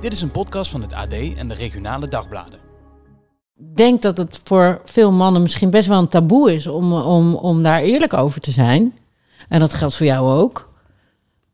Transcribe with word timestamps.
Dit 0.00 0.12
is 0.12 0.22
een 0.22 0.30
podcast 0.30 0.70
van 0.70 0.82
het 0.82 0.92
AD 0.92 1.12
en 1.12 1.48
de 1.48 1.54
regionale 1.54 2.08
dagbladen. 2.08 2.58
Ik 3.58 3.76
denk 3.76 4.02
dat 4.02 4.16
het 4.16 4.40
voor 4.44 4.80
veel 4.84 5.12
mannen 5.12 5.42
misschien 5.42 5.70
best 5.70 5.88
wel 5.88 5.98
een 5.98 6.08
taboe 6.08 6.54
is 6.54 6.66
om, 6.66 6.92
om, 6.92 7.34
om 7.34 7.62
daar 7.62 7.80
eerlijk 7.80 8.14
over 8.14 8.40
te 8.40 8.50
zijn. 8.50 8.94
En 9.48 9.60
dat 9.60 9.74
geldt 9.74 9.94
voor 9.94 10.06
jou 10.06 10.40
ook. 10.40 10.68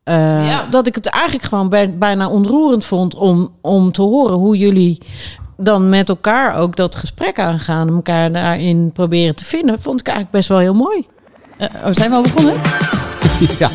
Uh, 0.05 0.47
ja. 0.47 0.67
Dat 0.69 0.87
ik 0.87 0.95
het 0.95 1.05
eigenlijk 1.05 1.43
gewoon 1.43 1.69
bij, 1.69 1.97
bijna 1.97 2.29
ontroerend 2.29 2.85
vond 2.85 3.15
om, 3.15 3.55
om 3.61 3.91
te 3.91 4.01
horen 4.01 4.35
hoe 4.35 4.57
jullie 4.57 5.01
dan 5.57 5.89
met 5.89 6.09
elkaar 6.09 6.55
ook 6.55 6.75
dat 6.75 6.95
gesprek 6.95 7.39
aangaan. 7.39 7.87
En 7.87 7.93
elkaar 7.93 8.31
daarin 8.31 8.91
proberen 8.91 9.35
te 9.35 9.45
vinden. 9.45 9.79
Vond 9.79 9.99
ik 9.99 10.07
eigenlijk 10.07 10.37
best 10.37 10.49
wel 10.49 10.59
heel 10.59 10.73
mooi. 10.73 11.07
Uh, 11.59 11.67
oh, 11.85 11.91
zijn 11.91 12.09
we 12.09 12.15
al 12.15 12.21
begonnen? 12.21 12.53
ja, 13.59 13.69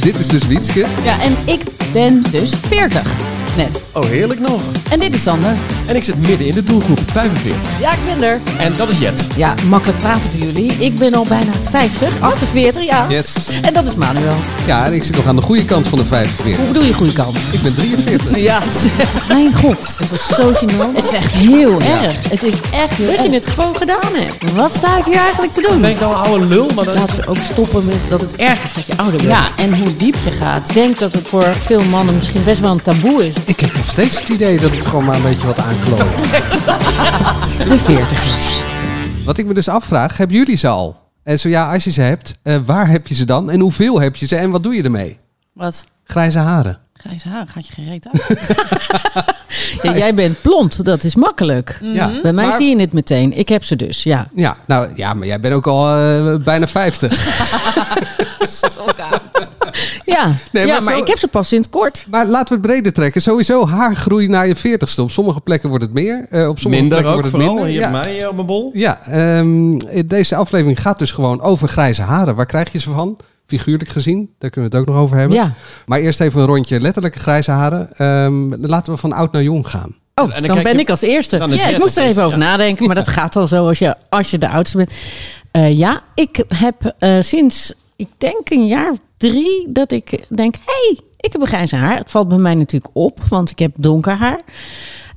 dit 0.00 0.18
is 0.18 0.28
dus 0.28 0.46
Wietske. 0.46 0.86
Ja, 1.02 1.20
en 1.20 1.36
ik 1.44 1.62
ben 1.92 2.22
dus 2.30 2.54
40 2.54 3.37
net. 3.56 3.82
Oh, 3.92 4.04
heerlijk 4.04 4.40
nog. 4.40 4.62
En 4.90 5.00
dit 5.00 5.14
is 5.14 5.22
Sander. 5.22 5.52
En 5.86 5.96
ik 5.96 6.04
zit 6.04 6.18
midden 6.18 6.46
in 6.46 6.54
de 6.54 6.64
doelgroep, 6.64 7.00
45. 7.10 7.60
Ja, 7.80 7.92
ik 7.92 7.98
ben 8.04 8.28
er. 8.28 8.40
En 8.58 8.72
dat 8.76 8.88
is 8.88 8.98
Jet. 8.98 9.26
Ja, 9.36 9.54
makkelijk 9.68 9.98
praten 10.00 10.30
voor 10.30 10.40
jullie. 10.40 10.72
Ik 10.72 10.94
ben 10.94 11.14
al 11.14 11.26
bijna 11.28 11.52
50, 11.62 12.12
48, 12.20 12.84
ja. 12.84 13.06
Yes. 13.08 13.60
En 13.62 13.72
dat 13.72 13.86
is 13.86 13.94
Manuel. 13.94 14.36
Ja, 14.66 14.84
en 14.84 14.92
ik 14.92 15.02
zit 15.02 15.16
nog 15.16 15.26
aan 15.26 15.36
de 15.36 15.42
goede 15.42 15.64
kant 15.64 15.86
van 15.86 15.98
de 15.98 16.04
45. 16.04 16.56
Hoe 16.56 16.66
bedoel 16.66 16.82
je 16.82 16.92
goede 16.92 17.12
kant? 17.12 17.38
Ik 17.50 17.62
ben 17.62 17.74
43. 17.74 18.38
ja. 18.50 18.60
Mijn 19.28 19.54
god. 19.54 19.98
Het 19.98 20.10
was 20.10 20.26
zo 20.26 20.52
gênant. 20.52 20.94
Het 20.98 21.04
is 21.04 21.12
echt 21.12 21.32
heel 21.32 21.80
erg. 21.80 22.28
Het 22.28 22.42
is 22.42 22.54
echt 22.72 22.94
heel 22.94 23.16
Dat 23.16 23.24
je 23.24 23.30
het 23.30 23.46
gewoon 23.46 23.76
gedaan 23.76 24.14
hebt. 24.14 24.52
Wat 24.52 24.74
sta 24.74 24.98
ik 24.98 25.04
hier 25.04 25.16
eigenlijk 25.16 25.52
te 25.52 25.60
doen? 25.60 25.80
Ben 25.80 25.90
ik 25.90 26.00
nou 26.00 26.14
een 26.14 26.20
oude 26.20 26.46
lul? 26.46 26.70
Maar 26.74 26.84
dan... 26.84 26.94
Laten 26.94 27.20
we 27.20 27.26
ook 27.26 27.36
stoppen 27.36 27.84
met 27.84 27.98
dat 28.08 28.20
het 28.20 28.36
erg 28.36 28.64
is 28.64 28.72
dat 28.72 28.86
je 28.86 28.96
ouder 28.96 29.16
bent. 29.16 29.30
Ja, 29.30 29.48
en 29.56 29.76
hoe 29.76 29.96
diep 29.96 30.16
je 30.24 30.30
gaat. 30.30 30.68
Ik 30.68 30.74
denk 30.74 30.98
dat 30.98 31.12
het 31.12 31.28
voor 31.28 31.54
veel 31.66 31.84
mannen 31.84 32.14
misschien 32.14 32.44
best 32.44 32.60
wel 32.60 32.70
een 32.70 32.82
taboe 32.82 33.26
is. 33.26 33.34
Ik 33.48 33.60
heb 33.60 33.76
nog 33.76 33.88
steeds 33.88 34.18
het 34.18 34.28
idee 34.28 34.60
dat 34.60 34.72
ik 34.72 34.84
gewoon 34.84 35.04
maar 35.04 35.16
een 35.16 35.22
beetje 35.22 35.46
wat 35.46 35.58
aankloot. 35.58 36.18
De 37.68 37.78
veertigers. 37.78 38.62
Wat 39.24 39.38
ik 39.38 39.46
me 39.46 39.54
dus 39.54 39.68
afvraag, 39.68 40.16
hebben 40.16 40.36
jullie 40.36 40.56
ze 40.56 40.68
al? 40.68 41.00
En 41.22 41.38
zo 41.38 41.48
ja, 41.48 41.72
als 41.72 41.84
je 41.84 41.90
ze 41.90 42.02
hebt, 42.02 42.34
uh, 42.42 42.56
waar 42.64 42.88
heb 42.88 43.06
je 43.06 43.14
ze 43.14 43.24
dan? 43.24 43.50
En 43.50 43.60
hoeveel 43.60 44.00
heb 44.00 44.16
je 44.16 44.26
ze? 44.26 44.36
En 44.36 44.50
wat 44.50 44.62
doe 44.62 44.74
je 44.74 44.82
ermee? 44.82 45.18
Wat? 45.52 45.84
Grijze 46.04 46.38
haren. 46.38 46.78
Grijze 46.92 47.28
haren, 47.28 47.48
gaat 47.48 47.66
je 47.66 47.72
gereed 47.72 48.08
ja, 49.82 49.96
jij 49.96 50.14
bent 50.14 50.42
blond, 50.42 50.84
dat 50.84 51.04
is 51.04 51.14
makkelijk. 51.14 51.78
Ja, 51.82 52.10
Bij 52.22 52.32
mij 52.32 52.46
maar... 52.46 52.56
zie 52.56 52.68
je 52.68 52.80
het 52.80 52.92
meteen. 52.92 53.32
Ik 53.32 53.48
heb 53.48 53.64
ze 53.64 53.76
dus, 53.76 54.02
ja. 54.02 54.28
Ja, 54.34 54.56
nou 54.66 54.90
ja, 54.94 55.14
maar 55.14 55.26
jij 55.26 55.40
bent 55.40 55.54
ook 55.54 55.66
al 55.66 55.98
uh, 55.98 56.36
bijna 56.36 56.68
50. 56.68 57.12
Stok 58.40 58.94
uit. 58.98 59.50
Ja, 60.04 60.32
nee, 60.52 60.66
ja 60.66 60.72
maar, 60.72 60.82
maar 60.82 60.94
zo... 60.94 61.00
ik 61.00 61.06
heb 61.06 61.18
ze 61.18 61.28
pas 61.28 61.52
in 61.52 61.60
het 61.60 61.70
kort. 61.70 62.06
Maar 62.10 62.26
laten 62.26 62.48
we 62.48 62.54
het 62.54 62.72
breder 62.72 62.92
trekken. 62.92 63.22
Sowieso 63.22 63.66
haargroei 63.66 64.28
naar 64.28 64.46
je 64.46 64.56
40ste. 64.56 65.00
Op 65.00 65.10
sommige 65.10 65.40
plekken 65.40 65.68
wordt 65.68 65.84
het 65.84 65.92
meer. 65.92 66.26
Uh, 66.30 66.48
op 66.48 66.58
sommige 66.58 66.82
minder 66.82 66.88
plekken 66.88 67.06
ook, 67.06 67.12
wordt 67.12 67.26
het 67.26 67.30
vooral. 67.30 67.54
minder. 67.54 67.70
Hier 67.70 67.80
ja. 67.80 67.90
bij 67.90 68.00
mij 68.00 68.26
op 68.26 68.34
mijn 68.34 68.46
bol. 68.46 68.70
Ja, 68.74 68.98
um, 69.38 69.78
deze 70.06 70.36
aflevering 70.36 70.80
gaat 70.80 70.98
dus 70.98 71.12
gewoon 71.12 71.40
over 71.40 71.68
grijze 71.68 72.02
haren. 72.02 72.34
Waar 72.34 72.46
krijg 72.46 72.72
je 72.72 72.78
ze 72.78 72.90
van? 72.90 73.16
figuurlijk 73.48 73.90
gezien. 73.90 74.30
Daar 74.38 74.50
kunnen 74.50 74.70
we 74.70 74.76
het 74.76 74.86
ook 74.86 74.94
nog 74.94 75.02
over 75.02 75.16
hebben. 75.16 75.36
Ja. 75.36 75.54
Maar 75.86 75.98
eerst 76.00 76.20
even 76.20 76.40
een 76.40 76.46
rondje 76.46 76.80
letterlijke 76.80 77.18
grijze 77.18 77.50
haren. 77.50 78.06
Um, 78.06 78.66
laten 78.66 78.92
we 78.92 78.98
van 78.98 79.12
oud 79.12 79.32
naar 79.32 79.42
jong 79.42 79.68
gaan. 79.68 79.96
Oh, 80.14 80.24
en 80.24 80.42
dan, 80.42 80.54
dan 80.54 80.62
ben 80.62 80.72
je, 80.72 80.78
ik 80.78 80.90
als 80.90 81.00
eerste. 81.00 81.36
Ja, 81.36 81.68
ik 81.68 81.78
moest 81.78 81.96
er 81.96 82.04
even 82.04 82.24
over 82.24 82.38
ja. 82.38 82.44
nadenken, 82.44 82.86
maar 82.86 82.94
dat 82.94 83.08
gaat 83.18 83.36
al 83.36 83.46
zo 83.46 83.66
als 83.66 83.78
je, 83.78 83.94
als 84.08 84.30
je 84.30 84.38
de 84.38 84.48
oudste 84.48 84.76
bent. 84.76 84.92
Uh, 85.52 85.78
ja, 85.78 86.02
ik 86.14 86.44
heb 86.48 86.94
uh, 86.98 87.20
sinds, 87.20 87.72
ik 87.96 88.08
denk 88.18 88.50
een 88.50 88.66
jaar 88.66 88.90
of 88.90 88.98
drie, 89.18 89.66
dat 89.68 89.92
ik 89.92 90.26
denk, 90.28 90.54
hey, 90.64 90.98
ik 91.16 91.32
heb 91.32 91.40
een 91.40 91.46
grijze 91.46 91.76
haar. 91.76 91.98
Het 91.98 92.10
valt 92.10 92.28
bij 92.28 92.38
mij 92.38 92.54
natuurlijk 92.54 92.90
op, 92.92 93.20
want 93.28 93.50
ik 93.50 93.58
heb 93.58 93.74
donker 93.78 94.16
haar. 94.16 94.40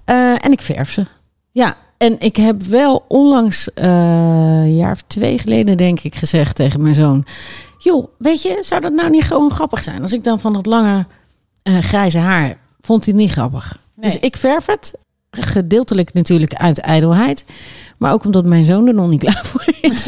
Uh, 0.05 0.45
en 0.45 0.51
ik 0.51 0.61
verf 0.61 0.91
ze. 0.91 1.05
Ja, 1.51 1.77
en 1.97 2.19
ik 2.19 2.35
heb 2.35 2.63
wel 2.63 3.05
onlangs, 3.07 3.69
een 3.73 4.75
jaar 4.75 4.91
of 4.91 5.01
twee 5.07 5.37
geleden 5.37 5.77
denk 5.77 5.99
ik, 5.99 6.15
gezegd 6.15 6.55
tegen 6.55 6.81
mijn 6.81 6.93
zoon 6.93 7.25
joh, 7.83 8.07
weet 8.17 8.41
je, 8.41 8.57
zou 8.61 8.81
dat 8.81 8.93
nou 8.93 9.09
niet 9.09 9.23
gewoon 9.23 9.51
grappig 9.51 9.83
zijn? 9.83 10.01
Als 10.01 10.13
ik 10.13 10.23
dan 10.23 10.39
van 10.39 10.53
dat 10.53 10.65
lange 10.65 11.05
uh, 11.63 11.77
grijze 11.79 12.17
haar, 12.17 12.57
vond 12.81 13.05
hij 13.05 13.13
niet 13.13 13.31
grappig. 13.31 13.77
Nee. 13.95 14.11
Dus 14.11 14.19
ik 14.19 14.37
verf 14.37 14.65
het, 14.65 14.93
gedeeltelijk 15.29 16.13
natuurlijk 16.13 16.53
uit 16.53 16.79
ijdelheid. 16.79 17.45
Maar 18.01 18.13
ook 18.13 18.25
omdat 18.25 18.45
mijn 18.45 18.63
zoon 18.63 18.87
er 18.87 18.93
nog 18.93 19.09
niet 19.09 19.19
klaar 19.25 19.41
voor 19.43 19.65
is. 19.81 20.05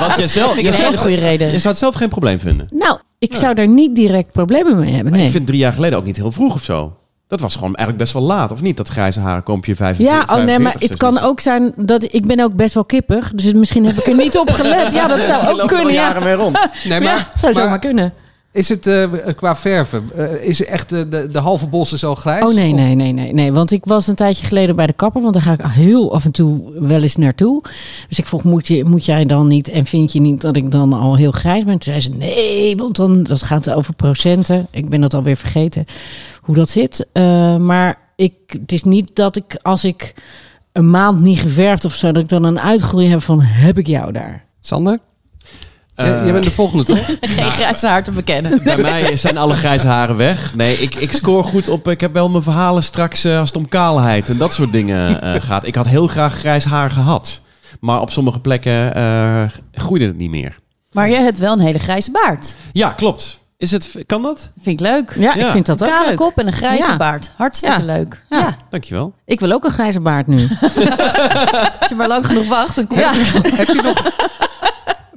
Want 0.00 0.16
je 0.16 0.26
zelf, 0.26 0.60
je, 0.60 0.72
zelf, 0.72 0.96
goede 0.96 1.16
reden. 1.16 1.46
je 1.52 1.58
zou 1.58 1.68
het 1.68 1.78
zelf 1.78 1.94
geen 1.94 2.08
probleem 2.08 2.40
vinden? 2.40 2.68
Nou, 2.70 2.98
ik 3.18 3.34
zou 3.34 3.54
daar 3.54 3.68
niet 3.68 3.94
direct 3.94 4.32
problemen 4.32 4.78
mee 4.78 4.92
hebben. 4.92 5.10
Maar 5.10 5.18
nee. 5.18 5.26
ik 5.26 5.32
vind 5.32 5.46
drie 5.46 5.58
jaar 5.58 5.72
geleden 5.72 5.98
ook 5.98 6.04
niet 6.04 6.16
heel 6.16 6.32
vroeg 6.32 6.54
of 6.54 6.62
zo. 6.62 6.96
Dat 7.26 7.40
was 7.40 7.54
gewoon 7.54 7.74
eigenlijk 7.74 7.98
best 7.98 8.12
wel 8.12 8.22
laat, 8.22 8.52
of 8.52 8.62
niet? 8.62 8.76
Dat 8.76 8.88
grijze 8.88 9.20
haren 9.20 9.42
koompje 9.42 9.76
45. 9.76 10.28
Ja, 10.28 10.36
oh 10.36 10.44
nee, 10.44 10.58
maar 10.58 10.74
het 10.78 10.96
kan 10.96 11.18
ook 11.18 11.40
zijn 11.40 11.72
dat 11.76 12.02
ik 12.02 12.26
ben 12.26 12.40
ook 12.40 12.54
best 12.54 12.74
wel 12.74 12.84
kippig. 12.84 13.32
Dus 13.32 13.52
misschien 13.52 13.86
heb 13.86 13.96
ik 13.96 14.06
er 14.06 14.16
niet 14.16 14.38
op 14.38 14.50
gelet. 14.50 14.92
Ja, 14.92 15.06
dat 15.06 15.20
zou 15.20 15.60
ook 15.60 15.68
kunnen. 15.68 15.92
Ja. 15.92 16.00
jaren 16.00 16.22
mee 16.22 16.34
rond. 16.34 16.58
Nee, 16.84 17.00
maar, 17.00 17.08
ja, 17.08 17.28
zou 17.34 17.54
maar, 17.54 17.62
zomaar 17.62 17.78
kunnen. 17.78 18.12
Is 18.52 18.68
het 18.68 18.86
uh, 18.86 19.04
qua 19.36 19.56
verven, 19.56 20.10
uh, 20.16 20.44
is 20.44 20.64
echt 20.64 20.88
de, 20.88 21.08
de, 21.08 21.28
de, 21.28 21.38
halve 21.38 21.66
bos 21.66 21.92
is 21.92 22.04
al 22.04 22.14
grijs? 22.14 22.44
Oh 22.44 22.54
nee, 22.54 22.72
nee, 22.72 22.94
nee, 22.94 23.12
nee, 23.12 23.32
nee. 23.32 23.52
Want 23.52 23.70
ik 23.70 23.84
was 23.84 24.06
een 24.06 24.14
tijdje 24.14 24.46
geleden 24.46 24.76
bij 24.76 24.86
de 24.86 24.92
kapper, 24.92 25.22
want 25.22 25.34
daar 25.34 25.42
ga 25.42 25.52
ik 25.52 25.60
heel 25.62 26.14
af 26.14 26.24
en 26.24 26.30
toe 26.30 26.72
wel 26.80 27.02
eens 27.02 27.16
naartoe. 27.16 27.62
Dus 28.08 28.18
ik 28.18 28.26
vroeg, 28.26 28.44
moet, 28.44 28.66
je, 28.66 28.84
moet 28.84 29.04
jij 29.04 29.26
dan 29.26 29.46
niet 29.46 29.68
en 29.68 29.86
vind 29.86 30.12
je 30.12 30.20
niet 30.20 30.40
dat 30.40 30.56
ik 30.56 30.70
dan 30.70 30.92
al 30.92 31.16
heel 31.16 31.30
grijs 31.30 31.64
ben? 31.64 31.78
Toen 31.78 31.92
zei 31.92 32.00
ze, 32.00 32.10
nee, 32.10 32.76
want 32.76 32.96
dan 32.96 33.22
dat 33.22 33.42
gaat 33.42 33.70
over 33.70 33.94
procenten. 33.94 34.66
Ik 34.70 34.88
ben 34.88 35.00
dat 35.00 35.14
alweer 35.14 35.36
vergeten 35.36 35.84
hoe 36.42 36.54
dat 36.54 36.68
zit. 36.68 37.06
Maar 37.58 37.98
ik, 38.16 38.34
het 38.46 38.72
is 38.72 38.84
niet 38.84 39.10
dat 39.16 39.36
ik 39.36 39.58
als 39.62 39.84
ik 39.84 40.14
een 40.72 40.90
maand 40.90 41.20
niet 41.20 41.38
geverfd 41.38 41.84
of 41.84 41.94
zo, 41.94 42.12
dat 42.12 42.22
ik 42.22 42.28
dan 42.28 42.44
een 42.44 42.60
uitgroei 42.60 43.08
heb 43.08 43.20
van 43.20 43.40
heb 43.40 43.78
ik 43.78 43.86
jou 43.86 44.12
daar. 44.12 44.44
Sander? 44.60 44.98
Uh, 46.00 46.06
jij 46.06 46.32
bent 46.32 46.44
de 46.44 46.50
volgende, 46.50 46.84
toch? 46.84 46.98
Geen 47.20 47.50
grijze 47.50 47.86
haar 47.86 48.04
te 48.04 48.10
bekennen. 48.10 48.62
Bij 48.62 48.76
mij 48.76 49.16
zijn 49.16 49.38
alle 49.38 49.54
grijze 49.54 49.86
haren 49.86 50.16
weg. 50.16 50.54
Nee, 50.54 50.78
ik, 50.78 50.94
ik 50.94 51.12
scoor 51.12 51.44
goed 51.44 51.68
op. 51.68 51.88
Ik 51.88 52.00
heb 52.00 52.12
wel 52.12 52.28
mijn 52.28 52.42
verhalen 52.42 52.82
straks 52.82 53.24
uh, 53.24 53.38
als 53.38 53.48
het 53.48 53.58
om 53.58 53.68
kaalheid 53.68 54.28
en 54.28 54.38
dat 54.38 54.52
soort 54.52 54.72
dingen 54.72 55.24
uh, 55.24 55.42
gaat. 55.42 55.66
Ik 55.66 55.74
had 55.74 55.86
heel 55.86 56.06
graag 56.06 56.34
grijs 56.34 56.64
haar 56.64 56.90
gehad. 56.90 57.40
Maar 57.80 58.00
op 58.00 58.10
sommige 58.10 58.40
plekken 58.40 58.92
groeide 59.72 60.06
het 60.06 60.16
niet 60.16 60.30
meer. 60.30 60.56
Maar 60.92 61.10
jij 61.10 61.22
hebt 61.22 61.38
wel 61.38 61.52
een 61.52 61.60
hele 61.60 61.78
grijze 61.78 62.10
baard. 62.10 62.56
Ja, 62.72 62.92
klopt. 62.92 63.40
Is 63.58 63.70
het, 63.70 63.94
kan 64.06 64.22
dat? 64.22 64.50
Vind 64.60 64.80
ik 64.80 64.86
leuk. 64.86 65.14
Ja, 65.16 65.34
ja. 65.34 65.44
ik 65.46 65.50
vind 65.50 65.66
dat 65.66 65.80
een 65.80 65.86
ook 65.86 65.92
kale 65.92 66.06
leuk. 66.06 66.16
kop 66.16 66.38
en 66.38 66.46
een 66.46 66.52
grijze 66.52 66.90
ja. 66.90 66.96
baard. 66.96 67.30
Hartstikke 67.36 67.78
ja. 67.78 67.84
leuk. 67.84 68.22
Ja. 68.30 68.38
ja. 68.38 68.56
Dankjewel. 68.70 69.14
Ik 69.24 69.40
wil 69.40 69.52
ook 69.52 69.64
een 69.64 69.70
grijze 69.70 70.00
baard 70.00 70.26
nu. 70.26 70.36
Als 71.80 71.88
je 71.88 71.94
maar 71.96 72.08
lang 72.08 72.26
genoeg 72.26 72.48
wacht, 72.48 72.74
dan 72.74 72.86
kom 72.86 72.98
ja. 72.98 73.12
Heb 73.14 73.66
je 73.66 73.80
nog... 73.82 74.02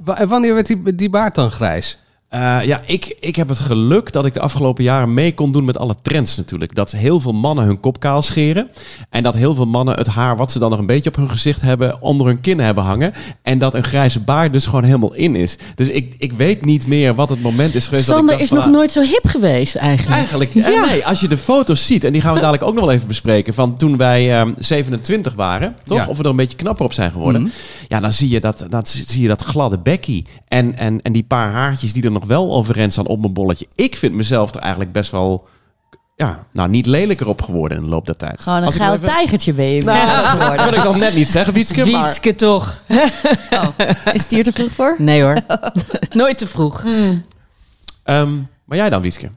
Wanneer 0.04 0.54
werd 0.54 0.66
die, 0.66 0.94
die 0.94 1.10
baard 1.10 1.34
dan 1.34 1.50
grijs? 1.50 1.98
Uh, 2.34 2.64
ja, 2.64 2.80
ik, 2.86 3.16
ik 3.20 3.36
heb 3.36 3.48
het 3.48 3.58
geluk 3.58 4.12
dat 4.12 4.26
ik 4.26 4.34
de 4.34 4.40
afgelopen 4.40 4.84
jaren 4.84 5.14
mee 5.14 5.34
kon 5.34 5.52
doen 5.52 5.64
met 5.64 5.78
alle 5.78 5.94
trends 6.02 6.36
natuurlijk. 6.36 6.74
Dat 6.74 6.90
heel 6.90 7.20
veel 7.20 7.32
mannen 7.32 7.64
hun 7.64 7.80
kop 7.80 8.00
kaal 8.00 8.22
scheren. 8.22 8.70
En 9.10 9.22
dat 9.22 9.34
heel 9.34 9.54
veel 9.54 9.66
mannen 9.66 9.96
het 9.96 10.06
haar 10.06 10.36
wat 10.36 10.52
ze 10.52 10.58
dan 10.58 10.70
nog 10.70 10.78
een 10.78 10.86
beetje 10.86 11.08
op 11.08 11.16
hun 11.16 11.30
gezicht 11.30 11.60
hebben, 11.60 12.02
onder 12.02 12.26
hun 12.26 12.40
kin 12.40 12.58
hebben 12.58 12.84
hangen. 12.84 13.12
En 13.42 13.58
dat 13.58 13.74
een 13.74 13.84
grijze 13.84 14.20
baard 14.20 14.52
dus 14.52 14.66
gewoon 14.66 14.84
helemaal 14.84 15.14
in 15.14 15.36
is. 15.36 15.56
Dus 15.74 15.88
ik, 15.88 16.14
ik 16.18 16.32
weet 16.32 16.64
niet 16.64 16.86
meer 16.86 17.14
wat 17.14 17.28
het 17.28 17.42
moment 17.42 17.74
is 17.74 17.86
geweest. 17.86 18.04
Sander 18.04 18.26
dat 18.26 18.34
ik 18.34 18.40
is 18.40 18.50
nog 18.50 18.62
van, 18.62 18.72
nooit 18.72 18.92
zo 18.92 19.00
hip 19.00 19.26
geweest 19.26 19.76
eigenlijk. 19.76 20.16
Eigenlijk, 20.16 20.52
ja. 20.52 20.86
nee, 20.86 21.06
als 21.06 21.20
je 21.20 21.28
de 21.28 21.36
foto's 21.36 21.86
ziet, 21.86 22.04
en 22.04 22.12
die 22.12 22.22
gaan 22.22 22.34
we 22.34 22.40
dadelijk 22.40 22.62
ook 22.62 22.74
nog 22.74 22.84
wel 22.84 22.94
even 22.94 23.08
bespreken, 23.08 23.54
van 23.54 23.76
toen 23.76 23.96
wij 23.96 24.40
um, 24.40 24.54
27 24.58 25.34
waren, 25.34 25.76
toch? 25.84 25.98
Ja. 25.98 26.06
Of 26.06 26.16
we 26.16 26.22
er 26.22 26.30
een 26.30 26.36
beetje 26.36 26.56
knapper 26.56 26.84
op 26.84 26.92
zijn 26.92 27.10
geworden. 27.10 27.40
Mm 27.40 27.46
-hmm. 27.46 27.56
Ja, 27.88 28.00
dan 28.00 28.12
zie 28.12 28.28
je 28.28 28.40
dat, 28.40 28.66
dat, 28.68 28.88
zie 28.88 29.22
je 29.22 29.28
dat 29.28 29.42
gladde 29.42 29.78
bekkie. 29.78 30.26
En, 30.48 30.78
en, 30.78 31.02
en 31.02 31.12
die 31.12 31.24
paar 31.24 31.52
haartjes 31.52 31.92
die 31.92 32.04
er 32.04 32.12
nog 32.12 32.21
wel 32.26 32.52
overeind 32.52 32.92
staan 32.92 33.06
op 33.06 33.20
mijn 33.20 33.32
bolletje. 33.32 33.66
Ik 33.74 33.96
vind 33.96 34.14
mezelf 34.14 34.54
er 34.54 34.60
eigenlijk 34.60 34.92
best 34.92 35.10
wel 35.10 35.48
ja, 36.16 36.44
nou 36.52 36.68
niet 36.68 36.86
lelijker 36.86 37.28
op 37.28 37.42
geworden 37.42 37.78
in 37.78 37.84
de 37.84 37.90
loop 37.90 38.06
der 38.06 38.16
tijd. 38.16 38.40
Gewoon 38.42 38.58
een 38.58 38.64
Als 38.64 38.74
ik 38.74 38.80
geil 38.80 38.94
even- 38.94 39.08
tijgertje 39.08 39.52
ben 39.52 39.64
je. 39.66 39.82
Nou, 39.84 40.56
dat 40.56 40.64
wil 40.68 40.78
ik 40.78 40.82
dan 40.84 40.98
net 40.98 41.14
niet 41.14 41.30
zeggen, 41.30 41.54
Wietske. 41.54 41.86
maar- 41.90 42.02
Wietske 42.04 42.34
toch? 42.34 42.82
Oh, 43.50 43.68
is 44.12 44.22
het 44.22 44.30
hier 44.30 44.42
te 44.44 44.52
vroeg 44.52 44.70
voor? 44.72 44.94
Nee 44.98 45.22
hoor. 45.22 45.36
Nooit 46.10 46.38
te 46.38 46.46
vroeg. 46.46 46.84
Ehm, 48.04 48.32
maar 48.64 48.76
jij 48.78 48.90
dan, 48.90 49.02
Wietske? 49.02 49.30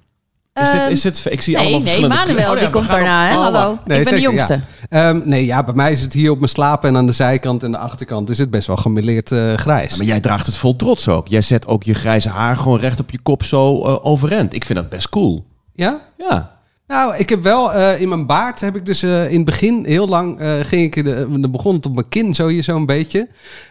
Is 0.61 0.71
dit, 0.71 0.89
is 0.89 1.01
dit, 1.01 1.25
ik 1.29 1.41
zie 1.41 1.53
Nee, 1.55 1.61
allemaal 1.63 1.81
nee, 1.81 1.89
verschillende 1.89 2.33
Manuel, 2.33 2.49
die 2.49 2.57
Oh 2.57 2.61
ja, 2.61 2.69
komt 2.69 2.89
daarna, 2.89 3.27
hè? 3.27 3.35
oh, 3.35 3.41
Hallo. 3.41 3.67
Nee, 3.67 3.77
ik 3.77 3.85
ben 3.85 3.95
zeker, 4.05 4.15
de 4.15 4.21
jongste. 4.21 4.53
ja. 4.89 5.09
Ehm, 5.09 5.21
nee, 5.23 5.45
ja, 5.45 5.63
bij 5.63 5.73
mij 5.73 5.91
is 5.91 6.01
het 6.01 6.13
hier 6.13 6.31
op 6.31 6.37
mijn 6.37 6.49
slapen 6.49 6.89
en 6.89 6.97
aan 6.97 7.05
de 7.05 7.11
zijkant 7.11 7.63
en 7.63 7.71
de 7.71 7.77
achterkant 7.77 8.29
is 8.29 8.37
het 8.37 8.49
best 8.49 8.67
wel 8.67 8.77
gemeleerd 8.77 9.31
eh, 9.31 9.53
grijs. 9.53 9.91
Ja, 9.91 9.97
maar 9.97 10.05
jij 10.05 10.19
draagt 10.19 10.45
het 10.45 10.57
vol 10.57 10.75
trots 10.75 11.07
ook. 11.07 11.27
Jij 11.27 11.41
zet 11.41 11.67
ook 11.67 11.83
je 11.83 11.93
grijze 11.93 12.29
haar 12.29 12.57
gewoon 12.57 12.79
recht 12.79 12.99
op 12.99 13.11
je 13.11 13.19
kop 13.23 13.43
zo 13.43 13.83
eh, 13.85 14.05
overeind. 14.05 14.53
Ik 14.53 14.65
vind 14.65 14.79
dat 14.79 14.89
best 14.89 15.09
cool. 15.09 15.45
Ja? 15.73 16.01
Ja. 16.17 16.53
Nou, 16.87 17.15
ik 17.17 17.29
heb 17.29 17.43
wel 17.43 17.73
eh, 17.73 18.01
in 18.01 18.09
mijn 18.09 18.25
baard 18.25 18.61
heb 18.61 18.75
ik 18.75 18.85
dus 18.85 19.03
eh, 19.03 19.29
in 19.29 19.35
het 19.35 19.45
begin 19.45 19.85
heel 19.85 20.07
lang 20.07 20.39
eh, 20.39 20.59
ging 20.59 20.83
ik 20.95 21.03
de, 21.03 21.27
dan 21.39 21.51
begon 21.51 21.75
het 21.75 21.85
op 21.85 21.93
mijn 21.95 22.09
kin 22.09 22.33
zo 22.33 22.47
hier 22.47 22.63
zo'n 22.63 22.85
beetje 22.85 23.27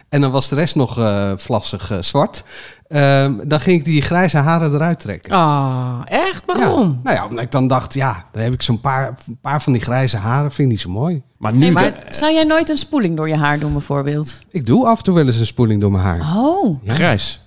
en 0.09 0.21
dan 0.21 0.31
was 0.31 0.49
de 0.49 0.55
rest 0.55 0.75
nog 0.75 0.99
eh, 0.99 1.31
vlassig 1.35 1.91
zwart. 1.99 2.43
Ehm, 2.87 3.33
dan 3.43 3.59
ging 3.59 3.79
ik 3.79 3.85
die 3.85 4.01
grijze 4.01 4.37
haren 4.37 4.73
eruit 4.73 4.99
trekken. 4.99 5.31
Ah, 5.31 5.99
echt? 6.05 6.43
Ja. 6.47 6.53
Waarom? 6.57 6.99
Nou 7.03 7.15
ja, 7.15 7.25
omdat 7.25 7.43
ik 7.43 7.51
dan 7.51 7.67
dacht, 7.67 7.93
ja, 7.93 8.25
dan 8.31 8.41
heb 8.41 8.53
ik 8.53 8.61
zo'n 8.61 8.79
paar, 8.81 9.07
een 9.27 9.37
paar 9.41 9.61
van 9.61 9.73
die 9.73 9.81
grijze 9.81 10.17
haren, 10.17 10.51
vind 10.51 10.59
ik 10.59 10.73
niet 10.73 10.79
zo 10.81 10.89
mooi. 10.89 11.21
Maar 11.37 11.53
nu... 11.53 11.59
Nee, 11.59 11.71
maar 11.71 11.83
de- 11.91 12.13
zou 12.13 12.33
jij 12.33 12.43
nooit 12.43 12.69
een 12.69 12.77
spoeling 12.77 13.15
door 13.17 13.27
je 13.29 13.35
haar 13.35 13.59
doen 13.59 13.71
bijvoorbeeld? 13.71 14.39
Ik 14.49 14.65
doe 14.65 14.85
af 14.87 14.97
en 14.97 15.03
toe 15.03 15.13
wel 15.15 15.25
eens 15.25 15.39
een 15.39 15.45
spoeling 15.45 15.81
door 15.81 15.91
mijn 15.91 16.03
haar. 16.03 16.35
Oh. 16.37 16.79
Grijs. 16.85 17.39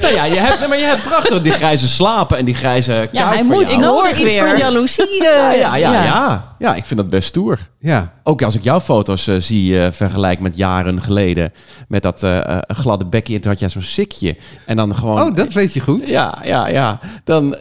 Nou 0.00 0.14
ja, 0.14 0.24
je 0.24 0.34
hebt, 0.38 0.58
nee, 0.58 0.68
maar 0.68 0.78
je 0.78 0.84
hebt 0.84 1.02
prachtig 1.02 1.42
die 1.42 1.52
grijze 1.52 1.88
slapen 1.88 2.38
en 2.38 2.44
die 2.44 2.54
grijze 2.54 2.92
kuif 2.92 3.08
Ja, 3.12 3.28
hij 3.28 3.42
moet. 3.42 3.70
jou. 3.70 3.82
Ik 3.82 3.88
hoor 3.88 4.08
iets 4.08 4.18
weer. 4.18 4.46
van 4.48 4.58
jaloezie. 4.58 5.04
eh, 5.18 5.20
Ja, 5.20 5.52
ja, 5.52 5.74
ja, 5.76 6.04
ja. 6.04 6.54
Ja, 6.58 6.74
ik 6.74 6.84
vind 6.84 7.00
dat 7.00 7.10
best 7.10 7.28
stoer. 7.28 7.58
Ja. 7.78 8.12
Ook 8.22 8.42
als 8.42 8.54
ik 8.54 8.64
jouw 8.64 8.80
foto's 8.80 9.26
eh, 9.26 9.36
zie 9.38 9.80
eh 9.80 9.92
vergelijk 9.92 10.40
met 10.40 10.56
jaren 10.56 11.02
geleden. 11.02 11.52
Met 11.88 12.02
dat 12.02 12.22
eh, 12.22 12.38
eh, 12.38 12.58
gladde 12.66 13.04
bekje 13.06 13.34
en 13.34 13.40
toen 13.40 13.50
had 13.50 13.60
jij 13.60 13.68
zo'n 13.68 13.82
sikje. 13.82 14.36
En 14.66 14.76
dan 14.76 14.94
gewoon... 14.94 15.20
Oh, 15.22 15.36
dat 15.36 15.52
weet 15.52 15.72
je 15.74 15.80
goed. 15.80 16.08
Ja, 16.08 16.38
ja, 16.44 16.68
ja. 16.68 17.00
Dan, 17.24 17.54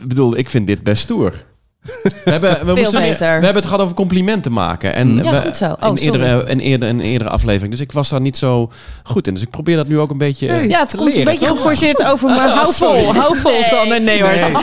ik 0.00 0.08
bedoel, 0.08 0.36
ik 0.36 0.50
vind 0.50 0.66
dit 0.66 0.82
best 0.82 1.02
stoer. 1.02 1.32
We 2.24 2.30
hebben, 2.30 2.66
we, 2.66 2.72
moesten- 2.80 3.00
beter. 3.00 3.16
we 3.18 3.24
hebben 3.44 3.54
het 3.54 3.64
gehad 3.66 3.80
over 3.80 3.94
complimenten 3.94 4.52
maken. 4.52 4.94
En 4.94 5.16
Ja, 5.16 5.30
we- 5.30 5.40
goed 5.46 5.56
zo. 5.56 5.64
Oh, 5.80 5.88
in, 5.90 5.98
sorry. 5.98 6.22
eerdere, 6.22 6.88
een 6.90 7.00
eerdere 7.00 7.30
aflevering. 7.30 7.70
Dus 7.70 7.80
ik 7.80 7.92
was 7.92 8.08
daar 8.08 8.20
niet 8.20 8.36
zo 8.36 8.70
goed 9.02 9.26
in. 9.26 9.34
Dus 9.34 9.42
ik 9.42 9.50
probeer 9.50 9.76
dat 9.76 9.88
nu 9.88 9.98
ook 9.98 10.10
een 10.10 10.18
beetje 10.18 10.46
Ja, 10.68 10.78
het 10.78 10.88
te 10.88 10.96
komt 10.96 11.14
een 11.16 11.24
beetje 11.24 11.46
geforceerd 11.46 12.12
over, 12.12 12.28
maar 12.28 12.48
hou 12.48 12.72
vol. 12.74 13.14
Hou 13.14 13.36
vol, 13.38 13.62
Sander. 13.62 14.00
Nee 14.00 14.22
hoor. 14.22 14.62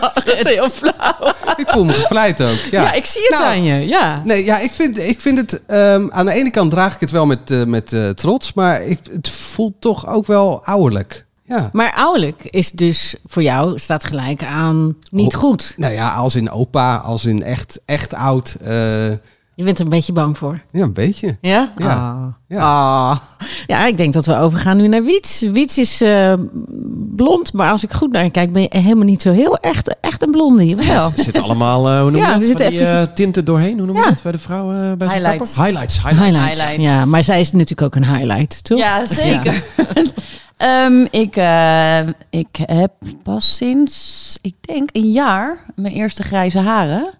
Dat 0.00 0.26
is 0.36 0.44
heel 0.44 0.68
flauw. 0.68 1.32
Ik 1.56 1.68
voel 1.68 1.84
me 1.84 1.92
gevleid 1.92 2.42
ook. 2.42 2.58
Ja, 2.70 2.82
Ja, 2.82 2.92
ik 2.92 3.06
zie 3.06 3.22
het 3.22 3.30
Nou, 3.30 3.44
aan 3.44 3.62
je. 3.64 3.86
Ja. 3.86 4.22
Nee, 4.24 4.44
ja, 4.44 4.58
ik 4.58 4.72
vind, 4.72 4.98
ik 4.98 5.20
vind 5.20 5.38
het... 5.38 5.60
ehm, 5.66 6.06
aan 6.10 6.26
de 6.26 6.32
ene 6.32 6.50
kant 6.50 6.70
draag 6.70 6.94
ik 6.94 7.00
het 7.00 7.10
wel 7.10 7.26
met, 7.26 7.50
eh, 7.50 7.64
met 7.64 7.92
eh, 7.92 8.08
trots, 8.08 8.52
maar 8.52 8.82
ik, 8.82 8.98
het 9.12 9.28
voelt 9.28 9.74
toch 9.80 10.08
ook 10.08 10.26
wel 10.26 10.64
ouderlijk. 10.64 11.26
Ja. 11.52 11.68
Maar 11.72 11.92
ouderlijk 11.96 12.44
is 12.44 12.70
dus 12.70 13.14
voor 13.26 13.42
jou, 13.42 13.78
staat 13.78 14.04
gelijk 14.04 14.44
aan 14.44 14.96
niet 15.10 15.34
goed. 15.34 15.74
Nou 15.76 15.92
ja, 15.92 16.14
als 16.14 16.34
in 16.36 16.50
opa, 16.50 16.96
als 16.96 17.24
in 17.24 17.42
echt, 17.42 17.80
echt 17.84 18.14
oud. 18.14 18.56
eh, 18.62 19.08
Je 19.54 19.64
bent 19.64 19.78
er 19.78 19.84
een 19.84 19.90
beetje 19.90 20.12
bang 20.12 20.38
voor. 20.38 20.60
ja, 20.70 20.82
een 20.82 20.92
beetje. 20.92 21.36
Ja? 21.40 21.72
Ja. 21.76 21.94
Ah. 21.94 22.24
Ja. 22.48 22.60
Ah. 22.60 23.16
ja, 23.66 23.86
ik 23.86 23.96
denk 23.96 24.12
dat 24.12 24.26
we 24.26 24.36
overgaan 24.36 24.76
nu 24.76 24.88
naar 24.88 25.02
Wiets. 25.04 25.40
Wiets 25.40 25.78
is 25.78 26.00
eh, 26.00 26.32
blond, 27.16 27.52
maar 27.52 27.70
als 27.70 27.82
ik 27.82 27.92
goed 27.92 28.12
naar 28.12 28.24
je 28.24 28.30
kijk, 28.30 28.52
ben 28.52 28.62
je 28.62 28.68
helemaal 28.78 29.04
niet 29.04 29.22
zo 29.22 29.32
heel 29.32 29.56
echt, 29.58 29.96
echt 30.00 30.22
een 30.22 30.30
blondie. 30.30 30.76
Wel. 30.76 31.12
Er 31.16 31.22
zitten 31.22 31.42
allemaal, 31.42 31.88
eh, 31.88 32.00
hoe 32.00 32.10
noem 32.10 32.20
je 32.20 32.26
Ja, 32.26 32.30
dat? 32.30 32.38
we 32.40 32.46
zitten 32.46 32.70
die, 32.70 32.80
even- 32.80 33.14
tinten 33.14 33.44
doorheen. 33.44 33.76
Hoe 33.78 33.86
noem 33.86 33.96
je 33.96 34.02
Ja. 34.02 34.08
dat 34.08 34.22
bij 34.22 34.32
de 34.32 34.38
vrouw? 34.38 34.72
eh, 34.72 34.92
bij 34.92 35.08
Highlights. 35.08 35.54
Highlights. 35.56 36.02
Highlights. 36.02 36.38
Highlight. 36.38 36.60
Highlight. 36.60 36.82
Ja, 36.82 37.04
maar 37.04 37.24
zij 37.24 37.40
is 37.40 37.52
natuurlijk 37.52 37.82
ook 37.82 37.94
een 37.94 38.14
highlight, 38.16 38.64
toch? 38.64 38.78
Ja, 38.78 39.06
zeker. 39.06 39.62
Ehm, 40.62 41.06
ik, 41.10 41.36
eh, 41.36 41.98
ik 42.30 42.56
heb 42.66 42.92
pas 43.22 43.56
sinds, 43.56 44.38
ik 44.42 44.54
denk, 44.60 44.88
een 44.92 45.10
jaar 45.10 45.64
mijn 45.74 45.94
eerste 45.94 46.22
grijze 46.22 46.58
haren. 46.58 47.10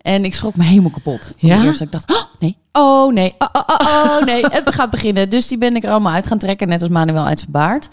En 0.00 0.24
ik 0.24 0.34
schrok 0.34 0.56
me 0.56 0.64
helemaal 0.64 0.90
kapot. 0.90 1.34
Ja? 1.36 1.64
Eerst 1.64 1.80
ik 1.80 1.92
dacht, 1.92 2.10
oh 2.10 2.24
nee, 2.38 2.56
oh 2.72 3.12
nee, 3.12 3.34
oh, 3.38 3.48
oh, 3.52 3.62
oh, 3.66 3.88
oh, 3.88 4.24
nee, 4.24 4.44
het 4.46 4.74
gaat 4.74 4.90
beginnen. 4.90 5.28
Dus 5.30 5.46
die 5.46 5.58
ben 5.58 5.76
ik 5.76 5.84
er 5.84 5.90
allemaal 5.90 6.12
uit 6.12 6.26
gaan 6.26 6.38
trekken, 6.38 6.68
net 6.68 6.80
als 6.82 6.90
Manuel 6.90 7.24
uit 7.24 7.38
zijn 7.38 7.50
baard. 7.50 7.88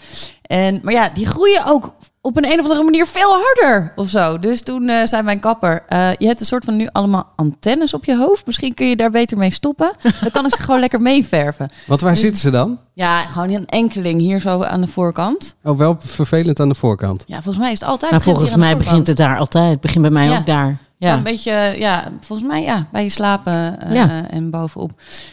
En, 0.50 0.80
maar 0.82 0.92
ja, 0.92 1.08
die 1.14 1.26
groeien 1.26 1.66
ook 1.66 1.92
op 2.20 2.36
een, 2.36 2.44
een 2.44 2.58
of 2.58 2.64
andere 2.64 2.82
manier 2.84 3.06
veel 3.06 3.30
harder 3.30 3.92
of 3.96 4.08
zo. 4.08 4.38
Dus 4.38 4.62
toen 4.62 4.88
eh, 4.88 5.06
zei 5.06 5.22
mijn 5.22 5.40
kapper, 5.40 5.82
eh, 5.88 6.08
je 6.18 6.26
hebt 6.26 6.40
een 6.40 6.46
soort 6.46 6.64
van 6.64 6.76
nu 6.76 6.86
allemaal 6.92 7.32
antennes 7.36 7.94
op 7.94 8.04
je 8.04 8.16
hoofd. 8.16 8.46
Misschien 8.46 8.74
kun 8.74 8.86
je 8.86 8.96
daar 8.96 9.10
beter 9.10 9.38
mee 9.38 9.50
stoppen. 9.50 9.92
Dan 10.20 10.30
kan 10.30 10.46
ik 10.46 10.54
ze 10.54 10.62
gewoon 10.62 10.80
lekker 10.86 11.00
meeverven. 11.00 11.70
Want 11.86 12.00
waar 12.00 12.16
zitten 12.16 12.40
ze 12.42 12.50
dan? 12.50 12.78
Ja, 12.92 13.20
gewoon 13.20 13.50
een 13.50 13.66
enkeling 13.66 14.20
hier 14.20 14.40
zo 14.40 14.62
aan 14.62 14.80
de 14.80 14.86
voorkant. 14.86 15.54
Oh, 15.64 15.78
wel 15.78 15.96
vervelend 15.98 16.60
aan 16.60 16.68
de 16.68 16.74
voorkant. 16.74 17.22
Ja, 17.26 17.34
volgens 17.34 17.58
mij 17.58 17.72
is 17.72 17.80
het 17.80 17.88
altijd. 17.88 18.10
Nou, 18.10 18.22
volgens 18.22 18.54
mij 18.54 18.76
begint 18.76 19.06
het 19.06 19.16
daar 19.16 19.38
altijd. 19.38 19.70
Het 19.70 19.80
begint 19.80 20.02
bij 20.02 20.10
mij 20.10 20.26
Ja. 20.28 20.38
ook 20.38 20.46
daar. 20.46 20.66
Ja. 20.96 21.08
Ja. 21.08 21.16
Een 21.16 21.22
beetje, 21.22 21.74
ja, 21.78 22.08
volgens 22.20 22.48
mij 22.48 22.62
ja, 22.62 22.86
bij 22.92 23.02
je 23.02 23.08
slapen 23.08 23.80
eh, 23.80 23.94
Ja. 23.94 24.28
en 24.30 24.50
bovenop. 24.50 24.90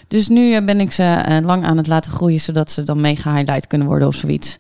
Dus 0.07 0.27
nu 0.27 0.61
ben 0.61 0.79
ik 0.79 0.91
ze 0.91 1.39
lang 1.43 1.65
aan 1.65 1.77
het 1.77 1.87
laten 1.87 2.11
groeien, 2.11 2.39
zodat 2.39 2.71
ze 2.71 2.83
dan 2.83 3.01
mega 3.01 3.33
highlight 3.35 3.67
kunnen 3.67 3.87
worden 3.87 4.07
of 4.07 4.15
zoiets. 4.15 4.57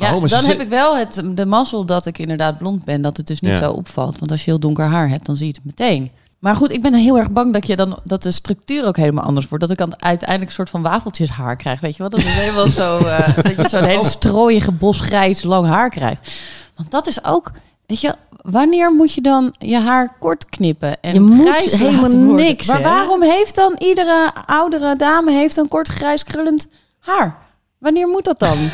Ja, 0.00 0.14
Oh, 0.16 0.26
dan 0.26 0.44
heb 0.44 0.60
ik 0.60 0.68
wel 0.68 0.96
het, 0.96 1.22
de 1.34 1.46
mazzel 1.46 1.84
dat 1.84 2.06
ik 2.06 2.18
inderdaad 2.18 2.58
blond 2.58 2.84
ben, 2.84 3.02
dat 3.02 3.16
het 3.16 3.26
dus 3.26 3.40
niet 3.40 3.50
Ja. 3.50 3.56
zo 3.56 3.72
opvalt. 3.72 4.18
Want 4.18 4.30
als 4.30 4.44
je 4.44 4.50
heel 4.50 4.60
donker 4.60 4.84
haar 4.84 5.08
hebt, 5.08 5.26
dan 5.26 5.36
zie 5.36 5.46
je 5.46 5.52
het 5.52 5.64
meteen. 5.64 6.10
Maar 6.38 6.56
goed, 6.56 6.70
ik 6.70 6.82
ben 6.82 6.94
heel 6.94 7.18
erg 7.18 7.30
bang 7.30 7.52
dat, 7.52 7.66
je 7.66 7.76
dan, 7.76 7.98
dat 8.04 8.22
de 8.22 8.30
structuur 8.32 8.86
ook 8.86 8.96
helemaal 8.96 9.24
anders 9.24 9.48
wordt. 9.48 9.62
Dat 9.64 9.72
ik 9.72 9.78
dan 9.78 10.02
uiteindelijk 10.02 10.48
een 10.50 10.54
soort 10.56 10.70
van 10.70 10.82
wafeltjeshaar 10.82 11.56
krijg. 11.56 11.80
Weet 11.80 11.92
je 11.92 11.98
wel? 11.98 12.10
Dat 12.10 12.20
is 12.20 12.26
helemaal 12.38 12.68
zo. 12.68 12.96
eh, 13.06 13.36
dat 13.36 13.56
je 13.56 13.68
zo'n 13.68 13.84
hele 13.84 14.04
strooiige 14.04 14.72
bosgrijs 14.72 15.42
lang 15.42 15.66
haar 15.66 15.90
krijgt. 15.90 16.32
Want 16.76 16.90
dat 16.90 17.06
is 17.06 17.24
ook. 17.24 17.50
Weet 17.86 18.00
je, 18.00 18.14
wanneer 18.42 18.92
moet 18.92 19.12
je 19.14 19.20
dan 19.20 19.54
je 19.58 19.78
haar 19.78 20.16
kort 20.20 20.44
knippen? 20.46 21.00
En 21.00 21.12
Je 21.14 21.20
moet 21.20 21.40
grijs 21.48 21.72
helemaal 21.72 22.00
laten 22.02 22.24
worden? 22.26 22.46
niks, 22.46 22.66
Maar 22.66 22.82
waarom 22.82 23.22
heeft 23.22 23.54
dan 23.54 23.74
iedere 23.78 24.32
oudere 24.46 24.96
dame 24.96 25.32
heeft 25.32 25.56
een 25.56 25.68
kort 25.68 25.88
grijs 25.88 26.24
krullend 26.24 26.66
haar? 26.98 27.36
Wanneer 27.78 28.08
moet 28.08 28.24
dat 28.24 28.38
dan? 28.38 28.56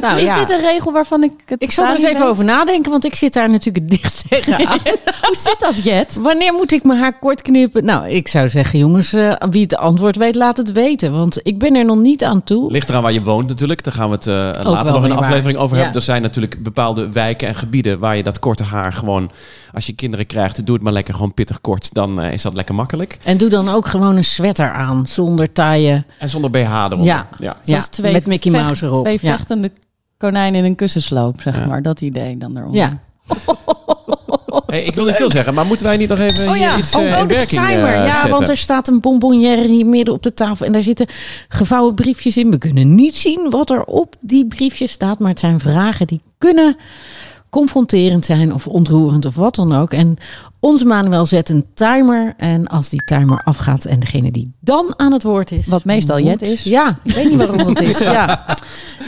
Nou, 0.00 0.16
is 0.20 0.24
ja. 0.24 0.36
dit 0.38 0.50
een 0.50 0.60
regel 0.60 0.92
waarvan 0.92 1.22
ik 1.22 1.32
het 1.46 1.62
Ik 1.62 1.70
zal 1.72 1.84
er 1.84 1.90
eens 1.92 2.02
even 2.02 2.26
over 2.26 2.44
nadenken, 2.44 2.90
want 2.90 3.04
ik 3.04 3.14
zit 3.14 3.32
daar 3.32 3.50
natuurlijk 3.50 3.76
het 3.76 3.88
dichtst 4.00 4.28
tegenaan. 4.28 4.78
Hoe 5.26 5.36
zit 5.36 5.56
dat, 5.58 5.84
Jet? 5.84 6.18
Wanneer 6.22 6.52
moet 6.52 6.72
ik 6.72 6.82
mijn 6.84 6.98
haar 7.00 7.18
kort 7.18 7.42
knippen? 7.42 7.84
Nou, 7.84 8.08
ik 8.08 8.28
zou 8.28 8.48
zeggen, 8.48 8.78
jongens, 8.78 9.12
eh, 9.12 9.32
wie 9.50 9.62
het 9.62 9.76
antwoord 9.76 10.16
weet, 10.16 10.34
laat 10.34 10.56
het 10.56 10.72
weten. 10.72 11.12
Want 11.12 11.40
ik 11.42 11.58
ben 11.58 11.74
er 11.74 11.84
nog 11.84 11.98
niet 11.98 12.24
aan 12.24 12.44
toe. 12.44 12.70
Ligt 12.72 12.88
eraan 12.88 13.02
waar 13.02 13.12
je 13.12 13.22
woont 13.22 13.48
natuurlijk. 13.48 13.84
Daar 13.84 13.92
gaan 13.94 14.08
we 14.08 14.14
het 14.14 14.26
eh, 14.26 14.34
later 14.34 14.92
nog 14.92 15.04
in 15.04 15.10
een 15.10 15.16
waar. 15.16 15.24
aflevering 15.26 15.58
over 15.58 15.76
Ja. 15.76 15.82
hebben. 15.82 16.00
Er 16.00 16.06
zijn 16.06 16.22
natuurlijk 16.22 16.62
bepaalde 16.62 17.10
wijken 17.12 17.48
en 17.48 17.54
gebieden 17.54 17.98
waar 17.98 18.16
je 18.16 18.22
dat 18.22 18.38
korte 18.38 18.62
haar 18.64 18.92
gewoon... 18.92 19.30
Als 19.74 19.86
je 19.86 19.92
kinderen 19.94 20.26
krijgt, 20.26 20.66
doe 20.66 20.74
het 20.74 20.84
maar 20.84 20.92
lekker 20.92 21.14
gewoon 21.14 21.34
pittig 21.34 21.60
kort. 21.60 21.94
Dan 21.94 22.20
eh, 22.20 22.32
is 22.32 22.42
dat 22.42 22.54
lekker 22.54 22.74
makkelijk. 22.74 23.18
En 23.24 23.36
doe 23.36 23.48
dan 23.48 23.68
ook 23.68 23.86
gewoon 23.86 24.16
een 24.16 24.24
sweater 24.24 24.72
aan, 24.72 25.06
zonder 25.06 25.52
taille. 25.52 26.04
En 26.18 26.28
zonder 26.28 26.50
BH 26.50 26.86
erop. 26.90 27.04
Ja. 27.04 27.28
ja. 27.38 27.82
Met 28.02 28.26
Mickey 28.26 28.50
Mouse 28.52 28.86
erop. 28.86 29.04
Twee 29.04 29.18
Ja. 29.22 29.36
vechtende 29.36 29.70
konijnen 30.22 30.58
in 30.60 30.64
een 30.66 30.74
kussensloop, 30.74 31.40
zeg 31.40 31.58
Ja. 31.58 31.66
maar. 31.66 31.82
Dat 31.82 32.00
idee 32.00 32.36
dan 32.38 32.56
eronder. 32.56 32.80
Ja. 32.80 32.98
Hey, 34.66 34.82
ik 34.84 34.94
wil 34.94 35.04
niet 35.04 35.14
veel 35.14 35.30
zeggen, 35.30 35.54
maar 35.54 35.66
moeten 35.66 35.86
wij 35.86 35.96
niet 35.96 36.08
nog 36.08 36.18
even 36.18 36.44
Oh 36.48 36.52
hier 36.52 36.62
ja, 36.62 36.76
iets 36.78 36.94
oh, 36.94 37.02
eh, 37.02 37.12
oh, 37.12 37.18
in 37.18 37.26
werking 37.28 37.66
timer. 37.66 37.88
eh, 37.94 38.06
ja, 38.06 38.12
zetten? 38.12 38.30
want 38.30 38.48
er 38.48 38.56
staat 38.56 38.88
een 38.88 39.00
bonbonnière 39.00 39.66
hier 39.68 39.86
midden 39.86 40.14
op 40.14 40.22
de 40.22 40.34
tafel. 40.34 40.66
En 40.66 40.72
daar 40.72 40.82
zitten 40.82 41.06
gevouwen 41.48 41.94
briefjes 41.94 42.36
in. 42.36 42.50
We 42.50 42.58
kunnen 42.58 42.94
niet 42.94 43.16
zien 43.16 43.50
wat 43.50 43.70
er 43.70 43.84
op 43.84 44.14
die 44.20 44.46
briefjes 44.46 44.90
staat. 44.92 45.18
Maar 45.18 45.28
het 45.30 45.40
zijn 45.40 45.60
vragen 45.60 46.06
die 46.06 46.20
kunnen 46.38 46.76
confronterend 47.52 48.24
zijn 48.24 48.52
of 48.54 48.66
ontroerend 48.66 49.24
of 49.24 49.34
wat 49.34 49.54
dan 49.54 49.74
ook. 49.74 49.92
En 49.92 50.16
onze 50.60 50.84
Manuel 50.84 51.26
zet 51.26 51.48
een 51.48 51.66
timer. 51.74 52.34
En 52.36 52.66
als 52.66 52.88
die 52.88 53.04
timer 53.04 53.40
afgaat 53.44 53.84
en 53.84 54.00
degene 54.00 54.30
die 54.30 54.52
dan 54.60 54.94
aan 54.96 55.12
het 55.12 55.22
woord 55.22 55.52
is... 55.52 55.66
Wat 55.66 55.84
meestal 55.84 56.18
moet- 56.18 56.26
Jet 56.28 56.42
is. 56.42 56.62
Ja, 56.62 56.98
ik 57.04 57.14
weet 57.14 57.28
niet 57.30 57.36
waarom 57.38 57.56
dat 57.74 57.80
is. 57.80 57.98
Ja, 58.12 58.44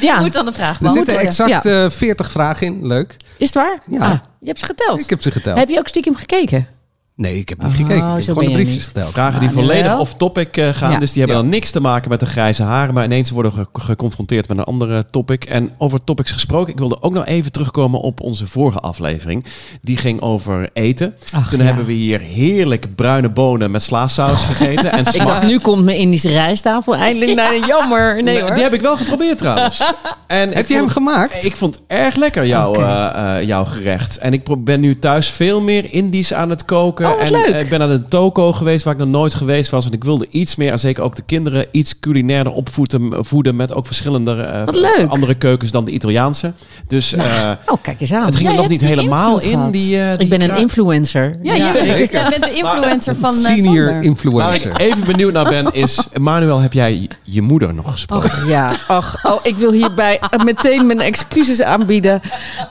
ja. 0.01 0.21
Moet 0.21 0.33
dan 0.33 0.45
de 0.45 0.53
vraag 0.53 0.81
Er 0.81 0.91
zitten 0.91 1.19
exact 1.19 1.65
Ja. 1.65 1.85
eh, 1.85 1.91
40 1.91 2.31
vragen 2.31 2.67
in. 2.67 2.87
Leuk. 2.87 3.17
is 3.39 3.47
het 3.47 3.55
waar? 3.55 3.79
Ja. 3.91 3.99
Ah, 4.11 4.19
je 4.41 4.47
hebt 4.47 4.59
ze 4.59 4.65
geteld. 4.67 5.01
Ik 5.01 5.11
heb 5.11 5.23
ze 5.23 5.31
geteld. 5.31 5.59
Heb 5.59 5.69
je 5.69 5.79
ook 5.79 5.89
stiekem 5.89 6.15
gekeken? 6.15 6.67
Nee, 7.17 7.39
ik 7.39 7.49
heb 7.49 7.59
niet 7.63 7.67
Oh, 7.71 7.77
gekeken. 7.77 7.97
Ik 7.97 8.13
heb 8.13 8.23
gewoon 8.25 8.45
de 8.45 8.51
je 8.59 8.65
briefjes 8.65 8.85
geteld. 8.85 9.11
Vragen 9.13 9.41
die 9.41 9.51
volledig 9.51 9.99
off-topic 9.99 10.57
eh, 10.57 10.69
gaan. 10.69 10.91
Ja. 10.91 10.99
Dus 10.99 11.11
die 11.13 11.19
hebben 11.19 11.37
Ja. 11.37 11.43
dan 11.43 11.51
niks 11.53 11.71
te 11.71 11.81
maken 11.81 12.11
met 12.11 12.21
de 12.21 12.27
grijze 12.27 12.63
haren. 12.63 12.95
Maar 12.95 13.05
ineens 13.05 13.31
worden 13.31 13.53
we 13.55 13.59
ge- 13.73 13.81
geconfronteerd 13.83 14.49
met 14.49 14.59
een 14.59 14.65
andere 14.65 15.05
topic. 15.11 15.45
En 15.45 15.71
over 15.79 16.05
topics 16.05 16.31
gesproken. 16.33 16.73
Ik 16.73 16.79
wilde 16.79 17.03
ook 17.03 17.13
nog 17.13 17.27
even 17.27 17.53
terugkomen 17.53 18.01
op 18.01 18.21
onze 18.21 18.47
vorige 18.47 18.79
aflevering. 18.81 19.45
Die 19.83 19.97
ging 19.97 20.21
over 20.21 20.69
eten. 20.73 21.15
Ach, 21.33 21.49
Toen 21.49 21.59
ja. 21.59 21.65
hebben 21.65 21.85
we 21.87 21.93
hier 21.93 22.21
heerlijk 22.21 22.95
bruine 22.95 23.31
bonen 23.31 23.71
met 23.71 23.83
slaasaus 23.83 24.45
gegeten. 24.45 24.93
En 24.93 25.05
Ik 25.15 25.27
dacht, 25.27 25.47
nu 25.47 25.59
komt 25.59 25.85
mijn 25.85 25.99
Indische 25.99 26.29
rijsttafel 26.31 26.97
eindelijk 26.97 27.35
naar 27.35 27.55
een 27.55 27.65
jammer. 27.67 28.23
Nee 28.23 28.41
hoor. 28.41 28.55
Die 28.55 28.63
heb 28.63 28.75
ik 28.75 28.81
wel 28.81 28.97
geprobeerd 28.97 29.39
trouwens. 29.39 29.83
En 30.27 30.55
Heb 30.55 30.69
je 30.69 30.75
hem 30.75 30.89
gemaakt? 30.89 31.45
Ik 31.45 31.57
vond 31.57 31.81
erg 31.87 32.15
lekker, 32.17 32.47
jouw, 32.47 32.69
Oké. 32.69 32.81
eh, 32.83 33.37
eh, 33.39 33.47
jouw 33.47 33.65
gerecht. 33.65 34.19
En 34.19 34.33
ik 34.33 34.65
ben 34.65 34.81
nu 34.81 34.97
thuis 34.97 35.29
veel 35.29 35.61
meer 35.61 35.93
Indisch 35.93 36.33
aan 36.35 36.51
het 36.51 36.65
koken. 36.65 37.04
Oh, 37.13 37.19
wat 37.19 37.27
en 37.27 37.33
leuk. 37.33 37.47
ik 37.47 37.69
ben 37.69 37.83
aan 37.83 37.89
de 37.89 38.09
toko 38.09 38.53
geweest 38.53 38.85
waar 38.85 38.93
ik 38.93 38.99
nog 38.99 39.09
nooit 39.09 39.35
geweest 39.35 39.71
was. 39.71 39.83
Want 39.83 39.95
ik 39.95 40.05
wilde 40.05 40.27
iets 40.31 40.57
meer, 40.57 40.73
en 40.73 40.79
zeker 40.79 41.03
ook 41.03 41.17
de 41.17 41.23
kinderen, 41.23 41.67
iets 41.71 42.01
culinairder 42.01 42.53
opvoeden 42.53 43.25
voeden 43.25 43.57
met 43.57 43.73
ook 43.75 43.87
verschillende 43.87 44.35
eh, 44.35 45.09
andere 45.09 45.35
keukens 45.35 45.71
dan 45.71 45.85
de 45.85 45.91
Italiaanse. 45.91 46.53
Dus 46.87 47.13
eh, 47.13 47.51
Oh, 47.67 47.83
kijk 47.83 48.01
eens 48.01 48.13
aan. 48.13 48.25
het 48.25 48.37
ging 48.37 48.49
Jij 48.49 48.57
er 48.57 48.63
nog 48.63 48.71
niet 48.71 48.85
helemaal 48.85 49.41
in. 49.41 49.71
Die, 49.71 50.01
eh, 50.01 50.11
die 50.13 50.21
ik 50.21 50.29
ben 50.29 50.43
een 50.43 50.57
influencer. 50.57 51.39
Ja, 51.43 51.57
jij 51.57 52.09
bent 52.11 52.45
de 52.45 52.53
influencer 52.55 53.17
van 53.17 53.33
Senior 53.33 53.65
Sander. 53.65 53.85
Waar 53.85 54.05
influencer. 54.05 54.71
ik 54.71 54.79
even 54.79 55.05
benieuwd 55.05 55.33
naar 55.33 55.49
ben 55.49 55.73
is, 55.73 56.09
Manuel, 56.21 56.59
heb 56.59 56.73
jij 56.73 57.09
je 57.23 57.43
moeder 57.43 57.75
nog 57.75 57.91
gesproken? 57.91 58.31
Ach 58.31 58.49
ja, 58.49 58.71
ach, 58.87 59.25
oh, 59.25 59.41
ik 59.43 59.57
wil 59.57 59.73
hierbij 59.73 60.21
meteen 60.45 60.87
mijn 60.87 61.01
excuses 61.01 61.63
aanbieden 61.63 62.21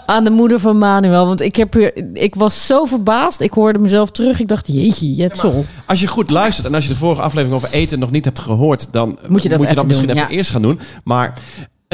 aan 0.06 0.24
de 0.24 0.30
moeder 0.30 0.60
van 0.60 0.78
Manuel. 0.78 1.26
Want 1.26 1.42
ik, 1.42 1.56
heb 1.56 1.74
hier, 1.74 1.92
ik 2.14 2.36
was 2.36 2.66
zo 2.66 2.86
verbaasd. 2.86 3.42
Ik 3.42 3.54
hoorde 3.54 3.80
mezelf 3.80 4.12
terug. 4.12 4.23
Ik 4.30 4.48
dacht, 4.48 4.68
jeetje, 4.68 5.14
Jetsel. 5.14 5.66
Als 5.86 6.00
je 6.00 6.08
goed 6.08 6.30
luistert 6.30 6.68
en 6.68 6.76
als 6.76 6.84
je 6.84 6.90
de 6.90 6.98
vorige 6.98 7.22
aflevering 7.22 7.56
over 7.56 7.74
eten 7.74 8.00
nog 8.00 8.12
niet 8.12 8.26
hebt 8.26 8.40
gehoord, 8.40 8.92
dan 8.92 9.20
Moet 9.28 9.44
je 9.44 9.50
dat 9.50 9.60
misschien 9.88 10.10
even 10.10 10.22
ja. 10.22 10.30
eerst 10.30 10.50
gaan 10.52 10.62
doen. 10.62 10.80
Maar 11.04 11.40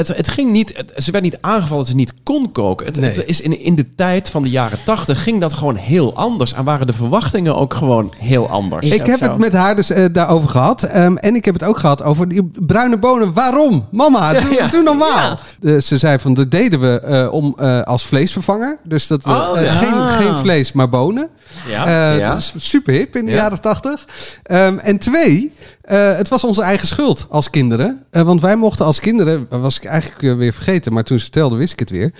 het, 0.08 0.16
het 0.16 0.28
ging 0.28 0.50
niet, 0.52 0.76
het- 0.76 0.92
ze 1.04 1.10
werd 1.10 1.24
niet 1.24 1.38
aangevallen 1.40 1.78
dat 1.78 1.86
ze 1.86 1.94
niet 1.94 2.14
kon 2.22 2.52
koken. 2.52 2.86
Het, 2.86 3.00
Nee. 3.00 3.10
het 3.10 3.26
is 3.26 3.40
in, 3.40 3.60
in 3.60 3.74
de 3.74 3.94
tijd 3.94 4.28
van 4.28 4.42
de 4.42 4.50
jaren 4.50 4.78
tachtig 4.84 5.22
ging 5.22 5.40
dat 5.40 5.52
gewoon 5.52 5.76
heel 5.76 6.14
anders. 6.16 6.52
En 6.52 6.64
waren 6.64 6.86
de 6.86 6.92
verwachtingen 6.92 7.56
ook 7.56 7.74
gewoon 7.74 8.12
heel 8.18 8.48
anders. 8.48 8.86
Is 8.86 8.94
Ik 8.94 9.06
heb 9.06 9.18
zo. 9.18 9.24
het 9.24 9.38
met 9.38 9.52
haar 9.52 9.76
dus 9.76 9.90
eh, 9.90 10.04
daarover 10.12 10.48
gehad. 10.48 10.82
Ehm, 10.82 11.16
en 11.16 11.34
ik 11.34 11.44
heb 11.44 11.54
het 11.54 11.64
ook 11.64 11.78
gehad 11.78 12.02
over 12.02 12.28
die 12.28 12.50
bruine 12.58 12.98
bonen. 12.98 13.32
Waarom? 13.32 13.86
Mama, 13.90 14.32
doe, 14.32 14.52
Ja. 14.52 14.66
doe 14.66 14.82
normaal. 14.82 15.38
Ze 15.82 15.98
zei 15.98 16.18
van, 16.18 16.34
dat 16.34 16.50
deden 16.50 16.80
we 16.80 17.00
eh, 17.00 17.32
om, 17.32 17.54
eh, 17.58 17.80
als 17.82 18.06
vleesvervanger. 18.06 18.78
Dus 18.84 19.06
dat 19.06 19.24
we 19.24 19.30
Oh, 19.30 19.50
ja. 19.62 19.72
geen, 19.72 20.08
geen 20.08 20.36
vlees, 20.36 20.72
maar 20.72 20.88
bonen. 20.88 21.28
Ja, 21.68 21.86
Eh, 21.86 22.18
ja. 22.18 22.28
Dat 22.30 22.38
is 22.38 22.52
super 22.56 22.92
hip 22.94 23.16
in 23.16 23.24
de 23.24 23.30
Ja. 23.30 23.36
jaren 23.36 23.60
tachtig. 23.60 24.04
Ehm, 24.42 24.78
en 24.78 24.98
twee, 24.98 25.52
eh, 25.82 26.16
het 26.16 26.28
was 26.28 26.44
onze 26.44 26.62
eigen 26.62 26.86
schuld 26.86 27.26
als 27.30 27.50
kinderen. 27.50 28.04
Eh, 28.10 28.22
want 28.22 28.40
wij 28.40 28.56
mochten 28.56 28.84
als 28.86 29.00
kinderen, 29.00 29.46
was 29.48 29.76
ik 29.76 29.84
eigenlijk 29.84 30.22
eh, 30.22 30.34
weer 30.34 30.52
vergeten, 30.52 30.92
maar 30.92 31.04
toen 31.04 31.16
ze 31.18 31.22
vertelde 31.22 31.56
wist 31.56 31.72
ik 31.72 31.78
het 31.78 31.90
weer. 31.90 32.12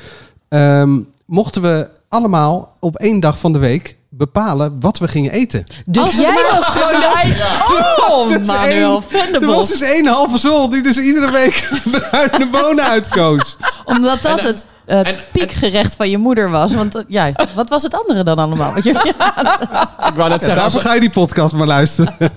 Ehm, 0.49 0.99
mochten 1.27 1.63
we 1.63 1.91
allemaal 2.09 2.77
op 2.81 2.97
één 2.97 3.21
dag 3.21 3.39
van 3.39 3.53
de 3.53 3.59
week 3.59 3.99
bepalen 4.09 4.81
wat 4.81 4.99
we 4.99 5.09
gingen 5.09 5.33
eten. 5.33 5.65
Dus 5.87 6.17
jij 6.17 6.47
was 6.51 6.65
gewoon 6.65 7.01
de... 7.01 7.99
Oh, 8.09 8.29
Dus 8.39 8.47
Manuel 8.47 9.03
Er 9.33 9.47
was 9.47 9.69
dus 9.69 9.81
één 9.81 10.07
halve 10.07 10.39
zol 10.39 10.71
die 10.71 10.83
dus 10.83 10.99
iedere 10.99 11.33
week 11.33 11.69
bruine 12.11 12.49
bonen 12.51 12.85
uitkoos. 12.85 13.57
Omdat 13.91 14.23
dat 14.23 14.43
het 14.43 14.67
eh, 14.87 15.07
en- 15.07 15.17
piekgerecht 15.33 15.97
van 15.97 16.11
je 16.11 16.19
moeder 16.19 16.51
was. 16.51 16.75
Want 16.75 16.95
eh, 16.95 17.03
ja, 17.09 17.33
wat 17.55 17.69
was 17.69 17.83
het 17.83 17.95
andere 17.95 18.25
dan 18.25 18.39
allemaal? 18.39 18.75
Wat 18.75 18.85
je, 18.85 18.91
Ik 20.11 20.17
wou 20.17 20.29
net 20.29 20.41
Ja, 20.41 20.47
zeggen, 20.47 20.57
daarvoor 20.57 20.81
ga 20.81 20.95
je 20.95 21.01
die 21.01 21.11
podcast 21.11 21.55
maar 21.55 21.67
luisteren. 21.67 22.15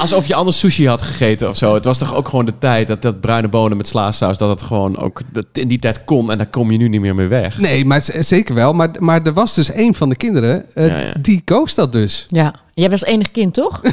alsof, 0.00 0.26
je 0.26 0.34
anders 0.34 0.58
sushi 0.58 0.88
had 0.88 1.02
gegeten 1.02 1.48
of 1.48 1.56
zo. 1.56 1.74
Het 1.74 1.84
was 1.84 1.98
toch 1.98 2.14
ook 2.14 2.28
gewoon 2.28 2.44
de 2.44 2.58
tijd 2.58 2.88
dat 2.88 3.02
dat 3.02 3.20
bruine 3.20 3.48
bonen 3.48 3.76
met 3.76 3.88
slaasaus, 3.88 4.38
dat 4.38 4.48
het 4.48 4.62
gewoon 4.62 4.98
ook 4.98 5.20
dat 5.32 5.46
in 5.52 5.68
die 5.68 5.78
tijd 5.78 6.04
kon. 6.04 6.30
En 6.30 6.38
daar 6.38 6.46
kom 6.46 6.70
je 6.70 6.78
nu 6.78 6.88
niet 6.88 7.00
meer 7.00 7.14
mee 7.14 7.26
weg. 7.26 7.58
Nee, 7.58 7.84
maar 7.84 8.04
zeker 8.18 8.54
wel. 8.54 8.72
Maar, 8.72 8.88
maar 8.98 9.22
er 9.22 9.32
was 9.32 9.54
dus 9.54 9.70
één 9.70 9.94
van 9.94 10.08
de 10.08 10.16
kinderen, 10.16 10.64
eh, 10.74 10.86
Ja, 10.88 10.98
ja. 10.98 11.12
die 11.20 11.42
koos 11.44 11.74
dat 11.74 11.92
dus. 11.92 12.24
Ja, 12.28 12.52
jij 12.74 12.90
was 12.90 13.04
enig 13.04 13.30
kind, 13.30 13.54
toch? 13.54 13.80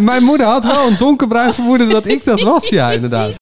Mijn 0.00 0.22
moeder 0.22 0.46
had 0.46 0.64
wel 0.64 0.86
een 0.86 0.96
donkerbruin 0.96 1.54
vermoeden 1.54 1.88
dat 1.88 2.06
ik 2.06 2.24
dat 2.24 2.40
was. 2.40 2.68
Ja, 2.68 2.90
inderdaad. 2.90 3.32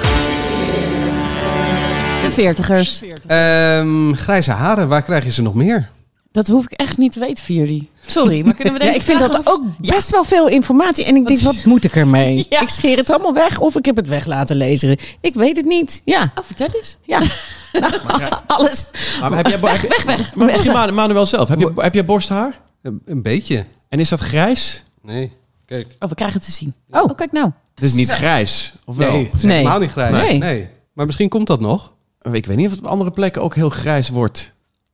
Veertigers. 2.43 3.03
Ehm, 3.27 4.13
grijze 4.13 4.51
haren, 4.51 4.89
waar 4.89 5.03
krijg 5.03 5.25
je 5.25 5.31
ze 5.33 5.43
nog 5.43 5.55
meer? 5.55 5.89
Dat 6.33 6.49
hoef 6.49 6.65
ik 6.65 6.73
echt 6.73 6.97
niet 6.99 7.13
te 7.13 7.19
weten 7.21 7.45
voor 7.45 7.55
jullie. 7.55 7.91
Sorry, 8.07 8.45
maar 8.45 8.55
kunnen 8.55 8.73
we 8.73 8.79
deze 8.85 8.91
Ja, 8.91 8.97
ik 8.99 9.03
vind 9.05 9.19
dat 9.19 9.41
ook 9.47 9.63
best 9.79 10.11
wel 10.11 10.25
veel 10.25 10.49
informatie. 10.49 11.05
En 11.05 11.17
ik 11.17 11.27
denk, 11.27 11.41
wat 11.41 11.65
moet 11.65 11.85
ik 11.85 11.97
ermee? 11.97 12.47
Ja. 12.49 12.61
Ik 12.61 12.69
scheer 12.69 12.97
het 12.97 13.11
allemaal 13.11 13.35
weg 13.35 13.59
of 13.61 13.77
ik 13.77 13.85
heb 13.85 13.97
het 13.97 14.09
weg 14.09 14.27
laten 14.27 14.57
lezen. 14.57 14.97
Ik 15.21 15.35
weet 15.35 15.57
het 15.57 15.67
niet. 15.67 16.03
Ja, 16.05 16.31
Oh, 16.35 16.45
vertel 16.45 16.69
eens. 16.73 16.97
ja. 17.03 17.21
Nou, 17.73 18.33
alles. 18.47 18.87
Maar 19.21 19.37
heb 19.37 19.47
jij, 19.47 19.61
weg, 19.61 19.81
weg, 19.83 20.05
weg. 20.05 20.35
Maar 20.35 20.47
misschien 20.47 20.95
Manuel 20.95 21.27
zelf. 21.27 21.49
Heb 21.49 21.61
je, 21.61 21.73
heb 21.77 21.95
jij 21.95 22.05
borsthaar? 22.05 22.61
Een, 22.83 23.03
een 23.05 23.23
beetje. 23.23 23.65
En 23.89 24.01
is 24.01 24.09
dat 24.09 24.21
grijs? 24.21 24.85
Nee. 25.03 25.33
Kijk. 25.67 25.87
Oh, 25.99 26.09
we 26.09 26.15
krijgen 26.15 26.37
het 26.39 26.47
te 26.49 26.53
zien. 26.55 26.75
Oh. 26.91 27.03
Oh, 27.03 27.17
kijk 27.17 27.33
nou. 27.33 27.51
Het 27.75 27.85
is 27.85 27.93
niet 27.93 28.11
grijs, 28.11 28.73
of 28.85 28.97
wel? 28.97 29.13
Nee, 29.13 29.25
het 29.25 29.35
is 29.35 29.43
helemaal 29.43 29.79
niet 29.79 29.91
grijs. 29.91 30.23
Nee. 30.25 30.39
Nee. 30.39 30.69
Maar 30.93 31.07
misschien 31.07 31.29
komt 31.29 31.47
dat 31.47 31.61
nog. 31.61 31.93
Ik 32.21 32.47
weet 32.47 32.57
niet 32.57 32.67
of 32.67 32.73
het 32.73 32.81
op 32.81 32.87
andere 32.87 33.11
plekken 33.11 33.43
ook 33.43 33.55
heel 33.55 33.71
grijs 33.71 34.09
wordt. 34.09 34.53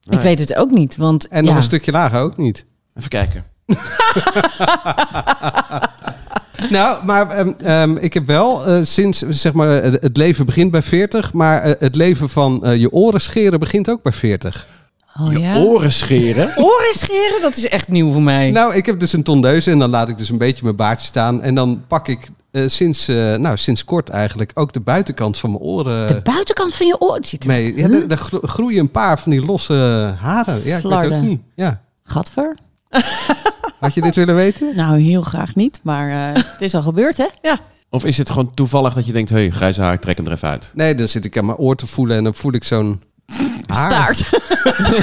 Ik 0.09 0.21
weet 0.21 0.39
het 0.39 0.55
ook 0.55 0.71
niet, 0.71 0.97
want 0.97 1.29
En 1.29 1.43
ja. 1.43 1.49
nog 1.49 1.57
een 1.57 1.63
stukje 1.63 1.93
lager 1.93 2.21
ook 2.21 2.37
niet. 2.37 2.67
Even 2.95 3.09
kijken. 3.09 3.45
Nou, 6.71 7.05
maar 7.05 7.31
ehm, 7.31 7.53
ehm, 7.59 7.97
ik 7.97 8.15
heb 8.15 8.27
wel 8.27 8.67
eh, 8.67 8.81
sinds, 8.83 9.19
zeg 9.19 9.53
maar, 9.53 9.69
het 9.83 10.17
leven 10.17 10.47
begint 10.47 10.71
bij 10.71 10.83
40, 10.83 11.33
maar 11.33 11.63
eh, 11.63 11.73
het 11.79 11.97
leven 11.97 12.29
van 12.29 12.65
eh, 12.65 12.77
je 12.77 12.93
oren 12.93 13.21
scheren 13.21 13.59
begint 13.59 13.91
ook 13.91 14.03
bij 14.03 14.13
40. 14.13 14.67
Oh 15.21 15.33
je 15.33 15.39
ja. 15.39 15.59
oren 15.59 15.93
scheren. 15.93 16.53
Oren 16.65 16.95
scheren, 16.95 17.43
dat 17.43 17.57
is 17.57 17.69
echt 17.69 17.89
nieuw 17.89 18.13
voor 18.13 18.23
mij. 18.23 18.51
Nou, 18.51 18.75
ik 18.75 18.87
heb 18.87 19.01
dus 19.01 19.13
een 19.13 19.23
tondeuze 19.23 19.71
en 19.71 19.79
dan 19.79 19.91
laat 19.91 20.09
ik 20.09 20.17
dus 20.17 20.29
een 20.29 20.39
beetje 20.39 20.65
mijn 20.65 20.77
baardje 20.77 21.07
staan. 21.07 21.43
En 21.43 21.55
dan 21.55 21.85
pak 21.89 22.09
ik 22.09 22.29
eh, 22.55 22.69
sinds, 22.69 23.09
eh, 23.09 23.35
nou, 23.35 23.57
sinds 23.57 23.85
kort 23.85 24.09
eigenlijk 24.09 24.51
ook 24.55 24.73
de 24.73 24.81
buitenkant 24.81 25.39
van 25.39 25.51
mijn 25.51 25.63
oren 25.63 26.07
de 26.07 26.21
buitenkant 26.23 26.75
van 26.75 26.87
je 26.87 27.01
oor 27.01 27.19
ziet 27.21 27.43
er... 27.43 27.49
mee. 27.49 27.77
Ja, 27.77 28.17
gro- 28.17 28.41
groeien 28.43 28.81
een 28.81 28.91
paar 28.91 29.19
van 29.19 29.31
die 29.33 29.45
losse 29.45 29.75
haren. 30.19 30.55
Ja, 30.55 30.61
ik 30.61 30.65
weet 30.65 30.75
het 30.75 30.85
ook 30.85 30.91
Flarden. 30.91 31.29
niet. 31.29 31.41
Ja. 31.55 31.81
Gadver? 32.03 32.57
Had 33.81 33.95
je 33.95 34.01
dit 34.01 34.15
willen 34.15 34.35
weten? 34.35 34.77
Nou, 34.77 35.01
heel 35.01 35.23
graag 35.23 35.55
niet. 35.55 35.81
Maar 35.83 36.35
eh, 36.35 36.43
het 36.53 36.61
is 36.61 36.75
al 36.75 36.83
gebeurd, 36.83 37.17
hè? 37.17 37.27
Ja. 37.43 37.59
Of 37.91 38.05
is 38.05 38.19
het 38.19 38.31
gewoon 38.31 38.51
toevallig 38.51 38.95
dat 38.95 39.07
je 39.07 39.13
denkt, 39.13 39.31
hé, 39.31 39.37
hey, 39.37 39.51
grijze 39.51 39.81
haar, 39.83 39.93
ik 39.93 40.01
trek 40.01 40.17
hem 40.17 40.27
er 40.27 40.33
even 40.33 40.49
uit. 40.49 40.71
Nee, 40.75 40.95
dan 40.95 41.09
zit 41.09 41.25
ik 41.25 41.39
aan 41.39 41.47
mijn 41.47 41.59
oor 41.59 41.77
te 41.77 41.87
voelen 41.87 42.17
en 42.17 42.25
dan 42.25 42.35
voel 42.35 42.53
ik 42.53 42.65
zo'n 42.65 43.03
haar. 43.67 44.15
Staart. 44.15 44.29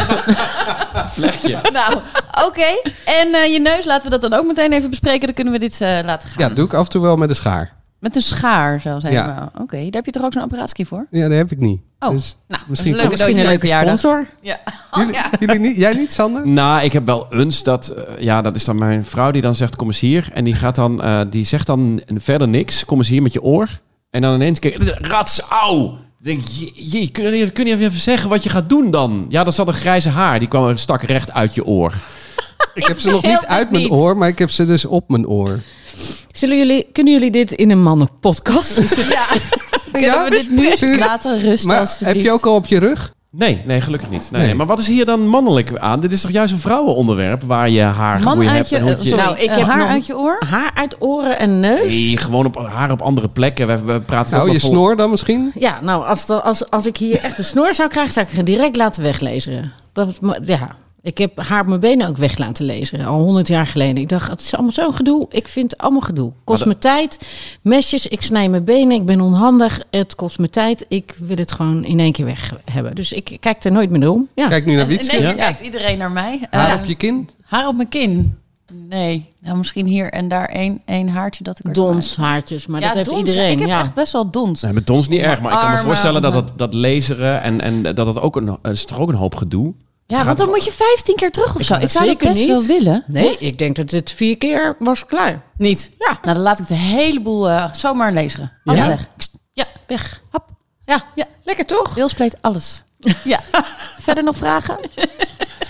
Vlechtje. 1.13 1.60
nou, 1.74 2.00
oké. 2.48 2.92
En 3.06 3.34
eh, 3.34 3.51
je 3.54 3.60
neus, 3.60 3.86
laten 3.86 4.04
we 4.04 4.20
dat 4.20 4.30
dan 4.30 4.40
ook 4.40 4.48
meteen 4.48 4.72
even 4.72 4.90
bespreken. 4.90 5.25
Dan 5.25 5.36
kunnen 5.36 5.54
we 5.54 5.60
dit 5.60 5.82
eh, 5.82 6.00
laten 6.06 6.30
gaan. 6.30 6.50
Ja, 6.50 6.56
doe 6.56 6.66
ik 6.66 6.74
af 6.74 6.84
en 6.84 6.90
toe 6.92 7.01
wel 7.01 7.16
met 7.16 7.30
een 7.30 7.36
schaar. 7.36 7.80
Met 8.00 8.16
een 8.16 8.22
schaar, 8.22 8.82
zo 8.82 9.00
zijn 9.00 9.13
Ja. 9.13 9.51
Oké, 9.58 9.75
daar 9.78 9.92
heb 9.92 10.06
je 10.06 10.12
toch 10.12 10.24
ook 10.24 10.34
zo'n 10.34 10.42
apparaatje 10.42 10.86
voor? 10.86 11.08
Ja, 11.10 11.28
dat 11.28 11.38
heb 11.38 11.51
ik 11.51 11.60
niet. 11.60 11.82
Oh, 12.00 12.10
Dus 12.10 12.38
nou, 12.48 12.63
misschien 12.68 12.96
leuk. 12.96 13.10
Misschien 13.10 13.38
een 13.38 13.46
leuke 13.46 13.68
sponsor. 13.68 14.28
Ja. 14.42 14.60
jullie, 14.98 15.16
jullie 15.40 15.60
niet, 15.60 15.75
jij 15.75 15.94
niet, 15.94 16.13
Sander? 16.13 16.48
Nou, 16.48 16.84
ik 16.84 16.92
heb 16.94 17.06
wel 17.06 17.34
eens 17.34 17.63
dat, 17.63 17.88
eh, 17.88 18.20
ja, 18.20 18.42
dat 18.42 18.56
is 18.56 18.66
dan 18.66 18.78
mijn 18.78 19.06
vrouw 19.06 19.32
die 19.32 19.42
dan 19.42 19.56
zegt, 19.56 19.75
kom 19.75 19.88
eens 19.88 20.00
hier. 20.00 20.30
En 20.34 20.44
die 20.44 20.56
gaat 20.56 20.75
dan, 20.75 21.01
eh, 21.04 21.22
die 21.30 21.46
zegt 21.46 21.68
dan 21.68 22.01
verder 22.16 22.48
niks. 22.48 22.86
Kom 22.86 22.98
eens 22.98 23.08
hier 23.08 23.22
met 23.22 23.34
je 23.34 23.42
oor. 23.42 23.68
En 24.10 24.22
dan 24.22 24.34
ineens, 24.34 24.60
kijk, 24.60 24.98
rats, 25.08 25.40
auw. 25.40 25.98
Dan 26.22 26.34
denk 26.34 26.48
je, 26.48 26.72
je, 27.00 27.12
kun, 27.12 27.36
je, 27.36 27.51
kun 27.51 27.66
je 27.66 27.78
even 27.78 27.92
zeggen 28.00 28.30
wat 28.30 28.44
je 28.44 28.50
gaat 28.50 28.70
doen 28.70 28.92
dan? 28.92 29.25
Ja, 29.30 29.44
dat 29.44 29.54
zat 29.54 29.68
een 29.68 29.74
grijze 29.74 30.10
haar. 30.10 30.40
Die 30.40 30.48
kwam 30.48 30.68
er 30.68 30.80
stak 30.80 31.01
recht 31.01 31.32
uit 31.32 31.56
je 31.56 31.66
oor. 31.66 31.94
Ik 32.74 32.88
heb 32.88 33.00
ze 33.00 33.10
nog 33.10 33.24
niet 33.24 33.46
uit 33.46 33.72
mijn 33.72 33.84
niet. 33.84 33.92
oor, 33.92 34.18
maar 34.18 34.28
ik 34.28 34.40
heb 34.40 34.51
ze 34.51 34.66
dus 34.66 34.86
op 34.86 35.10
mijn 35.10 35.28
oor. 35.28 35.60
Zullen 36.32 36.58
jullie, 36.58 36.88
kunnen 36.92 37.13
jullie 37.13 37.32
dit 37.32 37.51
in 37.51 37.72
een 37.72 37.82
mannenpodcast? 37.82 38.78
Ja. 39.10 39.25
Kunnen 39.92 40.24
we 40.24 40.30
dit 40.30 40.82
nu 40.82 40.98
laten 40.98 41.40
rusten, 41.40 41.68
Maar 41.68 41.96
heb 42.00 42.16
je 42.16 42.32
ook 42.32 42.46
al 42.46 42.56
op 42.56 42.66
je 42.66 42.80
rug? 42.80 43.13
Nee, 43.31 43.61
nee, 43.65 43.81
gelukkig 43.81 44.09
niet. 44.09 44.19
Nee, 44.31 44.39
Nee. 44.39 44.45
nee. 44.50 44.55
Maar 44.57 44.65
wat 44.65 44.79
is 44.79 44.88
hier 44.88 45.05
dan 45.05 45.27
mannelijk 45.27 45.77
aan? 45.77 46.00
Dit 46.00 46.11
is 46.11 46.21
toch 46.21 46.31
juist 46.31 46.53
een 46.53 46.59
vrouwenonderwerp 46.59 47.43
waar 47.43 47.69
je 47.69 47.81
haar 47.81 48.19
Man 48.23 48.31
groei 48.31 48.47
uit 48.47 48.55
hebt 48.57 48.69
je, 48.69 48.75
en 48.75 48.81
hoe 48.81 48.91
eh, 48.91 49.01
je... 49.01 49.07
sorry, 49.07 49.23
Nou, 49.23 49.38
ik 49.38 49.50
eh, 49.50 49.57
heb 49.57 49.65
haar 49.67 49.88
uit 49.88 50.05
je 50.05 50.17
oor? 50.17 50.43
Haar 50.50 50.71
uit 50.73 50.95
oren 51.00 51.39
en 51.39 51.59
neus? 51.59 51.85
Nee, 51.85 52.17
gewoon 52.17 52.45
op 52.45 52.57
haar 52.67 52.91
op 52.91 53.01
andere 53.01 53.29
plekken. 53.29 53.67
We, 53.67 53.79
we 53.93 54.01
praten 54.01 54.35
Nou, 54.38 54.51
je 54.51 54.59
vol- 54.59 54.69
snor 54.69 54.95
dan 54.95 55.09
misschien? 55.09 55.51
Ja, 55.59 55.79
nou, 55.81 56.05
als, 56.05 56.25
de- 56.25 56.41
als, 56.41 56.69
als 56.69 56.85
ik 56.85 56.97
hier 56.97 57.17
echt 57.23 57.38
een 57.38 57.43
snor 57.43 57.73
zou 57.73 57.89
krijgen, 57.89 58.13
zou 58.13 58.25
ik 58.29 58.35
het 58.35 58.45
direct 58.45 58.75
laten 58.75 59.03
weglezen. 59.03 59.71
Dat, 59.93 60.19
ja, 60.45 60.75
ik 61.03 61.17
heb 61.17 61.39
haar 61.41 61.62
op 61.62 61.67
mijn 61.67 61.79
benen 61.79 62.08
ook 62.08 62.17
weg 62.17 62.38
laten 62.38 62.65
lezen, 62.65 63.05
al 63.05 63.20
honderd 63.20 63.48
jaar 63.48 63.65
geleden. 63.67 63.98
Ik 63.98 64.10
dacht, 64.10 64.29
het 64.29 64.41
is 64.41 64.53
allemaal 64.53 64.72
zo'n 64.72 64.93
gedoe. 64.93 65.25
Ik 65.29 65.48
vind 65.48 65.72
het 65.72 65.79
allemaal 65.81 66.01
gedoe. 66.01 66.31
Kost 66.43 66.65
me 66.65 66.77
tijd, 66.77 67.27
mesjes, 67.62 68.08
ik 68.08 68.22
snij 68.22 68.50
mijn 68.50 68.63
benen, 68.63 68.91
ik 68.96 69.05
ben 69.05 69.22
onhandig. 69.22 69.79
Het 69.91 70.15
kost 70.15 70.39
me 70.39 70.50
tijd, 70.50 70.86
ik 70.88 71.15
wil 71.20 71.38
het 71.38 71.51
gewoon 71.51 71.84
in 71.86 72.00
één 72.00 72.12
keer 72.12 72.25
weg 72.25 72.53
hebben. 72.72 72.96
Dus 72.96 73.12
ik 73.12 73.38
kijk 73.39 73.63
er 73.63 73.72
nooit 73.72 73.89
meer 73.89 74.10
om. 74.10 74.27
Ja. 74.36 74.48
Kijk 74.48 74.65
nu 74.65 74.75
naar 74.75 74.88
Wietske. 74.88 75.15
Nee, 75.20 75.25
Ja? 75.27 75.34
kijkt 75.34 75.60
iedereen 75.62 75.98
naar 75.98 76.12
mij. 76.12 76.39
Haar 76.50 76.70
Eh, 76.70 76.75
op 76.81 76.86
je 76.86 76.96
kin? 76.96 77.29
haar 77.43 77.67
op 77.67 77.75
mijn 77.75 77.89
kin? 77.89 78.36
Nee. 78.89 79.27
Nou, 79.39 79.58
misschien 79.58 79.86
hier 79.86 80.12
en 80.12 80.27
daar 80.27 80.46
één, 80.48 80.81
één 80.86 81.10
haartje 81.10 81.43
dat 81.43 81.60
ik 81.60 81.65
er 81.65 81.74
Dons, 81.74 82.15
haartjes, 82.15 82.67
maar 82.67 82.81
Ja, 82.81 82.88
dat 82.88 82.96
heeft 82.96 83.10
dons. 83.10 83.29
iedereen. 83.29 83.51
Ik 83.51 83.60
heb 83.60 83.67
ja. 83.67 83.79
echt 83.79 83.93
best 83.93 84.12
wel 84.13 84.29
dons. 84.31 84.62
Nee, 84.62 84.74
met 84.74 84.89
ons 84.89 85.08
niet 85.08 85.20
erg, 85.22 85.41
maar 85.41 85.53
ik 85.53 85.60
kan 85.60 85.72
me 85.72 85.77
voorstellen 85.77 86.22
dat 86.22 86.34
dat, 86.34 86.51
dat 86.55 86.74
laseren 86.74 87.41
en, 87.41 87.62
en 87.62 87.81
dat 87.96 88.08
het 88.08 88.20
ook 88.22 88.36
een, 88.36 88.58
is 88.62 88.86
toch 88.86 89.00
ook 89.00 89.10
een 89.10 89.15
hoop 89.15 89.36
gedoe. 89.36 89.74
Ja, 90.12 90.25
want 90.25 90.38
dan 90.38 90.50
moet 90.50 90.65
je 90.65 90.72
15 90.72 91.15
keer 91.15 91.32
terug 91.32 91.56
of 91.56 91.62
zo. 91.62 91.74
Ik 91.75 91.89
zou 91.89 92.06
dat 92.06 92.18
best 92.18 92.34
niet. 92.34 92.48
wel 92.48 92.63
willen. 92.63 93.03
Nee, 93.08 93.38
ik 93.38 93.58
denk 93.58 93.75
dat 93.75 93.91
het 93.91 94.12
vier 94.12 94.38
keer 94.38 94.75
was 94.80 95.06
klaar. 95.06 95.41
Niet? 95.58 95.89
Ja. 96.00 96.20
Nou, 96.22 96.34
dan 96.36 96.38
laat 96.44 96.60
ik 96.60 96.68
de 96.68 96.74
hele 96.74 97.22
boel 97.22 97.50
eh, 97.50 97.74
zomaar 97.74 98.12
lezen. 98.13 98.51
Alles 98.65 98.82
Ja? 98.82 98.88
weg. 98.88 99.08
Ja, 99.53 99.65
Weg. 99.88 100.22
hap. 100.30 100.50
Ja, 100.86 101.03
Ja. 101.15 101.25
lekker 101.44 101.65
toch? 101.65 101.94
Deelspleet, 101.94 102.36
alles. 102.41 102.84
Ja. 103.24 103.39
Verder 104.00 104.24
nog 104.24 104.38
vragen? 104.38 104.77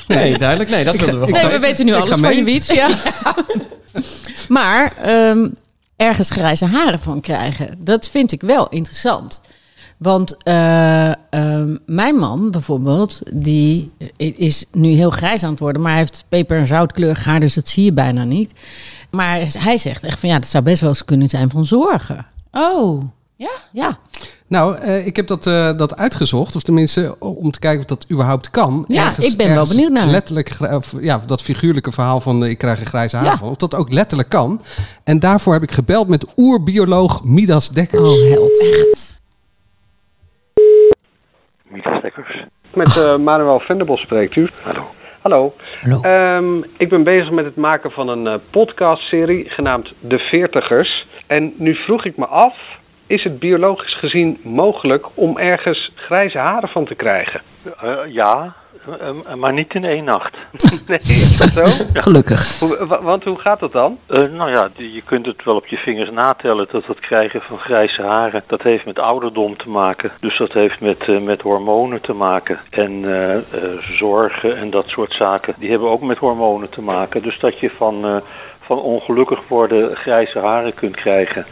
Nee, 0.08 0.38
duidelijk. 0.38 0.70
Nee, 0.70 0.84
dat 0.84 0.98
wilden 0.98 1.20
we 1.20 1.26
Nee, 1.32 1.42
we 1.42 1.48
weten. 1.48 1.62
weten 1.62 1.86
nu 1.86 1.92
Ik 1.92 1.98
alles 1.98 2.10
van 2.10 2.20
mee. 2.20 2.36
je 2.36 2.44
wiets. 2.44 2.68
Ja. 2.68 2.90
maar 4.48 4.94
ehm, 4.98 5.50
ergens 5.96 6.30
grijze 6.30 6.66
haren 6.66 7.00
van 7.00 7.22
krijgen, 7.22 7.76
dat 7.84 8.10
vind 8.10 8.32
ik 8.32 8.42
wel 8.42 8.70
interessant. 8.70 9.42
Want 10.02 10.44
eh, 10.44 11.08
ehm, 11.30 11.78
mijn 11.86 12.16
man 12.16 12.52
bijvoorbeeld, 12.52 13.20
die 13.34 13.92
is 14.18 14.66
nu 14.72 14.90
heel 14.90 15.10
grijs 15.10 15.44
aan 15.44 15.50
het 15.52 15.60
worden, 15.60 15.82
maar 15.82 15.92
hij 15.92 16.00
heeft 16.00 16.26
peper- 16.30 16.58
en 16.58 16.66
zoutkleurig 16.66 17.26
haar, 17.26 17.40
dus 17.40 17.54
dat 17.54 17.68
zie 17.68 17.84
je 17.84 17.94
bijna 17.94 18.24
niet. 18.24 18.54
Maar 19.12 19.40
hij 19.60 19.78
zegt 19.78 20.04
echt 20.04 20.20
van 20.20 20.30
ja, 20.30 20.40
dat 20.40 20.50
zou 20.50 20.64
best 20.64 20.82
wel 20.82 20.90
eens 20.90 21.06
kunnen 21.06 21.30
zijn 21.30 21.50
van 21.50 21.66
zorgen. 21.66 22.26
Oh. 22.52 23.04
Ja? 23.36 23.50
Ja. 23.72 24.00
Nou, 24.48 24.76
eh, 24.78 25.06
ik 25.06 25.16
heb 25.16 25.28
dat, 25.28 25.48
eh, 25.48 25.78
dat 25.78 25.96
uitgezocht. 25.96 26.56
Of 26.56 26.62
tenminste, 26.62 27.16
om 27.20 27.52
te 27.52 27.60
kijken 27.60 27.80
of 27.80 27.86
dat 27.86 28.06
überhaupt 28.12 28.50
kan. 28.50 28.86
Ja, 28.88 29.14
ik 29.18 29.38
ben 29.38 29.54
wel 29.54 29.68
benieuwd 29.68 29.92
naar. 29.92 30.08
Letterlijk, 30.08 30.58
of, 30.72 30.96
ja, 31.02 31.22
dat 31.26 31.42
figuurlijke 31.42 31.92
verhaal 31.92 32.20
van 32.22 32.46
ik 32.46 32.58
krijg 32.58 32.80
een 32.80 32.86
grijze 32.86 33.16
haar 33.16 33.26
Ja. 33.26 33.38
van. 33.38 33.50
Of 33.50 33.56
dat 33.56 33.76
ook 33.76 33.92
letterlijk 33.94 34.30
kan. 34.30 34.62
En 35.04 35.20
daarvoor 35.20 35.54
heb 35.54 35.64
ik 35.64 35.72
gebeld 35.72 36.08
met 36.08 36.26
oerbioloog 36.38 37.24
Midas 37.24 37.70
Dekkers. 37.70 38.10
Oh, 38.10 38.30
held. 38.30 39.20
Met 42.74 42.98
eh, 42.98 43.18
Manuel 43.18 43.60
Venderbos 43.60 44.02
spreekt 44.02 44.40
u. 44.40 44.50
Hallo. 44.64 44.84
Hallo. 45.22 45.54
Hallo. 45.82 46.02
Ehm, 46.02 46.64
ik 46.78 46.90
ben 46.90 47.04
bezig 47.04 47.32
met 47.32 47.46
het 47.46 47.56
maken 47.56 47.92
van 47.92 48.10
een 48.10 48.28
eh, 48.28 48.40
podcastserie 48.50 49.50
genaamd 49.50 49.94
De 50.00 50.20
Veertigers. 50.20 51.08
En 51.28 51.54
nu 51.58 51.76
vroeg 51.76 52.06
ik 52.06 52.18
me 52.18 52.26
af, 52.26 52.56
is 53.12 53.24
het 53.24 53.40
biologisch 53.40 53.96
gezien 53.98 54.40
mogelijk 54.44 55.08
om 55.14 55.38
ergens 55.38 55.92
grijze 55.96 56.38
haren 56.38 56.70
van 56.70 56.86
te 56.86 56.96
krijgen? 56.96 57.42
Eh, 57.82 57.98
ja, 58.08 58.54
eh, 58.86 59.34
maar 59.34 59.54
niet 59.54 59.74
in 59.74 59.86
één 59.86 60.04
nacht. 60.04 60.38
nee, 60.88 60.98
is 60.98 61.38
dat 61.38 61.50
zo? 61.50 61.86
Gelukkig. 61.94 62.60
Want 63.02 63.24
hoe 63.24 63.40
gaat 63.40 63.60
dat 63.60 63.72
dan? 63.72 63.98
Eh, 64.08 64.22
nou 64.22 64.50
ja, 64.50 64.70
je 64.76 65.02
kunt 65.06 65.26
het 65.26 65.44
wel 65.44 65.56
op 65.56 65.68
je 65.68 65.78
vingers 65.78 66.12
natellen 66.12 66.68
dat 66.72 66.86
het 66.86 67.00
krijgen 67.00 67.42
van 67.42 67.58
grijze 67.58 68.02
haren, 68.02 68.44
dat 68.48 68.62
heeft 68.62 68.86
met 68.86 69.00
ouderdom 69.00 69.58
te 69.58 69.72
maken. 69.72 70.12
Dus 70.20 70.38
dat 70.38 70.54
heeft 70.54 70.80
met, 70.80 71.08
eh, 71.08 71.20
met 71.20 71.42
hormonen 71.42 72.02
te 72.02 72.14
maken. 72.14 72.60
En 72.70 73.06
eh, 73.06 73.36
eh, 73.36 73.44
zorgen 73.80 74.58
en 74.58 74.70
dat 74.70 74.88
soort 74.88 75.14
zaken, 75.14 75.54
die 75.58 75.70
hebben 75.70 75.90
ook 75.90 76.02
met 76.02 76.18
hormonen 76.18 76.70
te 76.70 76.82
maken. 76.82 77.22
Dus 77.22 77.40
dat 77.40 77.60
je 77.60 77.70
van, 77.70 78.06
eh, 78.06 78.16
van 78.62 78.82
ongelukkig 78.82 79.48
worden 79.48 79.96
grijze 79.96 80.40
haren 80.40 80.74
kunt 80.74 80.96
krijgen. 80.96 81.46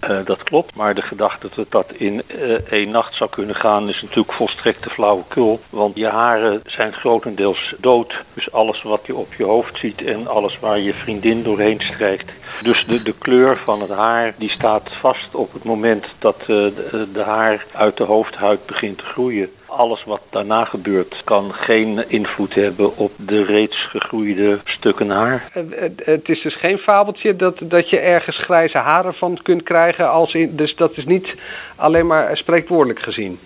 Eh, 0.00 0.24
dat 0.24 0.42
klopt, 0.42 0.74
maar 0.74 0.94
de 0.94 1.02
gedachte 1.02 1.48
dat 1.54 1.70
dat 1.70 1.96
in 1.96 2.22
eh, 2.26 2.72
één 2.72 2.90
nacht 2.90 3.14
zou 3.14 3.30
kunnen 3.30 3.54
gaan 3.54 3.88
is 3.88 4.02
natuurlijk 4.02 4.32
volstrekte 4.32 4.90
flauwekul. 4.90 5.60
Want 5.70 5.96
je 5.96 6.08
haren 6.08 6.60
zijn 6.64 6.92
grotendeels 6.92 7.74
dood. 7.78 8.14
Dus 8.34 8.52
alles 8.52 8.82
wat 8.82 9.00
je 9.06 9.14
op 9.14 9.34
je 9.34 9.44
hoofd 9.44 9.78
ziet 9.78 10.04
en 10.04 10.26
alles 10.26 10.58
waar 10.60 10.78
je 10.78 10.94
vriendin 10.94 11.42
doorheen 11.42 11.80
strijkt. 11.80 12.32
Dus 12.62 12.84
de, 12.84 13.02
de 13.02 13.18
kleur 13.18 13.60
van 13.64 13.80
het 13.80 13.90
haar 13.90 14.34
die 14.38 14.50
staat 14.50 14.90
vast 15.00 15.34
op 15.34 15.52
het 15.52 15.64
moment 15.64 16.06
dat 16.18 16.40
eh, 16.40 16.46
de, 16.46 17.08
de 17.12 17.24
haar 17.24 17.64
uit 17.72 17.96
de 17.96 18.04
hoofdhuid 18.04 18.66
begint 18.66 18.98
te 18.98 19.04
groeien. 19.04 19.50
Alles 19.76 20.04
wat 20.04 20.20
daarna 20.30 20.64
gebeurt 20.64 21.22
kan 21.24 21.52
geen 21.52 22.10
invloed 22.10 22.54
hebben 22.54 22.96
op 22.96 23.12
de 23.16 23.44
reeds 23.44 23.88
gegroeide 23.88 24.60
stukken 24.64 25.10
haar. 25.10 25.48
Het 25.96 26.28
is 26.28 26.42
dus 26.42 26.56
geen 26.56 26.78
fabeltje 26.78 27.36
dat, 27.36 27.58
dat 27.62 27.90
je 27.90 27.98
ergens 27.98 28.38
grijze 28.38 28.78
haren 28.78 29.14
van 29.14 29.38
kunt 29.42 29.62
krijgen. 29.62 30.10
Als 30.10 30.34
in, 30.34 30.56
dus 30.56 30.76
dat 30.76 30.96
is 30.96 31.04
niet 31.04 31.34
alleen 31.76 32.06
maar 32.06 32.36
spreekwoordelijk 32.36 33.00
gezien. 33.00 33.38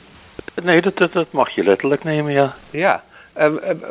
Nee, 0.63 0.81
dat, 0.81 0.97
dat, 0.97 1.13
dat 1.13 1.33
mag 1.33 1.51
je 1.51 1.65
letterlijk 1.65 2.05
nemen, 2.05 2.33
ja. 2.33 2.55
Ja, 2.71 3.03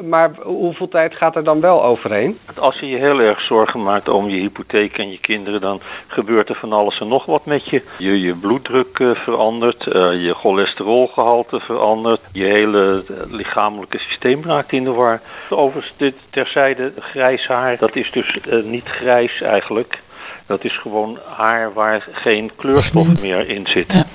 maar 0.09 0.31
hoeveel 0.43 0.87
tijd 0.87 1.15
gaat 1.15 1.35
er 1.35 1.43
dan 1.43 1.61
wel 1.61 1.83
overheen? 1.83 2.37
Als 2.55 2.79
je 2.79 2.87
je 2.87 2.97
heel 2.97 3.19
erg 3.19 3.41
zorgen 3.41 3.83
maakt 3.83 4.09
om 4.09 4.29
je 4.29 4.39
hypotheek 4.39 4.97
en 4.97 5.11
je 5.11 5.19
kinderen, 5.19 5.61
dan 5.61 5.81
gebeurt 6.07 6.49
er 6.49 6.55
van 6.55 6.73
alles 6.73 6.99
en 6.99 7.07
nog 7.07 7.25
wat 7.25 7.45
met 7.45 7.69
je. 7.69 7.83
Je, 7.97 8.19
je 8.19 8.35
bloeddruk 8.35 8.99
eh, 8.99 9.11
verandert, 9.15 9.87
eh, 9.87 10.25
je 10.25 10.33
cholesterolgehalte 10.33 11.59
verandert, 11.59 12.21
je 12.31 12.45
hele 12.45 13.03
eh, 13.07 13.15
lichamelijke 13.27 13.99
systeem 13.99 14.43
raakt 14.43 14.71
in 14.71 14.83
de 14.83 14.91
war. 14.91 15.21
Overigens, 15.49 15.93
dit 15.97 16.15
terzijde, 16.29 16.93
grijs 16.99 17.47
haar, 17.47 17.77
dat 17.77 17.95
is 17.95 18.11
dus 18.11 18.37
niet 18.63 18.85
grijs 18.85 19.41
eigenlijk. 19.41 19.99
Dat 20.45 20.63
is 20.63 20.77
gewoon 20.77 21.19
haar 21.25 21.73
waar 21.73 22.07
geen 22.11 22.51
kleurstof 22.55 23.23
meer 23.23 23.49
in 23.49 23.67
zit. 23.67 24.05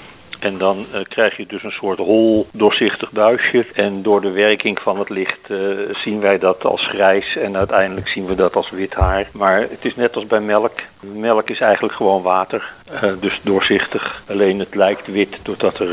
En 0.44 0.58
dan 0.58 0.86
eh, 0.92 1.00
krijg 1.08 1.36
je 1.36 1.46
dus 1.46 1.62
een 1.62 1.70
soort 1.70 1.98
hol, 1.98 2.46
doorzichtig 2.52 3.10
buisje. 3.10 3.66
En 3.74 4.02
door 4.02 4.20
de 4.20 4.30
werking 4.30 4.80
van 4.80 4.98
het 4.98 5.08
licht 5.08 5.50
eh, 5.50 5.58
zien 5.92 6.20
wij 6.20 6.38
dat 6.38 6.64
als 6.64 6.86
grijs 6.86 7.36
en 7.36 7.56
uiteindelijk 7.56 8.08
zien 8.08 8.26
we 8.26 8.34
dat 8.34 8.54
als 8.54 8.70
wit 8.70 8.94
haar. 8.94 9.28
Maar 9.32 9.58
het 9.58 9.84
is 9.84 9.96
net 9.96 10.14
als 10.14 10.26
bij 10.26 10.40
melk. 10.40 10.72
Melk 11.00 11.50
is 11.50 11.60
eigenlijk 11.60 11.94
gewoon 11.94 12.22
water, 12.22 12.72
eh, 12.90 13.12
dus 13.20 13.40
doorzichtig. 13.44 14.22
Alleen 14.28 14.58
het 14.58 14.74
lijkt 14.74 15.06
wit 15.06 15.38
doordat 15.42 15.78
er... 15.78 15.88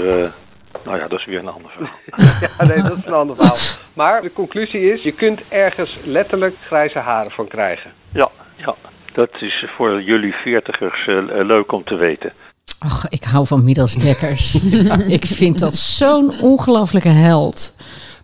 nou 0.84 0.98
ja, 0.98 1.08
dat 1.08 1.20
is 1.20 1.26
weer 1.26 1.40
een 1.40 1.48
ander 1.48 1.72
verhaal. 1.72 2.00
Ja, 2.58 2.66
nee, 2.66 2.82
dat 2.82 2.98
is 2.98 3.06
een 3.06 3.14
ander 3.14 3.36
verhaal. 3.36 3.58
Maar 3.96 4.22
de 4.22 4.34
conclusie 4.34 4.94
is, 4.94 5.04
je 5.04 5.16
kunt 5.16 5.50
ergens 5.50 6.00
letterlijk 6.06 6.56
grijze 6.66 7.00
haren 7.00 7.32
van 7.32 7.48
krijgen. 7.48 7.92
Ja, 8.14 8.30
ja. 8.56 8.76
Dat 9.14 9.42
is 9.42 9.66
voor 9.76 10.02
jullie 10.02 10.34
veertigers 10.34 11.06
leuk 11.30 11.72
om 11.72 11.84
te 11.84 11.96
weten. 11.96 12.34
Ach, 12.80 13.06
ik 13.10 13.24
hou 13.24 13.48
van 13.48 13.64
Midas 13.64 13.94
Dekkers. 13.96 14.56
Ik 15.08 15.26
vind 15.26 15.60
dat 15.60 15.76
zo'n 15.76 16.40
ongelofelijke 16.42 17.10
held. 17.10 17.76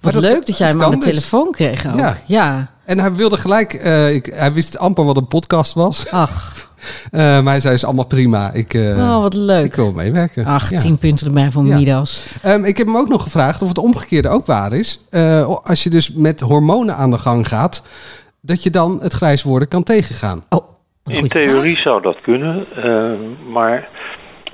Wat 0.01 0.13
dat- 0.13 0.21
leuk 0.21 0.45
dat 0.45 0.57
jij 0.57 0.67
hem 0.69 0.83
aan 0.83 0.89
de 0.91 0.95
dus. 0.97 1.05
telefoon 1.05 1.51
kreeg 1.51 1.87
ook. 1.87 1.99
Ja. 1.99 2.17
Ja. 2.25 2.71
En 2.85 2.99
hij 2.99 3.13
wilde 3.13 3.37
gelijk, 3.37 3.73
eh, 3.73 4.13
ik, 4.13 4.25
hij 4.25 4.53
wist 4.53 4.77
amper 4.77 5.03
wat 5.05 5.17
een 5.17 5.27
podcast 5.27 5.73
was. 5.73 6.09
Ach, 6.11 6.55
Eh, 7.11 7.19
maar 7.21 7.43
hij 7.43 7.59
zei, 7.59 7.73
is 7.73 7.85
allemaal 7.85 8.05
prima. 8.05 8.51
Ik, 8.51 8.73
eh, 8.73 8.81
oh, 8.97 9.19
wat 9.21 9.33
ik 9.33 9.39
leuk. 9.39 9.75
wil 9.75 9.91
meewerken. 9.91 10.45
Ach, 10.45 10.69
Ja. 10.69 10.77
tien 10.79 10.97
punten 10.97 11.27
erbij 11.27 11.49
van 11.49 11.65
Ja. 11.65 11.75
Midas. 11.75 12.25
Ehm, 12.41 12.63
ik 12.63 12.77
heb 12.77 12.87
hem 12.87 12.97
ook 12.97 13.07
nog 13.09 13.23
gevraagd 13.23 13.61
of 13.61 13.67
het 13.67 13.77
omgekeerde 13.77 14.29
ook 14.29 14.45
waar 14.45 14.73
is. 14.73 14.99
Eh, 15.09 15.55
als 15.63 15.83
je 15.83 15.89
dus 15.89 16.11
met 16.11 16.39
hormonen 16.39 16.95
aan 16.95 17.11
de 17.11 17.17
gang 17.17 17.47
gaat, 17.47 17.83
dat 18.41 18.63
je 18.63 18.69
dan 18.69 18.99
het 19.01 19.13
grijs 19.13 19.43
worden 19.43 19.67
kan 19.67 19.83
tegengaan. 19.83 20.41
Oh, 20.49 20.69
In 21.05 21.27
theorie 21.27 21.77
zou 21.77 22.01
dat 22.01 22.21
kunnen, 22.21 22.65
eh, 22.75 23.51
maar 23.53 23.87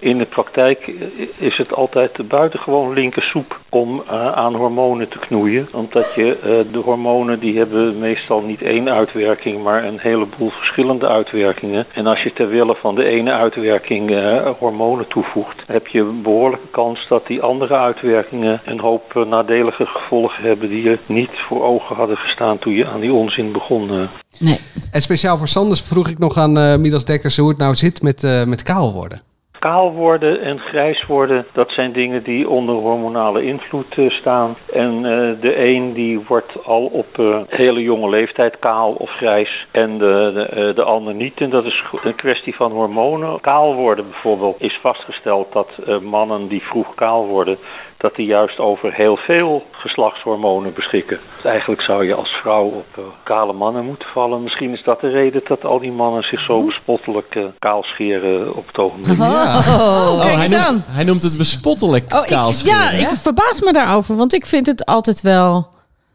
in 0.03 0.17
de 0.17 0.25
praktijk 0.25 0.91
is 1.37 1.57
het 1.57 1.73
altijd 1.73 2.27
buitengewoon 2.27 2.93
linker 2.93 3.21
soep 3.21 3.59
om 3.69 4.03
eh, 4.07 4.31
aan 4.31 4.55
hormonen 4.55 5.09
te 5.09 5.19
knoeien. 5.19 5.67
Omdat 5.71 6.13
je 6.15 6.35
eh, 6.35 6.73
de 6.73 6.79
hormonen 6.79 7.39
die 7.39 7.57
hebben 7.57 7.99
meestal 7.99 8.41
niet 8.41 8.61
één 8.61 8.89
uitwerking, 8.89 9.63
maar 9.63 9.83
een 9.83 9.99
heleboel 9.99 10.49
verschillende 10.49 11.07
uitwerkingen. 11.07 11.85
En 11.93 12.05
als 12.05 12.23
je 12.23 12.33
ter 12.33 12.47
wille 12.47 12.75
van 12.75 12.95
de 12.95 13.03
ene 13.03 13.31
uitwerking 13.31 14.11
eh, 14.11 14.49
hormonen 14.59 15.07
toevoegt, 15.07 15.61
heb 15.67 15.87
je 15.87 15.99
een 15.99 16.21
behoorlijke 16.21 16.69
kans 16.71 17.07
dat 17.07 17.27
die 17.27 17.41
andere 17.41 17.75
uitwerkingen 17.75 18.61
een 18.65 18.79
hoop 18.79 19.25
nadelige 19.27 19.85
gevolgen 19.85 20.43
hebben 20.43 20.69
die 20.69 20.83
je 20.83 20.99
niet 21.05 21.31
voor 21.47 21.63
ogen 21.63 21.95
hadden 21.95 22.17
gestaan 22.17 22.59
toen 22.59 22.73
je 22.73 22.85
aan 22.85 22.99
die 22.99 23.13
onzin 23.13 23.51
begon. 23.51 24.09
Nee. 24.39 24.59
En 24.91 25.01
speciaal 25.01 25.37
voor 25.37 25.47
Sanders 25.47 25.81
vroeg 25.81 26.09
ik 26.09 26.19
nog 26.19 26.37
aan 26.37 26.57
eh 26.57 26.77
Midas 26.77 27.05
Dekkers 27.05 27.37
hoe 27.37 27.49
het 27.49 27.57
nou 27.57 27.75
zit 27.75 28.01
met, 28.01 28.23
eh, 28.23 28.43
met 28.43 28.63
kaal 28.63 28.93
worden. 28.93 29.21
Kaal 29.63 29.91
worden 29.91 30.41
en 30.41 30.59
grijs 30.59 31.05
worden, 31.05 31.45
dat 31.51 31.71
zijn 31.71 31.91
dingen 31.91 32.23
die 32.23 32.49
onder 32.49 32.75
hormonale 32.75 33.43
invloed 33.43 33.97
eh, 33.97 34.09
staan. 34.09 34.55
En 34.73 34.95
eh, 34.95 35.41
de 35.41 35.65
een 35.65 35.93
die 35.93 36.19
wordt 36.27 36.65
al 36.65 36.85
op 36.85 37.19
eh, 37.19 37.41
hele 37.47 37.81
jonge 37.81 38.09
leeftijd 38.09 38.59
kaal 38.59 38.91
of 38.93 39.09
grijs 39.09 39.67
en 39.71 39.97
de, 39.97 40.31
de, 40.33 40.45
eh, 40.45 40.75
de 40.75 40.83
ander 40.83 41.13
niet. 41.13 41.41
En 41.41 41.49
dat 41.49 41.65
is 41.65 41.83
een 42.03 42.15
kwestie 42.15 42.55
van 42.55 42.71
hormonen. 42.71 43.41
Kaal 43.41 43.75
worden 43.75 44.09
bijvoorbeeld 44.09 44.61
is 44.61 44.79
vastgesteld 44.81 45.53
dat 45.53 45.69
eh, 45.85 45.99
mannen 45.99 46.47
die 46.47 46.61
vroeg 46.61 46.95
kaal 46.95 47.25
worden, 47.25 47.57
dat 47.97 48.15
die 48.15 48.25
juist 48.25 48.59
over 48.59 48.93
heel 48.93 49.17
veel 49.17 49.63
geslachtshormonen 49.71 50.73
beschikken. 50.73 51.19
Dus 51.35 51.45
eigenlijk 51.45 51.81
zou 51.81 52.05
je 52.05 52.13
als 52.13 52.31
vrouw 52.31 52.65
op 52.65 53.13
kale 53.23 53.53
mannen 53.53 53.85
moeten 53.85 54.07
vallen. 54.07 54.43
Misschien 54.43 54.73
is 54.73 54.83
dat 54.83 55.01
de 55.01 55.09
reden 55.09 55.41
dat 55.47 55.65
al 55.65 55.79
die 55.79 55.91
mannen 55.91 56.23
zich 56.23 56.41
zo 56.41 56.65
bespottelijk 56.65 57.35
eh, 57.35 57.43
kaal 57.59 57.83
scheren 57.83 58.55
op 58.55 58.67
het 58.67 58.77
ogenblik. 58.77 59.17
Oh, 59.57 60.19
kijk 60.19 60.33
hij, 60.33 60.41
eens 60.43 60.51
noemt, 60.53 60.67
aan. 60.67 60.83
hij 60.87 61.03
noemt 61.03 61.21
het 61.21 61.37
bespottelijk 61.37 62.13
Oh, 62.13 62.21
ik, 62.21 62.27
kaalscheren. 62.27 62.73
ja, 62.73 62.89
ik 62.91 63.09
verbaas 63.21 63.61
me 63.61 63.73
daarover, 63.73 64.15
want 64.15 64.33
ik 64.33 64.45
vind 64.45 64.65
het 64.67 64.85
altijd 64.85 65.21
wel 65.21 65.69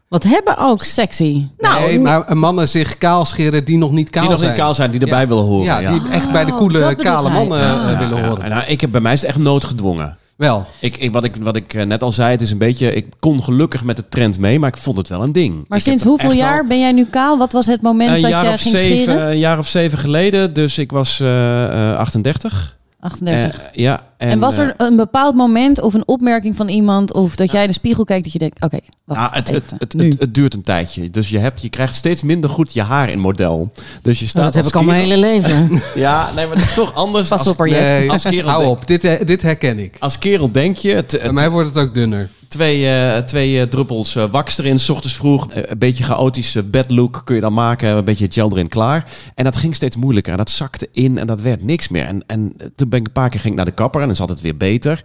wat 0.07 0.23
hebben 0.23 0.57
ook. 0.57 0.83
Sexy. 0.83 1.47
Nou, 1.57 1.81
nee, 1.81 1.99
maar 1.99 2.37
mannen 2.37 2.67
zich 2.69 2.97
kaal 2.97 3.25
scheren 3.25 3.65
die 3.65 3.77
nog 3.77 3.91
niet 3.91 4.09
kaal 4.09 4.21
die 4.21 4.31
nog 4.31 4.39
zijn. 4.39 4.51
niet 4.51 4.59
kaal 4.61 4.73
zijn, 4.73 4.89
die 4.89 4.99
erbij 4.99 5.21
Ja. 5.21 5.27
willen 5.27 5.43
horen. 5.43 5.65
Ja, 5.65 5.79
Ja, 5.79 5.91
die 5.91 6.01
echt 6.11 6.31
bij 6.31 6.45
de 6.45 6.51
Oh, 6.51 6.57
coole 6.57 6.73
bedoelt 6.73 6.95
kale 7.01 7.29
mannen 7.29 7.59
eh, 7.59 7.71
Ah. 7.91 7.99
willen 7.99 8.17
Ja, 8.23 8.27
horen. 8.27 8.49
nou, 8.49 8.63
ik 8.67 8.81
heb, 8.81 8.91
bij 8.91 9.01
mij 9.01 9.13
is 9.13 9.21
het 9.21 9.29
echt 9.29 9.39
noodgedwongen. 9.39 10.17
Wel. 10.35 10.65
Ik, 10.79 10.97
ik, 10.97 11.11
wat, 11.13 11.23
ik, 11.23 11.35
wat 11.41 11.55
ik 11.55 11.73
eh, 11.73 11.85
net 11.85 12.03
al 12.03 12.11
zei, 12.11 12.31
het 12.31 12.41
is 12.41 12.51
een 12.51 12.57
beetje... 12.57 12.93
Ik 12.93 13.05
kon 13.19 13.43
gelukkig 13.43 13.83
met 13.83 13.95
de 13.95 14.09
trend 14.09 14.39
mee, 14.39 14.59
maar 14.59 14.69
ik 14.69 14.77
vond 14.77 14.97
het 14.97 15.07
wel 15.09 15.23
een 15.23 15.31
ding. 15.31 15.65
Maar 15.67 15.77
Ik 15.77 15.83
sinds 15.83 16.03
hoeveel 16.03 16.31
jaar 16.31 16.65
ben 16.65 16.79
jij 16.79 16.91
nu 16.91 17.05
kaal? 17.05 17.37
Wat 17.37 17.51
was 17.51 17.65
het 17.65 17.81
moment 17.81 18.09
Een 18.09 18.21
dat 18.21 18.31
je 18.31 18.57
ging 18.57 18.77
zeven, 18.77 19.03
scheren? 19.03 19.29
een 19.29 19.39
jaar 19.39 19.57
of 19.57 19.67
zeven 19.67 19.97
geleden, 19.97 20.53
dus 20.53 20.77
ik 20.77 20.91
was 20.91 21.19
eh, 21.19 21.91
eh, 21.91 21.97
38. 21.97 22.77
38. 23.01 23.71
Eh, 23.73 23.81
ja, 23.81 23.99
en, 24.19 24.29
en, 24.29 24.39
was 24.39 24.57
eh, 24.57 24.63
er 24.63 24.73
een 24.77 24.95
bepaald 24.95 25.35
moment 25.35 25.81
of 25.81 25.93
een 25.93 26.07
opmerking 26.07 26.55
van 26.55 26.67
iemand... 26.67 27.13
of 27.13 27.35
dat 27.35 27.51
jij 27.51 27.61
in 27.61 27.67
de 27.67 27.73
spiegel 27.73 28.03
kijkt 28.03 28.23
dat 28.23 28.33
je 28.33 28.39
denkt... 28.39 28.63
oké, 28.63 28.77
wacht 29.05 29.19
Nou, 29.19 29.33
het, 29.33 29.47
het, 29.47 29.63
even, 29.63 29.77
het, 29.77 29.93
het, 29.93 30.19
het 30.19 30.33
duurt 30.33 30.53
een 30.53 30.61
tijdje. 30.61 31.09
Dus 31.09 31.29
je, 31.29 31.37
hebt, 31.37 31.61
je 31.61 31.69
krijgt 31.69 31.95
steeds 31.95 32.21
minder 32.21 32.49
goed 32.49 32.73
je 32.73 32.81
haar 32.81 33.09
in 33.09 33.19
model. 33.19 33.71
Dus 34.01 34.19
je 34.19 34.27
staat 34.27 34.43
dat 34.43 34.55
heb 34.55 34.65
ik 34.65 34.75
al 34.75 34.83
mijn 34.83 35.01
hele 35.01 35.17
leven. 35.17 35.67
Ja, 35.95 36.29
nee, 36.35 36.47
maar 36.47 36.55
dat 36.55 36.65
is 36.65 36.73
toch 36.73 36.93
anders. 36.93 37.27
Pas 37.27 37.39
als, 37.39 37.47
op, 37.47 37.59
Arjet. 37.59 37.81
Nee, 37.81 38.11
Als 38.11 38.23
kerel 38.23 38.49
hou 38.49 38.65
op. 38.65 38.87
Dit, 38.87 39.03
eh, 39.03 39.25
dit 39.25 39.41
herken 39.41 39.79
ik. 39.79 39.95
Als 39.99 40.17
kerel 40.17 40.51
denk 40.51 40.77
je... 40.77 40.93
Het, 40.93 41.19
Bij 41.21 41.31
mij 41.31 41.49
wordt 41.49 41.67
het 41.67 41.77
ook 41.77 41.93
dunner. 41.93 42.29
Twee, 42.47 42.87
eh, 42.87 43.17
twee 43.17 43.67
druppels 43.67 44.15
uh, 44.15 44.23
wax 44.31 44.57
erin, 44.57 44.79
s 44.79 44.89
ochtends 44.89 45.15
vroeg. 45.15 45.47
een 45.49 45.77
beetje 45.77 46.03
chaotische 46.03 46.63
bedlook 46.63 47.21
kun 47.25 47.35
je 47.35 47.41
dan 47.41 47.53
maken. 47.53 47.89
Een 47.89 48.03
beetje 48.03 48.27
gel 48.29 48.51
erin, 48.51 48.67
klaar. 48.67 49.05
En 49.35 49.43
dat 49.43 49.57
ging 49.57 49.75
steeds 49.75 49.95
moeilijker. 49.95 50.31
En 50.31 50.37
dat 50.37 50.49
zakte 50.49 50.87
in 50.91 51.17
en 51.17 51.27
dat 51.27 51.41
werd 51.41 51.63
niks 51.63 51.87
meer. 51.87 52.05
En, 52.05 52.23
en 52.27 52.53
toen 52.75 52.89
ben 52.89 52.99
ik 52.99 53.07
een 53.07 53.13
paar 53.13 53.29
keer 53.29 53.39
ging 53.39 53.55
naar 53.55 53.65
de 53.65 53.71
kapper 53.71 54.01
en 54.01 54.08
dan 54.09 54.27
zat 54.27 54.29
het 54.29 54.41
weer 54.41 54.57
beter. 54.57 55.01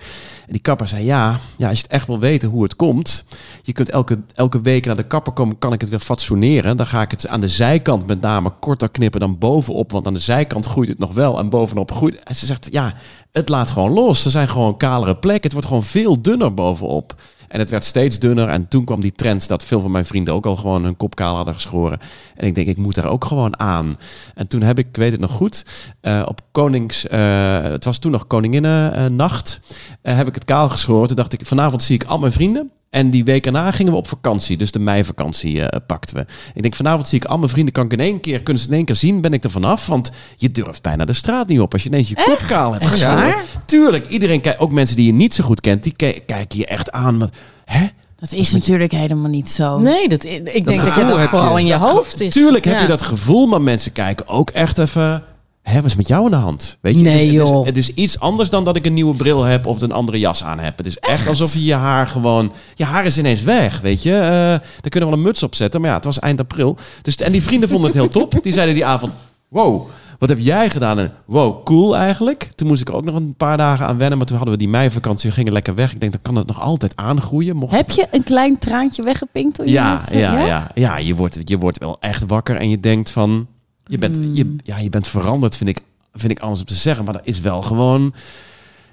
En 0.47 0.53
die 0.53 0.61
kapper 0.61 0.89
zei, 0.89 1.05
ja, 1.05 1.39
ja, 1.57 1.69
als 1.69 1.77
je 1.79 1.83
het 1.83 1.93
echt 1.93 2.07
wil 2.07 2.19
weten 2.19 2.49
hoe 2.49 2.63
het 2.63 2.77
komt... 2.77 3.25
je 3.63 3.73
kunt 3.73 3.91
elke, 3.91 4.19
elke 4.35 4.61
week 4.61 4.87
naar 4.87 4.97
de 4.97 5.07
kapper 5.07 5.33
komen, 5.33 5.59
kan 5.59 5.73
ik 5.73 5.81
het 5.81 5.91
weer 5.91 5.99
fatsoeneren. 5.99 6.77
Dan 6.77 6.87
ga 6.87 7.03
ik 7.03 7.11
het 7.11 7.29
aan 7.29 7.41
de 7.41 7.49
zijkant 7.49 8.07
met 8.07 8.21
name 8.21 8.53
korter 8.61 8.91
knippen 8.91 9.21
dan 9.21 9.39
bovenop. 9.39 9.93
Want 9.93 10.07
aan 10.07 10.15
de 10.15 10.21
zijkant 10.21 10.67
groeit 10.67 10.89
het 10.89 10.99
nog 10.99 11.13
wel 11.13 11.39
en 11.39 11.49
bovenop 11.49 11.93
groeit... 11.93 12.23
En 12.23 12.35
ze 12.35 12.47
zegt, 12.47 12.69
ja, 12.71 12.95
het 13.33 13.49
laat 13.49 13.71
gewoon 13.71 13.93
los. 13.93 14.25
Er 14.25 14.31
zijn 14.31 14.49
gewoon 14.49 14.77
kalere 14.77 15.17
plekken. 15.17 15.43
Het 15.43 15.53
wordt 15.53 15.67
gewoon 15.67 15.85
veel 15.85 16.23
dunner 16.23 16.55
bovenop. 16.55 17.15
En 17.49 17.59
het 17.59 17.71
werd 17.71 17.85
steeds 17.85 18.19
dunner. 18.19 18.49
En 18.49 18.69
toen 18.69 18.85
kwam 18.85 19.01
die 19.01 19.13
trend 19.13 19.49
dat 19.49 19.65
veel 19.65 19.81
van 19.81 19.91
mijn 19.91 20.07
vrienden 20.07 20.35
ook 20.35 20.47
al 20.47 20.57
gewoon 20.57 20.85
hun 20.85 20.97
kop 20.97 21.15
kaal 21.15 21.37
hadden 21.37 21.55
geschoren. 21.55 21.99
En 22.35 22.47
ik 22.47 22.55
denk, 22.55 22.69
ik 22.69 22.77
moet 22.77 22.95
daar 22.95 23.09
ook 23.09 23.25
gewoon 23.25 23.59
aan. 23.59 23.97
En 24.35 24.49
toen 24.49 24.63
heb 24.63 24.79
ik, 24.79 24.87
weet 24.93 25.13
het 25.13 25.21
nog 25.21 25.33
goed, 25.33 25.65
uh, 26.03 26.23
op 26.27 26.41
Konings... 26.51 27.05
Uh, 27.05 27.63
het 27.63 27.85
was 27.85 27.99
toen 27.99 28.13
nog 28.13 28.27
Koninginnennacht. 28.27 29.61
Uh, 30.03 30.17
heb 30.17 30.29
ik 30.29 30.35
het 30.35 30.45
kaal 30.45 30.69
geschoren. 30.69 31.07
Toen 31.07 31.17
dacht 31.17 31.33
ik, 31.33 31.47
vanavond 31.47 31.83
zie 31.83 31.95
ik 31.95 32.05
al 32.05 32.19
mijn 32.19 32.33
vrienden. 32.33 32.71
En 32.95 33.11
die 33.11 33.25
week 33.25 33.47
erna 33.47 33.71
gingen 33.71 33.93
we 33.93 33.99
op 33.99 34.09
vakantie. 34.09 34.57
Dus 34.57 34.71
de 34.71 34.79
meivakantie 34.79 35.57
uh, 35.57 35.67
pakten 35.87 36.17
we. 36.17 36.27
Ik 36.55 36.63
denk, 36.63 36.75
vanavond 36.75 37.09
zie 37.09 37.19
ik 37.19 37.25
al 37.25 37.39
mijn 37.39 37.51
vrienden. 37.51 37.73
Kan 37.73 37.85
ik 37.85 37.93
in 37.93 38.01
één 38.01 38.21
keer, 38.21 38.43
kunnen 38.43 38.63
ze 38.63 38.69
in 38.69 38.75
één 38.75 38.85
keer 38.85 38.95
zien? 38.95 39.21
Ben 39.21 39.33
ik 39.33 39.45
er 39.45 39.51
vanaf? 39.51 39.87
Want 39.87 40.11
je 40.37 40.51
durft 40.51 40.83
bijna 40.83 41.05
de 41.05 41.13
straat 41.13 41.49
niet 41.49 41.61
op. 41.61 41.73
Als 41.73 41.83
je 41.83 41.89
ineens 41.89 42.09
je 42.09 42.15
kop 42.15 42.45
kaal 42.47 42.73
hebt 42.73 42.87
geschoren. 42.87 43.35
Tuurlijk, 43.67 44.09
iedereen 44.09 44.41
kijkt. 44.41 44.61
Ook 44.61 44.73
mensen 44.73 44.97
die 44.97 45.07
je 45.07 45.13
niet 45.13 45.35
zo 45.35 45.45
goed 45.45 45.61
kent. 45.61 45.83
Die 45.83 45.95
kijken 46.27 46.59
je 46.59 46.67
echt 46.67 46.91
aan. 46.91 47.17
Maar, 47.17 47.29
hè? 47.65 47.87
Dat 48.17 48.33
is 48.33 48.53
natuurlijk 48.53 48.93
helemaal 48.93 49.31
niet 49.31 49.49
zo. 49.49 49.79
Nee, 49.79 50.09
dat, 50.09 50.25
ik 50.25 50.45
denk 50.45 50.67
dat, 50.67 50.95
je 50.95 51.05
dat 51.05 51.29
vooral 51.29 51.59
in 51.59 51.67
je 51.67 51.77
hoofd 51.77 52.21
is. 52.21 52.33
Tuurlijk 52.33 52.65
heb 52.65 52.81
je 52.81 52.87
dat 52.87 53.03
gevoel, 53.03 53.47
maar 53.47 53.63
mensen 53.63 53.93
kijken 53.93 54.29
ook 54.29 54.51
echt 54.51 54.79
even... 54.79 55.23
Hé, 55.65 55.75
wat 55.75 55.85
is 55.85 55.95
met 55.95 56.09
jou 56.09 56.25
aan 56.25 56.31
de 56.31 56.37
hand? 56.37 56.79
Weet 56.81 56.97
je, 56.97 57.03
nee, 57.03 57.13
het, 57.13 57.27
is, 57.27 57.33
joh. 57.33 57.67
Het, 57.67 57.77
is, 57.77 57.87
het, 57.87 57.97
is, 57.97 58.05
iets 58.05 58.21
anders 58.21 58.51
dan 58.51 58.65
dat 58.65 58.77
ik 58.77 58.87
een 58.87 58.95
nieuwe 58.95 59.15
bril 59.15 59.43
heb 59.43 59.67
of 59.67 59.83
een 59.83 59.93
andere 59.93 60.19
jas 60.19 60.45
aan 60.45 60.59
heb. 60.59 60.77
Het 60.77 60.87
is 60.87 60.99
echt, 60.99 61.29
alsof 61.29 61.55
je 61.55 61.65
je 61.65 61.75
haar 61.75 62.07
gewoon... 62.07 62.53
Je 62.75 62.85
haar 62.85 63.07
is 63.07 63.19
ineens 63.19 63.43
weg, 63.43 63.81
weet 63.81 64.03
je. 64.03 64.11
Uh, 64.11 64.19
daar 64.19 64.61
kunnen 64.89 65.01
we 65.01 65.05
wel 65.05 65.13
een 65.13 65.23
muts 65.23 65.43
op 65.43 65.55
zetten. 65.55 65.81
Maar 65.81 65.91
ja, 65.91 65.97
het 65.97 66.05
was 66.05 66.19
eind 66.19 66.41
april. 66.41 66.77
Dus, 67.03 67.17
en 67.17 67.33
die 67.33 67.43
vrienden 67.43 67.69
vonden 67.69 67.87
het 67.87 67.99
heel 67.99 68.09
top. 68.09 68.43
Die 68.43 68.53
zeiden 68.53 68.75
die 68.75 68.87
avond... 68.87 69.17
Wow, 69.49 69.89
wat 70.19 70.29
heb 70.29 70.39
jij 70.39 70.71
gedaan? 70.71 70.99
En 70.99 71.13
wow, 71.25 71.65
cool 71.65 71.97
eigenlijk. 71.97 72.49
Toen 72.55 72.69
moest 72.69 72.81
ik 72.81 72.93
ook 72.93 73.05
nog 73.05 73.15
een 73.15 73.35
paar 73.35 73.57
dagen 73.57 73.87
aan 73.87 73.99
wennen. 73.99 74.19
Maar 74.19 74.27
toen 74.27 74.37
hadden 74.37 74.55
we 74.55 74.61
die 74.61 74.71
meivakantie. 74.71 75.29
We 75.29 75.37
gingen 75.37 75.53
lekker 75.53 75.75
weg. 75.75 75.93
Ik 75.93 76.01
denk, 76.01 76.13
dan 76.13 76.23
kan 76.23 76.37
het 76.37 76.47
nog 76.47 76.61
altijd 76.61 76.97
aangroeien. 76.97 77.57
Mocht 77.57 77.75
heb 77.75 77.91
je 77.91 78.07
een 78.11 78.23
klein 78.23 78.59
traantje 78.59 79.03
weggepinkt? 79.03 79.57
Je 79.57 79.71
ja, 79.71 80.03
ja, 80.11 80.19
ja, 80.19 80.47
ja, 80.47 80.71
ja. 80.75 80.99
Je 80.99 81.15
wordt, 81.15 81.39
je 81.45 81.59
wordt 81.59 81.79
wel 81.79 81.97
echt 82.01 82.27
wakker. 82.27 82.57
En 82.57 82.71
je 82.71 82.81
denkt 82.81 83.11
van... 83.11 83.47
Je 83.87 83.99
bent, 83.99 84.19
je, 84.33 84.57
ja, 84.63 84.79
je 84.79 84.91
bent 84.91 85.09
veranderd, 85.09 85.57
vind 85.57 85.71
ik 85.71 85.79
vind 86.15 86.33
ik 86.33 86.41
anders 86.41 86.61
om 86.61 86.67
te 86.67 86.75
zeggen. 86.75 87.05
Maar 87.05 87.15
dat 87.15 87.27
is 87.27 87.41
wel 87.41 87.63
gewoon... 87.63 88.15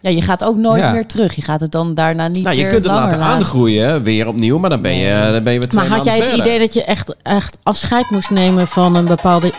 Ja, 0.02 0.10
je 0.10 0.22
gaat 0.22 0.44
ook 0.44 0.56
nooit 0.58 0.82
ja. 0.82 0.92
meer 0.92 1.06
terug. 1.06 1.36
Je 1.36 1.42
gaat 1.42 1.60
het 1.60 1.72
dan 1.72 1.94
daarna 1.94 2.28
niet 2.28 2.44
nou, 2.44 2.56
je 2.56 2.62
kunt 2.68 2.86
het 2.86 2.94
laten 2.94 3.20
aangroeien, 3.20 4.04
weer 4.04 4.28
opnieuw. 4.28 4.58
Maar 4.58 4.70
dan 4.70 4.82
ben 4.82 4.96
je, 4.96 5.30
dan 5.32 5.44
ben 5.44 5.54
je 5.54 5.60
met 5.60 5.74
Maar 5.74 5.88
had 5.88 6.06
jij 6.06 6.18
het 6.18 6.30
verder. 6.30 6.46
idee 6.46 6.60
dat 6.60 6.74
je 6.74 6.84
echt, 6.84 7.16
echt 7.22 7.58
afscheid 7.64 8.10
moest 8.10 8.30
nemen 8.30 8.68
van 8.68 8.96
een 8.96 9.06
bepaalde... 9.06 9.54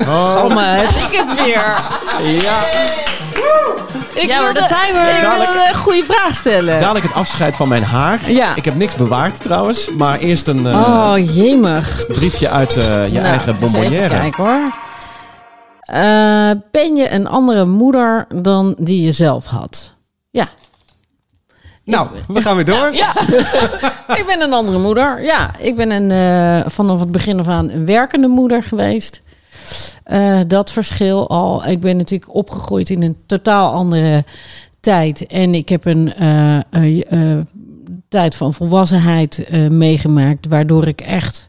Oh, 0.00 0.32
Samme, 0.32 0.62
heb 0.62 0.90
ik 0.90 1.24
het 1.24 1.44
weer. 1.44 1.82
Ja. 2.42 2.64
Ik 4.14 4.26
Ja, 4.26 4.42
wilde, 4.42 4.60
de 4.60 4.66
timer. 4.84 5.08
Ik 5.16 5.20
wilde 5.20 5.66
een 5.68 5.74
goede 5.78 6.04
vraag 6.04 6.34
stellen. 6.36 6.78
Dadelijk 6.78 7.04
het 7.04 7.14
afscheid 7.14 7.56
van 7.56 7.68
mijn 7.68 7.82
haar. 7.82 8.30
Ja. 8.30 8.54
Ik 8.54 8.64
heb 8.64 8.74
niks 8.74 8.94
bewaard 8.94 9.42
trouwens. 9.42 9.90
Maar 9.90 10.18
eerst 10.18 10.46
een 10.46 10.64
uh, 10.66 10.74
Oh, 10.88 11.34
jemig. 11.34 12.04
briefje 12.08 12.48
uit 12.48 12.76
uh, 12.76 13.06
je 13.06 13.12
Nou, 13.12 13.24
eigen 13.26 13.58
bonbonnière. 13.60 14.08
kijken 14.18 14.44
hoor. 14.44 14.60
Eh, 15.80 16.50
ben 16.70 16.96
je 16.96 17.10
een 17.10 17.26
andere 17.26 17.64
moeder 17.64 18.26
dan 18.34 18.74
die 18.78 19.02
je 19.04 19.12
zelf 19.12 19.46
had? 19.46 19.94
Ja. 20.30 20.46
Nou, 21.84 22.08
we 22.28 22.42
gaan 22.42 22.56
weer 22.56 22.64
door. 22.64 22.88
Ja, 22.92 23.12
ik 24.20 24.24
ben 24.26 24.40
een 24.40 24.52
andere 24.52 24.78
moeder. 24.78 25.22
Ja, 25.22 25.50
ik 25.58 25.76
ben 25.76 25.90
een, 25.90 26.10
eh, 26.10 26.70
vanaf 26.70 27.00
het 27.00 27.12
begin 27.12 27.38
af 27.38 27.48
aan 27.48 27.70
een 27.70 27.86
werkende 27.86 28.28
moeder 28.28 28.62
geweest. 28.62 29.20
Eh, 30.04 30.40
dat 30.46 30.72
verschil 30.72 31.28
al. 31.28 31.66
Ik 31.66 31.80
ben 31.80 31.96
natuurlijk 31.96 32.34
opgegroeid 32.34 32.90
in 32.90 33.02
een 33.02 33.16
totaal 33.26 33.72
andere 33.72 34.24
tijd. 34.80 35.26
En 35.26 35.54
ik 35.54 35.68
heb 35.68 35.84
een 35.84 36.14
eh, 36.14 36.58
eh, 37.10 37.38
tijd 38.08 38.34
van 38.34 38.52
volwassenheid 38.52 39.48
meegemaakt, 39.70 40.48
waardoor 40.48 40.86
ik 40.86 41.00
echt 41.00 41.48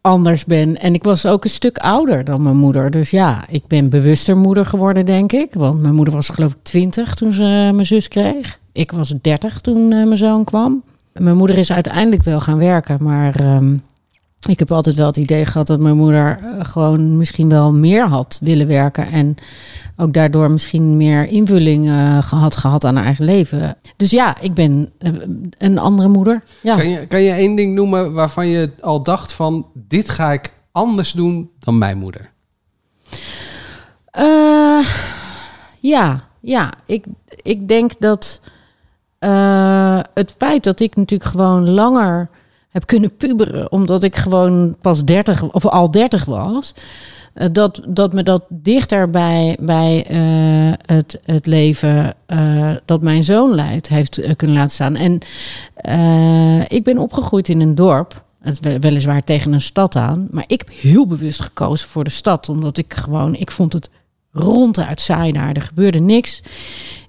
anders 0.00 0.44
ben. 0.44 0.80
En 0.80 0.94
ik 0.94 1.02
was 1.02 1.26
ook 1.26 1.44
een 1.44 1.50
stuk 1.50 1.78
ouder 1.78 2.24
dan 2.24 2.42
mijn 2.42 2.56
moeder. 2.56 2.90
Dus 2.90 3.10
ja, 3.10 3.44
ik 3.48 3.66
ben 3.66 3.88
bewuster 3.88 4.36
moeder 4.36 4.64
geworden, 4.64 5.06
denk 5.06 5.32
ik. 5.32 5.54
Want 5.54 5.82
mijn 5.82 5.94
moeder 5.94 6.14
was 6.14 6.28
geloof 6.28 6.52
ik 6.52 6.62
20 6.62 7.14
toen 7.14 7.32
ze 7.32 7.42
mijn 7.42 7.86
zus 7.86 8.08
kreeg. 8.08 8.58
Ik 8.72 8.92
was 8.92 9.14
30 9.20 9.60
toen 9.60 9.88
mijn 9.88 10.16
zoon 10.16 10.44
kwam. 10.44 10.82
Mijn 11.12 11.36
moeder 11.36 11.58
is 11.58 11.72
uiteindelijk 11.72 12.22
wel 12.22 12.40
gaan 12.40 12.58
werken, 12.58 12.98
maar 13.00 13.34
ehm, 13.34 13.74
ik 14.46 14.58
heb 14.58 14.72
altijd 14.72 14.96
wel 14.96 15.06
het 15.06 15.16
idee 15.16 15.44
gehad 15.46 15.66
dat 15.66 15.80
mijn 15.80 15.96
moeder 15.96 16.38
eh, 16.42 16.64
gewoon 16.64 17.16
misschien 17.16 17.48
wel 17.48 17.72
meer 17.72 18.06
had 18.06 18.38
willen 18.42 18.66
werken. 18.66 19.06
En 19.06 19.34
ook 19.96 20.12
daardoor 20.12 20.50
misschien 20.50 20.96
meer 20.96 21.26
invulling 21.26 21.88
eh, 21.88 22.22
gehad, 22.22 22.56
gehad 22.56 22.84
aan 22.84 22.96
haar 22.96 23.04
eigen 23.04 23.24
leven. 23.24 23.76
Dus 23.96 24.10
ja, 24.10 24.40
ik 24.40 24.54
ben 24.54 24.92
eh, 24.98 25.12
een 25.58 25.78
andere 25.78 26.08
moeder. 26.08 26.42
Ja. 26.62 26.76
Kan 26.76 26.88
je, 26.88 27.06
kan 27.06 27.22
je 27.22 27.32
één 27.32 27.54
ding 27.54 27.74
noemen 27.74 28.12
waarvan 28.12 28.46
je 28.48 28.72
al 28.80 29.02
dacht 29.02 29.32
van... 29.32 29.66
dit 29.74 30.10
ga 30.10 30.32
ik 30.32 30.52
anders 30.72 31.12
doen 31.12 31.50
dan 31.58 31.78
mijn 31.78 31.98
moeder? 31.98 32.34
Ja, 35.80 36.24
ja. 36.40 36.72
Ik, 36.86 37.04
ik 37.42 37.68
denk 37.68 37.92
dat 37.98 38.40
het 40.14 40.34
feit 40.38 40.64
dat 40.64 40.80
ik 40.80 40.96
natuurlijk 40.96 41.30
gewoon 41.30 41.70
langer 41.70 42.28
heb 42.68 42.86
kunnen 42.86 43.16
puberen, 43.16 43.72
omdat 43.72 44.02
ik 44.02 44.16
gewoon 44.16 44.76
pas 44.80 45.04
30 45.04 45.52
of 45.52 45.66
al 45.66 45.90
30 45.90 46.24
was, 46.24 46.74
eh, 47.36 47.48
dat, 47.52 47.80
dat 47.88 48.12
me 48.12 48.22
dat 48.22 48.42
dichter 48.48 49.10
bij, 49.10 49.56
bij 49.60 50.04
eh, 50.06 50.72
het, 50.96 51.20
het 51.24 51.46
leven 51.46 52.14
eh, 52.26 52.74
dat 52.84 53.02
mijn 53.02 53.24
zoon 53.24 53.54
leidt 53.54 53.88
heeft 53.88 54.36
kunnen 54.36 54.56
laten 54.56 54.74
staan. 54.74 54.96
En 54.96 55.18
ik 56.68 56.84
ben 56.84 56.98
opgegroeid 56.98 57.48
in 57.48 57.60
een 57.60 57.74
dorp. 57.74 58.24
Het 58.40 58.60
wel- 58.60 58.78
weliswaar 58.78 59.22
tegen 59.24 59.52
een 59.52 59.60
stad 59.60 59.96
aan. 59.96 60.28
Maar 60.30 60.44
ik 60.46 60.58
heb 60.58 60.70
heel 60.80 61.06
bewust 61.06 61.40
gekozen 61.40 61.88
voor 61.88 62.04
de 62.04 62.10
stad. 62.10 62.48
Omdat 62.48 62.78
ik 62.78 62.94
gewoon, 62.94 63.34
ik 63.34 63.50
vond 63.50 63.72
het 63.72 63.90
ronduit 64.36 65.00
saai 65.00 65.32
daar. 65.32 65.52
Er 65.52 65.62
gebeurde 65.62 66.00
niks. 66.00 66.42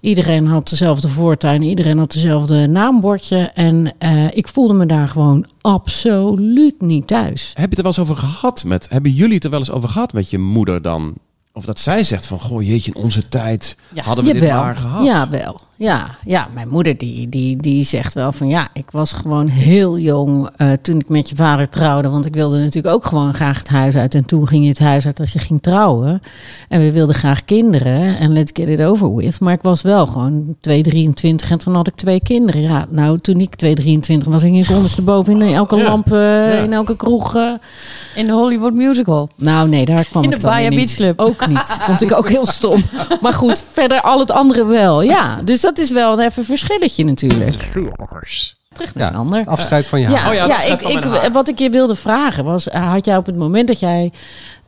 Iedereen 0.01 0.47
had 0.47 0.69
dezelfde 0.69 1.07
voortuin. 1.07 1.61
Iedereen 1.61 1.97
had 1.97 2.11
dezelfde 2.11 2.67
naambordje. 2.67 3.37
En 3.37 3.93
eh, 3.97 4.25
ik 4.31 4.47
voelde 4.47 4.73
me 4.73 4.85
daar 4.85 5.07
gewoon 5.07 5.45
absoluut 5.61 6.81
niet 6.81 7.07
thuis. 7.07 7.51
Heb 7.53 7.55
je 7.55 7.61
het 7.61 7.77
er 7.77 7.83
wel 7.83 7.91
eens 7.91 8.01
over 8.01 8.15
gehad 8.15 8.63
met... 8.63 8.89
Hebben 8.89 9.11
jullie 9.11 9.35
het 9.35 9.43
er 9.43 9.49
wel 9.49 9.59
eens 9.59 9.71
over 9.71 9.89
gehad 9.89 10.13
met 10.13 10.29
je 10.29 10.37
moeder 10.37 10.81
dan? 10.81 11.15
Of 11.53 11.65
dat 11.65 11.79
zij 11.79 12.03
zegt 12.03 12.25
van... 12.25 12.39
Goh, 12.39 12.61
jeetje, 12.61 12.93
in 12.93 13.01
onze 13.01 13.27
tijd 13.29 13.77
hadden 13.95 14.25
we 14.25 14.33
dit 14.33 14.49
maar 14.49 14.75
gehad. 14.75 15.05
Ja, 15.05 15.29
wel. 15.29 15.66
Ja, 15.79 16.07
ja, 16.25 16.47
mijn 16.53 16.69
moeder 16.69 16.97
die, 16.97 17.29
die, 17.29 17.57
die 17.57 17.83
zegt 17.83 18.13
wel 18.13 18.31
van 18.31 18.47
ja, 18.47 18.67
ik 18.73 18.91
was 18.91 19.13
gewoon 19.13 19.47
heel 19.47 19.97
jong 19.97 20.49
eh, 20.57 20.71
toen 20.81 20.99
ik 20.99 21.09
met 21.09 21.29
je 21.29 21.35
vader 21.35 21.69
trouwde. 21.69 22.09
Want 22.09 22.25
ik 22.25 22.33
wilde 22.33 22.59
natuurlijk 22.59 22.95
ook 22.95 23.05
gewoon 23.05 23.33
graag 23.33 23.57
het 23.57 23.67
huis 23.69 23.95
uit. 23.95 24.15
En 24.15 24.25
toen 24.25 24.47
ging 24.47 24.63
je 24.63 24.69
het 24.69 24.79
huis 24.79 25.05
uit 25.05 25.19
als 25.19 25.33
je 25.33 25.39
ging 25.39 25.61
trouwen. 25.61 26.21
En 26.69 26.79
we 26.79 26.91
wilden 26.91 27.15
graag 27.15 27.45
kinderen. 27.45 28.17
En 28.17 28.33
let's 28.33 28.51
get 28.53 28.67
it 28.69 28.81
over 28.81 29.15
with. 29.15 29.39
Maar 29.39 29.53
ik 29.53 29.61
was 29.61 29.81
wel 29.81 30.05
gewoon 30.07 30.55
2,23 30.69 30.73
en 31.49 31.57
toen 31.57 31.75
had 31.75 31.87
ik 31.87 31.95
twee 31.95 32.21
kinderen. 32.21 32.61
Ja, 32.61 32.85
nou, 32.89 33.17
toen 33.19 33.39
ik 33.39 33.53
2,23 33.65 34.17
was, 34.29 34.41
ging 34.41 34.65
ik 34.65 34.75
ondersteboven 34.75 35.41
in 35.41 35.53
elke 35.53 35.75
Ja. 35.75 35.83
lamp, 35.83 36.11
eh, 36.11 36.63
in 36.63 36.73
elke 36.73 36.95
kroeg. 36.95 37.35
eh. 37.35 37.51
In 38.15 38.25
de 38.25 38.31
Hollywood 38.33 38.73
Musical. 38.73 39.29
Nou 39.35 39.69
nee, 39.69 39.85
daar 39.85 40.05
kwam 40.09 40.23
In 40.23 40.31
ik 40.31 40.39
de 40.39 40.47
weer 40.55 40.69
Beach. 40.69 40.93
Club. 40.95 41.19
Ook 41.19 41.47
niet. 41.47 41.77
Vond 41.79 42.01
ik 42.01 42.13
ook 42.13 42.29
heel 42.29 42.45
stom. 42.57 42.83
Maar 43.21 43.33
goed, 43.33 43.63
verder 43.71 44.01
al 44.01 44.19
het 44.19 44.31
andere 44.31 44.65
wel. 44.65 45.01
Ja, 45.01 45.41
dus 45.43 45.61
dat 45.67 45.77
is 45.77 45.91
wel 45.91 46.19
even 46.21 46.39
een 46.39 46.45
verschilletje 46.45 47.03
natuurlijk. 47.03 47.71
Terug 48.73 48.95
naar 48.95 49.03
Ja, 49.07 49.09
een 49.09 49.15
ander. 49.15 49.45
afscheid 49.45 49.87
van 49.87 49.99
je 50.01 50.09
Ja, 50.09 50.15
haar. 50.15 50.29
Oh 50.29 50.35
ja, 50.35 50.45
ja, 50.45 50.61
ik, 50.61 50.81
ik, 50.81 51.03
haar. 51.03 51.31
wat 51.31 51.47
ik 51.49 51.59
je 51.59 51.69
wilde 51.69 51.95
vragen 51.95 52.43
was: 52.43 52.67
eh, 52.69 52.91
had 52.91 53.05
jij 53.05 53.17
op 53.17 53.25
het 53.25 53.35
moment 53.37 53.67
dat 53.67 53.79
jij 53.79 54.11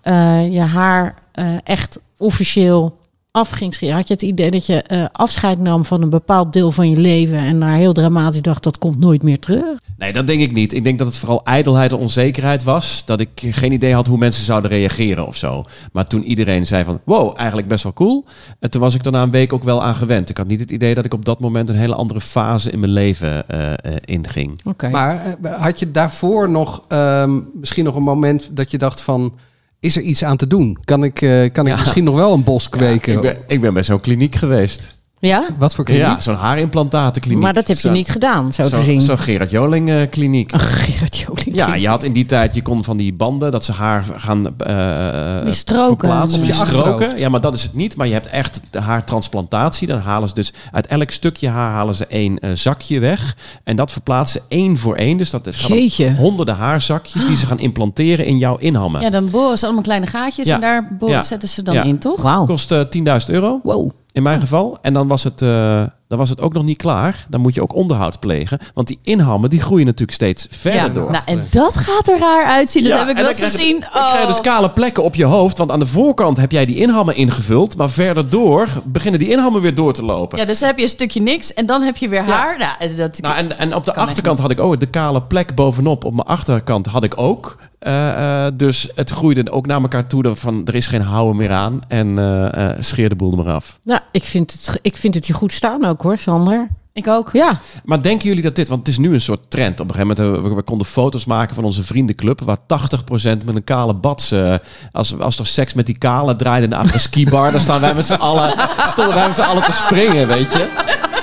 eh, 0.01 0.53
je 0.53 0.59
haar 0.59 1.15
eh, 1.31 1.45
echt 1.63 1.99
officieel 2.17 2.98
af 3.39 3.49
ging? 3.49 3.91
Had 3.91 4.07
je 4.07 4.13
het 4.13 4.21
idee 4.21 4.51
dat 4.51 4.65
je 4.65 4.81
eh, 4.81 5.05
afscheid 5.11 5.59
nam 5.59 5.85
van 5.85 6.01
een 6.01 6.09
bepaald 6.09 6.53
deel 6.53 6.71
van 6.71 6.89
je 6.89 6.97
leven 6.97 7.37
en 7.37 7.59
daar 7.59 7.75
heel 7.75 7.93
dramatisch 7.93 8.41
dacht 8.41 8.63
dat 8.63 8.77
komt 8.77 8.99
nooit 8.99 9.23
meer 9.23 9.39
terug? 9.39 9.79
Nee, 9.97 10.13
dat 10.13 10.27
denk 10.27 10.41
ik 10.41 10.53
niet. 10.53 10.73
Ik 10.73 10.83
denk 10.83 10.97
dat 10.97 11.07
het 11.07 11.15
vooral 11.15 11.41
ijdelheid 11.43 11.91
en 11.91 11.97
onzekerheid 11.97 12.63
was. 12.63 13.05
Dat 13.05 13.19
ik 13.19 13.29
geen 13.35 13.71
idee 13.71 13.93
had 13.93 14.07
hoe 14.07 14.17
mensen 14.17 14.43
zouden 14.43 14.71
reageren 14.71 15.27
of 15.27 15.35
zo. 15.35 15.63
Maar 15.91 16.05
toen 16.05 16.23
iedereen 16.23 16.65
zei 16.65 16.83
van, 16.83 16.99
wow, 17.03 17.33
eigenlijk 17.37 17.67
best 17.67 17.83
wel 17.83 17.93
cool. 17.93 18.25
En 18.59 18.69
toen 18.69 18.81
was 18.81 18.95
ik 18.95 19.05
er 19.05 19.11
na 19.11 19.23
een 19.23 19.31
week 19.31 19.53
ook 19.53 19.63
wel 19.63 19.83
aan 19.83 19.95
gewend. 19.95 20.29
Ik 20.29 20.37
had 20.37 20.47
niet 20.47 20.59
het 20.59 20.71
idee 20.71 20.95
dat 20.95 21.05
ik 21.05 21.13
op 21.13 21.25
dat 21.25 21.39
moment 21.39 21.69
een 21.69 21.75
hele 21.75 21.95
andere 21.95 22.21
fase 22.21 22.71
in 22.71 22.79
mijn 22.79 22.91
leven 22.91 23.43
uh, 23.51 23.61
uh, 23.61 23.73
inging. 24.05 24.59
Oké. 24.63 24.89
Maar 24.89 25.35
had 25.41 25.79
je 25.79 25.91
daarvoor 25.91 26.49
nog 26.49 26.81
um, 26.89 27.49
misschien 27.53 27.83
nog 27.83 27.95
een 27.95 28.03
moment 28.03 28.49
dat 28.53 28.71
je 28.71 28.77
dacht 28.77 29.01
van... 29.01 29.33
Is 29.79 29.95
er 29.95 30.01
iets 30.01 30.23
aan 30.23 30.37
te 30.37 30.47
doen? 30.47 30.77
Kan 30.83 31.03
ik, 31.03 31.13
kan 31.53 31.65
ik 31.65 31.73
ja. 31.73 31.79
misschien 31.79 32.03
nog 32.03 32.15
wel 32.15 32.33
een 32.33 32.43
bos 32.43 32.69
kweken? 32.69 33.11
Ja, 33.13 33.17
ik, 33.17 33.23
ben, 33.23 33.43
ik 33.47 33.61
ben 33.61 33.73
bij 33.73 33.83
zo'n 33.83 33.99
kliniek 33.99 34.35
geweest. 34.35 34.97
Ja? 35.19 35.45
Wat 35.57 35.75
voor 35.75 35.85
kliniek? 35.85 36.03
Ja, 36.03 36.19
zo'n 36.19 36.35
haarimplantatenkliniek. 36.35 37.41
Maar 37.41 37.53
dat 37.53 37.67
heb 37.67 37.77
je 37.77 37.87
zo, 37.87 37.93
niet 37.93 38.09
gedaan, 38.09 38.51
zo, 38.51 38.63
zo 38.63 38.69
te 38.77 38.83
zien. 38.83 39.01
Zo'n 39.01 39.17
Gerard 39.17 39.49
Joling 39.49 39.89
uh, 39.89 40.01
kliniek. 40.09 40.53
Oh, 40.53 40.59
Gerard 40.61 41.17
Joling 41.17 41.55
Ja, 41.55 41.73
je 41.75 41.87
had 41.87 42.03
in 42.03 42.13
die 42.13 42.25
tijd, 42.25 42.53
je 42.53 42.61
kon 42.61 42.83
van 42.83 42.97
die 42.97 43.13
banden, 43.13 43.51
dat 43.51 43.65
ze 43.65 43.71
haar 43.71 44.05
gaan 44.17 44.37
uh, 44.67 45.43
die 45.43 45.53
stroken. 45.53 45.87
verplaatsen. 45.87 46.41
Die 46.41 46.53
stroken. 46.53 47.17
Ja, 47.17 47.29
maar 47.29 47.41
dat 47.41 47.53
is 47.53 47.63
het 47.63 47.73
niet. 47.73 47.95
Maar 47.95 48.07
je 48.07 48.13
hebt 48.13 48.27
echt 48.27 48.61
de 48.69 48.79
haartransplantatie. 48.79 49.87
Dan 49.87 49.99
halen 49.99 50.27
ze 50.29 50.33
dus 50.35 50.53
uit 50.71 50.87
elk 50.87 51.11
stukje 51.11 51.49
haar 51.49 51.71
halen 51.71 51.95
ze 51.95 52.05
één 52.07 52.37
uh, 52.45 52.51
zakje 52.53 52.99
weg. 52.99 53.35
En 53.63 53.75
dat 53.75 53.91
verplaatsen 53.91 54.41
één 54.47 54.77
voor 54.77 54.95
één. 54.95 55.17
Dus 55.17 55.29
dat 55.29 55.47
gaat 55.51 56.17
honderden 56.17 56.55
haarzakjes 56.55 57.25
die 57.27 57.37
ze 57.37 57.45
gaan 57.45 57.59
implanteren 57.59 58.25
in 58.25 58.37
jouw 58.37 58.57
inhammen. 58.57 59.01
Ja, 59.01 59.09
dan 59.09 59.29
boren 59.29 59.57
ze 59.57 59.65
allemaal 59.65 59.83
kleine 59.83 60.05
gaatjes 60.05 60.47
Ja. 60.47 60.55
en 60.55 60.61
daar 60.61 60.87
boren, 60.99 61.15
Ja. 61.15 61.21
zetten 61.21 61.49
ze 61.49 61.63
dan 61.63 61.73
Ja. 61.73 61.83
in, 61.83 61.99
toch? 61.99 62.21
Wauw. 62.21 62.45
Kost 62.45 62.71
eh, 62.71 62.79
10.000 62.89 63.29
euro. 63.29 63.59
Wow. 63.63 63.91
In 64.19 64.25
mijn 64.25 64.39
geval. 64.39 64.77
En 64.81 64.93
dan 64.93 65.07
was, 65.07 65.23
het, 65.23 65.41
eh, 65.41 65.83
dan 66.09 66.17
was 66.17 66.29
het 66.29 66.41
ook 66.41 66.53
nog 66.53 66.63
niet 66.63 66.77
klaar. 66.77 67.25
Dan 67.29 67.41
moet 67.41 67.53
je 67.53 67.61
ook 67.61 67.75
onderhoud 67.75 68.19
plegen. 68.19 68.59
Want 68.73 68.87
die 68.87 68.99
inhammen 69.03 69.49
die 69.49 69.61
groeien 69.61 69.85
natuurlijk 69.85 70.11
steeds 70.11 70.47
verder 70.49 70.81
Ja, 70.81 70.89
door. 70.89 71.11
nou, 71.11 71.23
en 71.25 71.39
dat 71.49 71.77
gaat 71.77 72.07
er 72.07 72.19
raar 72.19 72.45
uitzien. 72.45 72.83
Dat 72.83 72.91
Ja, 72.91 72.97
heb 72.99 73.07
ik 73.09 73.15
wel 73.15 73.23
dan 73.25 73.33
gezien. 73.33 73.79
Dan 73.79 73.89
krijg 73.89 74.21
je 74.21 74.27
dus 74.27 74.41
kale 74.41 74.69
plekken 74.69 75.03
op 75.03 75.15
je 75.15 75.25
hoofd. 75.25 75.57
Want 75.57 75.71
aan 75.71 75.79
de 75.79 75.85
voorkant 75.85 76.37
heb 76.37 76.51
jij 76.51 76.65
die 76.65 76.75
inhammen 76.75 77.15
ingevuld. 77.15 77.77
Maar 77.77 77.89
verder 77.89 78.29
door 78.29 78.67
beginnen 78.83 79.19
die 79.19 79.29
inhammen 79.29 79.61
weer 79.61 79.75
door 79.75 79.93
te 79.93 80.03
lopen. 80.03 80.37
Ja, 80.37 80.45
dus 80.45 80.59
dan 80.59 80.67
heb 80.67 80.77
je 80.77 80.83
een 80.83 80.89
stukje 80.89 81.21
niks 81.21 81.53
en 81.53 81.65
dan 81.65 81.81
heb 81.81 81.97
je 81.97 82.09
weer 82.09 82.23
haar. 82.23 82.57
Nou, 82.57 82.71
en 82.79 82.95
dat, 82.95 83.21
Nou, 83.21 83.35
en, 83.37 83.57
en 83.57 83.75
op 83.75 83.85
de 83.85 83.91
Kan 83.91 84.07
achterkant 84.07 84.39
had 84.39 84.51
ik 84.51 84.59
ook 84.59 84.79
de 84.79 84.85
kale 84.89 85.21
plek 85.21 85.55
bovenop. 85.55 86.03
Op 86.03 86.13
mijn 86.13 86.27
achterkant 86.27 86.85
had 86.85 87.03
ik 87.03 87.13
ook. 87.17 87.57
Eh, 87.79 88.45
eh, 88.45 88.51
dus 88.55 88.89
het 88.95 89.09
groeide 89.09 89.51
ook 89.51 89.65
naar 89.65 89.81
elkaar 89.81 90.07
toe. 90.07 90.35
Van, 90.35 90.65
er 90.65 90.75
is 90.75 90.87
geen 90.87 91.01
houden 91.01 91.35
meer 91.35 91.51
aan. 91.51 91.79
En 91.87 92.17
eh, 92.17 92.69
eh, 92.69 92.77
scheer 92.79 93.09
de 93.09 93.15
boel 93.15 93.31
er 93.31 93.37
maar 93.37 93.53
af. 93.53 93.79
Nou, 93.83 94.01
ik 94.11 94.23
vind, 94.23 94.51
het, 94.51 94.79
ik 94.81 94.97
vind 94.97 95.13
het 95.13 95.27
je 95.27 95.33
goed 95.33 95.53
staan 95.53 95.85
ook 95.85 95.98
hoor, 96.01 96.17
Sander. 96.17 96.67
ik 96.93 97.07
ook. 97.07 97.29
Ja. 97.33 97.59
Maar 97.83 98.01
denken 98.01 98.27
jullie 98.27 98.43
dat 98.43 98.55
dit, 98.55 98.67
want 98.67 98.79
het 98.79 98.87
is 98.89 98.97
nu 98.97 99.13
een 99.13 99.21
soort 99.21 99.39
trend. 99.51 99.79
Op 99.79 99.89
een 99.89 99.95
gegeven 99.95 100.15
moment, 100.17 100.37
eh, 100.37 100.43
we, 100.49 100.55
we 100.55 100.61
konden 100.61 100.87
foto's 100.87 101.25
maken 101.25 101.55
van 101.55 101.63
onze 101.63 101.83
vriendenclub, 101.83 102.41
waar 102.41 102.57
80% 102.57 103.45
met 103.45 103.55
een 103.55 103.63
kale 103.63 103.93
bats, 103.93 104.31
eh, 104.31 104.55
als, 104.91 105.19
als 105.19 105.39
er 105.39 105.45
seks 105.45 105.73
met 105.73 105.85
die 105.85 105.97
kale 105.97 106.35
draaide 106.35 106.75
in 106.75 106.87
de 106.87 106.99
skibar, 107.09 107.51
dan 107.51 107.61
staan 107.61 107.81
wij 107.81 107.93
met 107.93 108.05
z'n 108.05 108.13
allen, 108.13 108.53
stonden 108.87 109.15
wij 109.15 109.27
met 109.27 109.35
z'n 109.35 109.41
allen 109.41 109.63
te 109.63 109.71
springen, 109.71 110.27
weet 110.27 110.51
je. 110.51 110.67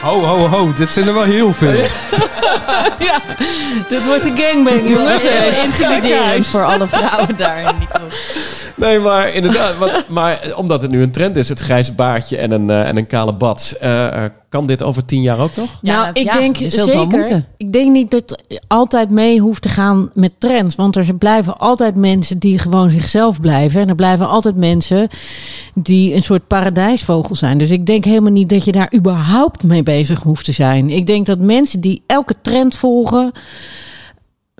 Ho, 0.01 0.23
ho, 0.23 0.39
ho. 0.39 0.73
Dit 0.73 0.93
zijn 0.93 1.07
er 1.07 1.15
wel 1.15 1.23
heel 1.23 1.53
veel. 1.53 1.75
ja. 3.09 3.21
Dit 3.89 4.07
wordt 4.07 4.25
een 4.25 4.37
gangbang, 4.37 4.89
jongens. 4.89 5.23
Heel 5.23 5.65
intimiderend 5.65 6.47
voor 6.47 6.65
alle 6.65 6.87
vrouwen 6.87 7.37
daar 7.37 7.59
in 7.59 7.79
die 7.79 7.89
club. 7.89 8.15
Nee, 8.77 8.99
maar 8.99 9.35
inderdaad, 9.35 9.79
want, 9.79 10.09
maar 10.09 10.41
eh, 10.41 10.59
omdat 10.59 10.83
het 10.83 10.91
nu 10.91 11.03
een 11.03 11.11
trend 11.11 11.37
is, 11.37 11.49
het 11.49 11.61
grijze 11.61 11.93
baardje 11.93 12.37
en 12.37 12.51
een, 12.51 12.71
eh, 12.71 12.89
en 12.89 12.97
een 12.97 13.07
kale 13.07 13.35
bats, 13.35 13.79
eh, 13.79 14.25
eh, 14.25 14.31
kan 14.49 14.67
dit 14.67 14.83
over 14.83 15.05
tien 15.05 15.23
jaar 15.23 15.39
ook 15.39 15.57
nog? 15.57 15.79
Ja, 15.83 15.95
nou, 15.95 16.07
dat- 16.07 16.17
ik 16.19 16.25
ja, 16.25 16.39
denk 16.39 16.57
zeker. 16.57 17.45
Ik 17.57 17.73
denk 17.73 17.93
niet 17.93 18.11
dat 18.11 18.23
het 18.31 18.61
altijd 18.67 19.11
mee 19.11 19.41
hoeft 19.41 19.63
te 19.63 19.69
gaan 19.69 20.11
met 20.15 20.33
trends. 20.39 20.75
Want 20.75 20.97
er 20.97 21.15
blijven 21.15 21.59
altijd 21.59 21.95
mensen 21.95 22.39
die 22.39 22.59
gewoon 22.59 22.89
zichzelf 22.91 23.41
blijven. 23.41 23.81
En 23.81 23.89
er 23.89 23.95
blijven 23.95 24.29
altijd 24.29 24.57
mensen 24.57 25.09
die 25.75 26.15
een 26.15 26.23
soort 26.23 26.47
paradijsvogel 26.47 27.35
zijn. 27.35 27.59
Dus 27.59 27.71
ik 27.71 27.87
denk 27.87 28.05
helemaal 28.05 28.33
niet 28.33 28.49
dat 28.49 28.65
je 28.65 28.73
daar 28.73 28.93
überhaupt 28.95 29.63
mee 29.63 29.83
bezig 29.83 30.23
hoeft 30.23 30.45
te 30.45 30.53
zijn. 30.53 30.91
Ik 30.91 31.07
denk 31.07 31.27
dat 31.27 31.39
mensen 31.39 31.81
die 31.81 32.03
elke 32.07 32.35
trend 32.43 32.77
volgen. 32.77 33.33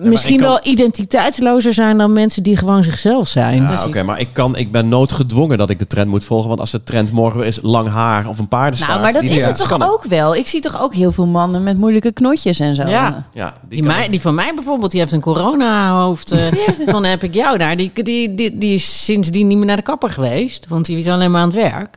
Misschien 0.03 0.37
kan- 0.39 0.47
wel 0.47 0.59
identiteitslozer 0.63 1.73
zijn 1.73 1.97
dan 1.97 2.13
mensen 2.13 2.43
die 2.43 2.57
gewoon 2.57 2.83
zichzelf 2.83 3.27
zijn. 3.27 3.61
Ja, 3.61 3.83
oké, 3.85 4.03
maar 4.03 4.19
ik, 4.19 4.29
kan, 4.33 4.55
ik 4.55 4.71
ben 4.71 4.89
noodgedwongen 4.89 5.57
dat 5.57 5.69
ik 5.69 5.79
de 5.79 5.87
trend 5.87 6.09
moet 6.09 6.25
volgen. 6.25 6.47
Want 6.47 6.59
als 6.59 6.71
de 6.71 6.83
trend 6.83 7.11
morgen 7.11 7.39
weer 7.39 7.47
is 7.47 7.59
lang 7.61 7.89
haar 7.89 8.27
of 8.27 8.39
een 8.39 8.47
paardenstaart. 8.47 8.91
Nou, 8.91 9.01
maar 9.01 9.13
dat 9.13 9.23
is 9.23 9.45
het 9.45 9.57
toch 9.57 9.81
ook 9.91 10.03
wel? 10.03 10.35
Ik 10.35 10.47
zie 10.47 10.61
toch 10.61 10.81
ook 10.81 10.93
heel 10.93 11.11
veel 11.11 11.27
mannen 11.27 11.63
met 11.63 11.77
moeilijke 11.77 12.11
knotjes 12.11 12.59
en 12.59 12.75
zo. 12.75 12.87
Ja. 12.87 13.27
Ja, 13.33 13.53
die, 13.69 13.83
mij, 13.83 14.09
die 14.09 14.21
van 14.21 14.35
mij 14.35 14.51
bijvoorbeeld, 14.55 14.91
die 14.91 14.99
heeft 14.99 15.11
een 15.11 15.21
corona-hoofd. 15.21 16.31
eh, 16.31 16.47
van 16.87 17.03
heb 17.03 17.23
ik 17.23 17.33
jou 17.33 17.57
daar. 17.57 17.75
Die, 17.77 17.91
die, 17.93 18.35
die, 18.35 18.57
die 18.57 18.73
is 18.73 19.05
sindsdien 19.05 19.47
niet 19.47 19.57
meer 19.57 19.65
naar 19.67 19.75
de 19.75 19.81
kapper 19.81 20.11
geweest. 20.11 20.65
Want 20.67 20.85
die 20.85 20.97
is 20.97 21.07
alleen 21.07 21.31
maar 21.31 21.41
aan 21.41 21.47
het 21.47 21.57
werk. 21.57 21.95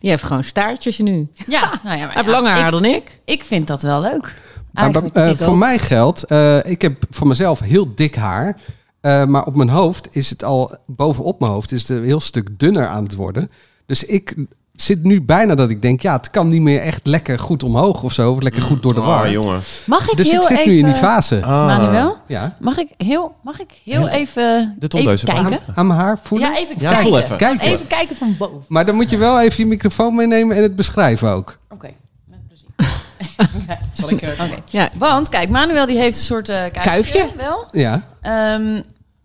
Die 0.00 0.10
heeft 0.10 0.22
gewoon 0.22 0.44
staartjes 0.44 0.98
nu. 0.98 1.28
Ja, 1.46 1.60
nou 1.60 1.68
ja, 1.70 1.80
maar 1.82 1.96
Hij 1.98 2.08
heeft 2.12 2.24
ja, 2.26 2.30
langer 2.30 2.50
haar 2.50 2.64
ik, 2.64 2.70
dan 2.70 2.84
ik. 2.84 3.20
ik 3.24 3.44
vind 3.44 3.66
dat 3.66 3.82
wel 3.82 4.00
leuk. 4.00 4.34
Maar 4.72 4.82
Eigenlijk, 4.84 5.14
eh, 5.14 5.30
voor 5.44 5.52
ook. 5.52 5.58
mij 5.58 5.78
geldt, 5.78 6.22
eh, 6.24 6.56
ik 6.64 6.82
heb 6.82 7.04
voor 7.10 7.26
mezelf 7.26 7.60
heel 7.60 7.94
dik 7.94 8.14
haar. 8.14 8.56
eh, 9.00 9.24
maar 9.26 9.44
op 9.44 9.56
mijn 9.56 9.68
hoofd 9.68 10.08
is 10.12 10.30
het 10.30 10.44
al, 10.44 10.76
bovenop 10.86 11.40
mijn 11.40 11.52
hoofd 11.52 11.72
is 11.72 11.80
het 11.88 11.98
een 11.98 12.04
heel 12.04 12.20
stuk 12.20 12.58
dunner 12.58 12.86
aan 12.86 13.02
het 13.02 13.14
worden. 13.14 13.50
Dus 13.86 14.04
ik 14.04 14.34
zit 14.74 15.02
nu 15.02 15.22
bijna 15.22 15.54
dat 15.54 15.70
ik 15.70 15.82
denk, 15.82 16.00
ja, 16.02 16.12
het 16.16 16.30
kan 16.30 16.48
niet 16.48 16.60
meer 16.60 16.80
echt 16.80 17.06
lekker 17.06 17.38
goed 17.38 17.62
omhoog 17.62 18.02
of 18.02 18.12
zo. 18.12 18.32
Of 18.32 18.40
lekker 18.40 18.62
goed 18.62 18.82
door 18.82 18.94
de 18.94 19.00
war. 19.00 19.24
Oh, 19.26 19.30
jongen. 19.32 19.60
Mag 19.86 20.10
ik 20.10 20.16
dus 20.16 20.30
heel 20.30 20.40
ik 20.40 20.46
zit 20.46 20.58
even... 20.58 20.70
nu 20.72 20.78
in 20.78 20.84
die 20.84 20.94
fase. 20.94 21.40
Manuel, 21.40 22.16
Ja. 22.26 22.54
mag 22.60 22.78
ik 22.78 22.88
heel, 22.96 23.34
mag 23.42 23.60
ik 23.60 23.70
heel 23.84 24.08
even, 24.08 24.76
De 24.78 24.88
even 24.98 25.26
kijken? 25.34 25.60
Aan 25.74 25.86
mijn 25.86 26.00
haar 26.00 26.18
voelen. 26.22 26.50
Ja, 26.52 26.58
even 26.58 26.74
Ja, 26.78 26.90
kijken. 26.90 27.08
voel 27.08 27.18
even. 27.18 27.36
Kijken. 27.36 27.66
Even 27.66 27.86
kijken 27.86 28.16
van 28.16 28.34
boven. 28.38 28.64
Maar 28.68 28.86
dan 28.86 28.94
moet 28.94 29.10
je 29.10 29.16
wel 29.16 29.40
even 29.40 29.58
je 29.58 29.66
microfoon 29.66 30.14
meenemen 30.14 30.56
en 30.56 30.62
het 30.62 30.76
beschrijven 30.76 31.28
ook. 31.30 31.58
Oké. 31.70 31.90
Zal 33.92 34.10
ik... 34.10 34.22
eh. 34.22 34.40
Ja. 34.70 34.88
Want 34.94 35.28
kijk, 35.28 35.48
Manuel 35.48 35.86
die 35.86 35.98
heeft 35.98 36.18
een 36.18 36.24
soort 36.24 36.48
eh 36.48 36.56
kuifje. 36.56 36.80
Kuifje? 36.90 37.28
Wel. 37.36 37.68
Ja, 37.72 38.02
Ehm, 38.20 38.80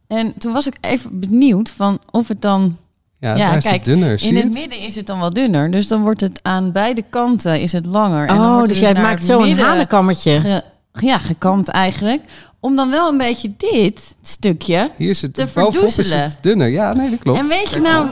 en 0.07 0.33
toen 0.37 0.53
was 0.53 0.67
ik 0.67 0.75
even 0.81 1.19
benieuwd 1.19 1.69
van 1.69 1.99
of 2.11 2.27
het 2.27 2.41
dan... 2.41 2.77
ja, 3.19 3.35
Ja, 3.35 3.45
daar 3.47 3.57
is 3.57 3.63
kijk, 3.63 3.75
het 3.75 3.85
dunner. 3.85 4.19
Zie 4.19 4.29
in 4.29 4.35
het 4.35 4.43
het? 4.43 4.53
midden 4.53 4.79
is 4.79 4.95
het 4.95 5.05
dan 5.07 5.19
wel 5.19 5.29
dunner. 5.33 5.71
Dus 5.71 5.87
dan 5.87 6.01
wordt 6.01 6.21
het 6.21 6.39
aan 6.43 6.71
beide 6.71 7.03
kanten 7.09 7.61
is 7.61 7.71
het 7.71 7.85
langer. 7.85 8.27
En 8.27 8.35
dan 8.35 8.45
Oh, 8.49 8.53
wordt 8.53 8.69
dus 8.69 8.79
jij 8.79 8.93
maakt 8.93 9.19
het 9.19 9.27
zo 9.27 9.39
een 9.39 9.47
midden 9.47 9.65
hanenkammertje. 9.65 10.39
ge- 10.39 10.63
ja, 10.93 11.17
gekamd 11.17 11.67
eigenlijk. 11.67 12.21
Om 12.65 12.75
dan 12.75 12.89
wel 12.89 13.09
een 13.09 13.17
beetje 13.17 13.51
dit 13.57 14.15
stukje... 14.21 14.91
Hier 14.97 15.09
is 15.09 15.21
het 15.21 15.33
te 15.33 15.47
bovenop 15.53 15.87
is 15.87 15.93
verdoezelen. 15.93 16.23
het 16.23 16.37
dunner. 16.41 16.67
Ja, 16.67 16.93
nee, 16.93 17.09
dat 17.09 17.19
klopt. 17.19 17.39
En 17.39 17.47
weet 17.47 17.69
je 17.69 17.79
nou, 17.79 18.07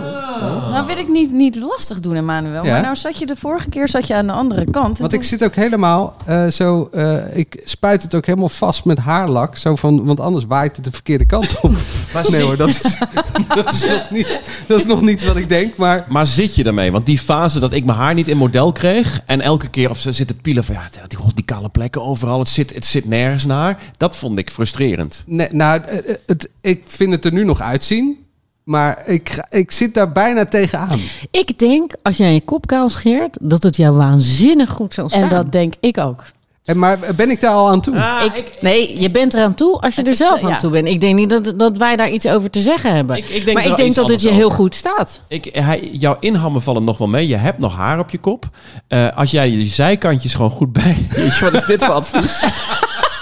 nou 0.72 0.86
wil 0.86 0.98
ik 0.98 1.08
niet, 1.08 1.32
niet 1.32 1.56
lastig 1.56 2.00
doen, 2.00 2.16
Emmanuel. 2.16 2.66
Ja. 2.66 2.72
Maar 2.72 2.82
nou 2.82 2.96
zat 2.96 3.18
je 3.18 3.26
de 3.26 3.36
vorige 3.36 3.70
keer 3.70 3.90
zat 3.90 4.08
je 4.08 4.16
aan 4.16 4.26
de 4.28 4.32
andere 4.34 4.64
kant. 4.72 4.98
Want 4.98 5.12
toen- 5.12 5.20
ik 5.20 5.26
zit 5.26 5.44
ook 5.44 5.56
helemaal 5.56 6.16
eh, 6.26 6.48
zo. 6.48 6.90
eh, 6.92 7.38
ik 7.38 7.62
spuit 7.64 8.02
het 8.02 8.16
ook 8.16 8.26
helemaal 8.26 8.50
vast 8.50 8.86
met 8.86 8.98
haarlak. 8.98 9.58
Zo 9.58 9.76
van, 9.76 10.06
want 10.06 10.20
anders 10.20 10.46
waait 10.46 10.76
het 10.76 10.86
de 10.86 10.92
verkeerde 10.92 11.26
kant 11.26 11.60
op. 11.62 11.72
Maar 12.14 12.32
nee 12.32 12.42
hoor, 12.42 12.58
dat 12.58 12.70
is, 12.70 12.82
dat, 13.56 13.74
is 13.74 13.82
nog 13.86 14.10
niet, 14.10 14.44
dat 14.68 14.80
is 14.80 14.86
nog 14.86 15.02
niet 15.02 15.26
wat 15.26 15.36
ik 15.36 15.50
denk. 15.50 15.76
Maar 15.76 16.06
Maar 16.10 16.26
zit 16.28 16.56
je 16.56 16.64
ermee? 16.64 16.92
Want 16.92 17.06
die 17.06 17.20
fase 17.20 17.60
dat 17.60 17.74
ik 17.74 17.86
mijn 17.86 17.98
haar 17.98 18.14
niet 18.14 18.28
in 18.28 18.38
model 18.38 18.72
kreeg... 18.72 19.22
en 19.26 19.42
elke 19.42 19.70
keer 19.70 19.90
of 19.90 20.00
ze 20.00 20.12
zitten 20.12 20.42
pielen 20.42 20.64
van... 20.64 20.76
ja, 20.76 20.82
die, 21.08 21.18
die 21.34 21.46
kale 21.46 21.70
plekken 21.70 22.04
overal, 22.04 22.40
het 22.40 22.50
zit, 22.50 22.76
het 22.76 22.86
zit 22.86 23.06
nergens 23.06 23.46
naar... 23.46 23.80
dat 23.98 24.16
vond 24.16 24.40
ik 24.40 24.43
frustrerend. 24.50 25.24
nee, 25.28 25.48
nou, 25.52 25.82
eh, 25.82 26.16
het, 26.26 26.50
ik 26.62 26.84
vind 26.88 27.12
het 27.12 27.26
er 27.26 27.34
nu 27.34 27.44
nog 27.44 27.62
uitzien. 27.62 28.22
Maar 28.64 29.04
ik, 29.06 29.46
ik 29.50 29.72
zit 29.72 29.94
daar 29.94 30.12
bijna 30.12 30.46
tegenaan. 30.46 31.00
Ik 31.32 31.60
denk, 31.60 31.94
als 32.02 32.18
jij 32.18 32.34
je 32.34 32.42
kop 32.42 32.68
kaal 32.68 32.90
scheert, 32.90 33.38
dat 33.42 33.64
het 33.64 33.76
jou 33.76 33.96
waanzinnig 33.96 34.70
goed 34.70 34.94
zal 34.94 35.10
staan. 35.10 35.22
en 35.24 35.30
dat 35.30 35.52
denk 35.52 35.74
ik 35.80 35.98
ook. 35.98 36.24
En, 36.64 36.80
maar 36.80 37.00
ben 37.16 37.30
ik 37.30 37.42
daar 37.42 37.54
al 37.54 37.70
aan 37.70 37.82
toe? 37.82 37.96
ik, 38.36 38.54
nee, 38.62 39.00
je 39.02 39.12
bent 39.12 39.34
eraan 39.34 39.54
toe 39.54 39.80
als 39.80 39.96
je 39.96 40.04
er 40.04 40.16
zelf 40.16 40.38
eh, 40.40 40.44
aan 40.46 40.50
ja. 40.50 40.58
toe 40.58 40.72
bent. 40.72 40.88
Ik 40.88 41.02
denk 41.02 41.16
niet 41.16 41.30
dat, 41.30 41.54
dat 41.58 41.78
wij 41.78 41.96
daar 41.96 42.10
iets 42.10 42.28
over 42.28 42.50
te 42.50 42.62
zeggen 42.62 42.94
hebben. 42.96 43.16
Ik- 43.18 43.30
ik 43.30 43.46
denk 43.46 43.58
maar 43.58 43.68
ik 43.68 43.76
denk 43.76 43.96
dat 43.96 44.10
het 44.10 44.22
je 44.22 44.32
heel 44.32 44.50
goed 44.50 44.76
staat. 44.76 45.20
Ik, 45.28 45.50
hij, 45.54 45.90
jouw 45.92 46.18
inhammen 46.20 46.62
vallen 46.62 46.84
nog 46.84 46.98
wel 46.98 47.08
mee. 47.08 47.28
Je 47.28 47.36
hebt 47.36 47.60
nog 47.60 47.76
haar 47.76 48.00
op 48.00 48.10
je 48.10 48.18
kop. 48.18 48.50
Eh, 48.88 49.18
als 49.18 49.32
jij 49.32 49.50
die 49.50 49.68
zijkantjes 49.68 50.34
gewoon 50.34 50.52
goed 50.52 50.74
bij... 50.74 51.08
Jeetje, 51.16 51.44
wat 51.52 51.54
is 51.54 51.66
dit 51.66 51.84
voor 51.84 51.94
advies? 51.94 52.44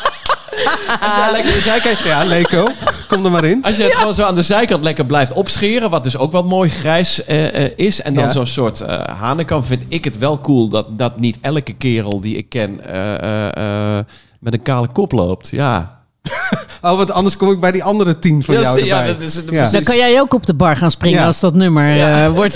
als 1.01 1.15
jij 1.15 1.31
lekker 1.31 1.51
de 1.53 1.59
zijkant... 1.59 1.99
Ja, 2.03 2.23
Leko, 2.23 2.67
kom 3.07 3.25
er 3.25 3.31
maar 3.31 3.45
in. 3.45 3.63
Als 3.63 3.77
je 3.77 3.83
het 3.83 3.95
gewoon 3.95 4.13
zo 4.13 4.23
aan 4.23 4.35
de 4.35 4.41
zijkant 4.43 4.83
lekker 4.83 5.05
blijft 5.05 5.33
opscheren, 5.33 5.89
wat 5.89 6.03
dus 6.03 6.17
ook 6.17 6.31
wat 6.31 6.45
mooi 6.45 6.69
grijs 6.69 7.23
eh, 7.25 7.63
eh, 7.65 7.71
is, 7.75 8.01
en 8.01 8.13
dan 8.13 8.23
Ja. 8.23 8.31
zo'n 8.31 8.47
soort 8.47 8.81
eh 8.81 9.03
hanenkam, 9.19 9.63
vind 9.63 9.83
ik 9.87 10.03
het 10.03 10.17
wel 10.17 10.41
cool 10.41 10.67
dat, 10.67 10.97
dat 10.97 11.19
niet 11.19 11.37
elke 11.41 11.73
kerel 11.73 12.19
die 12.21 12.35
ik 12.37 12.49
ken 12.49 12.85
eh, 12.85 13.13
eh, 13.23 13.97
eh, 13.97 14.05
met 14.39 14.53
een 14.53 14.61
kale 14.61 14.87
kop 14.87 15.11
loopt. 15.11 15.49
Ja, 15.49 15.99
Oh, 16.81 16.97
want 16.97 17.11
anders 17.11 17.37
kom 17.37 17.51
ik 17.51 17.59
bij 17.59 17.71
die 17.71 17.83
andere 17.83 18.19
tien 18.19 18.43
van 18.43 18.55
Ja, 18.55 18.61
jou 18.61 18.83
ja, 18.85 18.97
erbij. 18.99 19.13
dat 19.13 19.23
is 19.23 19.35
het 19.35 19.43
Ja. 19.45 19.49
precies. 19.51 19.71
Dan 19.71 19.83
kan 19.83 19.97
jij 19.97 20.19
ook 20.19 20.33
op 20.33 20.45
de 20.45 20.53
bar 20.53 20.75
gaan 20.75 20.91
springen 20.91 21.19
Ja. 21.19 21.25
als 21.25 21.39
dat 21.39 21.53
nummer 21.53 21.87
Ja. 21.95 22.25
eh, 22.25 22.33
wordt. 22.39 22.55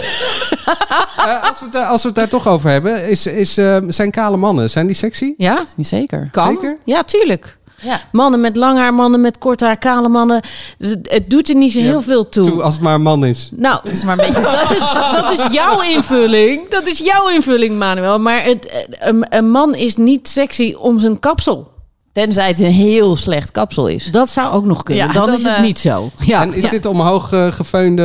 Eh, 1.17 1.43
als, 1.49 1.59
we 1.59 1.63
het, 1.65 1.71
daar- 1.73 1.85
als 1.87 2.01
we 2.01 2.07
het 2.07 2.17
daar 2.17 2.27
toch 2.29 2.47
over 2.47 2.69
hebben, 2.69 3.07
is, 3.09 3.27
is, 3.27 3.57
eh, 3.57 3.77
zijn 3.87 4.11
kale 4.11 4.37
mannen, 4.37 4.69
zijn 4.69 4.85
die 4.87 4.95
sexy? 4.95 5.33
Ja, 5.37 5.63
Niet 5.75 5.87
zeker. 5.87 6.27
kan. 6.31 6.47
Zeker? 6.47 6.77
Ja, 6.83 7.03
tuurlijk. 7.03 7.57
Ja. 7.81 8.01
Mannen 8.11 8.41
met 8.41 8.55
lang 8.55 8.77
haar, 8.77 8.93
mannen 8.93 9.21
met 9.21 9.37
kort 9.37 9.61
haar, 9.61 9.77
kale 9.77 10.09
mannen. 10.09 10.43
Het, 10.77 10.97
het 11.03 11.29
doet 11.29 11.49
er 11.49 11.55
niet 11.55 11.71
zo 11.71 11.79
Ja, 11.79 11.85
heel 11.85 12.01
veel 12.01 12.29
toe. 12.29 12.45
Toe, 12.45 12.61
als 12.61 12.73
het 12.73 12.83
maar 12.83 12.93
een 12.93 13.01
man 13.01 13.25
is. 13.25 13.49
Nou, 13.55 13.79
is 13.83 14.03
maar 14.03 14.19
een 14.19 14.25
beetje... 14.33 14.41
dat 14.41 14.71
is, 14.71 14.93
dat 15.11 15.31
is 15.31 15.53
jouw 15.53 15.81
invulling. 15.81 16.69
Dat 16.69 16.87
is 16.87 16.99
jouw 16.99 17.29
invulling, 17.29 17.77
Manuel. 17.77 18.19
Maar 18.19 18.43
het, 18.43 18.85
een, 18.89 19.25
een 19.29 19.51
man 19.51 19.75
is 19.75 19.95
niet 19.95 20.27
sexy 20.27 20.75
om 20.79 20.99
zijn 20.99 21.19
kapsel. 21.19 21.73
Tenzij 22.11 22.47
het 22.47 22.59
een 22.59 22.71
heel 22.71 23.15
slecht 23.17 23.51
kapsel 23.51 23.87
is. 23.87 24.11
Dat 24.11 24.29
zou 24.29 24.53
ook 24.53 24.65
nog 24.65 24.83
kunnen. 24.83 25.05
Ja, 25.05 25.11
dan, 25.13 25.25
dan, 25.25 25.35
is 25.35 25.43
het 25.43 25.55
eh, 25.55 25.61
niet 25.61 25.79
zo. 25.79 26.09
Ja. 26.25 26.41
en 26.41 26.53
is 26.53 26.63
Ja. 26.63 26.69
dit 26.69 26.85
omhoog 26.85 27.31
eh, 27.31 27.51
gefeunde 27.51 28.03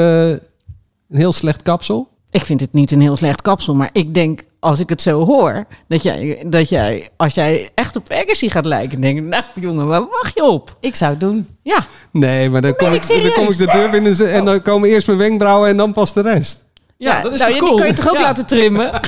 een 1.11 1.17
heel 1.17 1.33
slecht 1.33 1.63
kapsel? 1.63 2.09
Ik 2.31 2.45
vind 2.45 2.61
het 2.61 2.73
niet 2.73 2.91
een 2.91 3.01
heel 3.01 3.17
slecht 3.17 3.43
kapsel. 3.43 3.75
Maar 3.75 3.91
ik 3.93 4.15
denk, 4.15 4.41
als 4.61 4.81
ik 4.81 4.89
het 4.89 5.03
zo 5.03 5.25
hoor... 5.25 5.67
dat 5.89 6.03
jij, 6.03 6.43
dat 6.47 6.69
jij 6.69 7.11
als 7.17 7.35
jij 7.35 7.71
echt 7.75 7.97
op 7.97 8.11
Agassi 8.11 8.51
gaat 8.51 8.65
lijken... 8.65 9.01
denk 9.01 9.19
ik, 9.19 9.25
nou 9.25 9.45
jongen, 9.55 9.87
waar 9.87 10.01
wacht 10.01 10.35
je 10.35 10.45
op? 10.45 10.77
Ik 10.81 10.97
zou 10.97 11.11
het 11.11 11.21
doen. 11.21 11.49
Ja, 11.63 11.87
Nee, 12.13 12.51
maar 12.51 12.61
dan 12.63 12.77
kom, 12.77 12.93
ik 12.93 13.07
dan 13.07 13.33
kom 13.33 13.49
ik 13.49 13.59
de 13.59 13.67
deur 13.67 13.91
binnen 13.91 14.33
en 14.33 14.45
dan 14.45 14.63
komen 14.63 14.89
eerst 14.89 15.07
mijn 15.07 15.19
wenkbrauwen 15.19 15.69
en 15.69 15.77
dan 15.77 15.93
pas 15.93 16.13
de 16.13 16.21
rest. 16.21 16.69
Ja, 16.97 17.21
dat 17.21 17.33
is 17.33 17.39
nou, 17.39 17.51
toch 17.51 17.61
cool? 17.61 17.71
Die 17.71 17.81
kan 17.81 17.89
je 17.89 17.95
toch 17.95 18.09
ook 18.09 18.17
Ja. 18.17 18.23
laten 18.23 18.47
trimmen? 18.47 18.91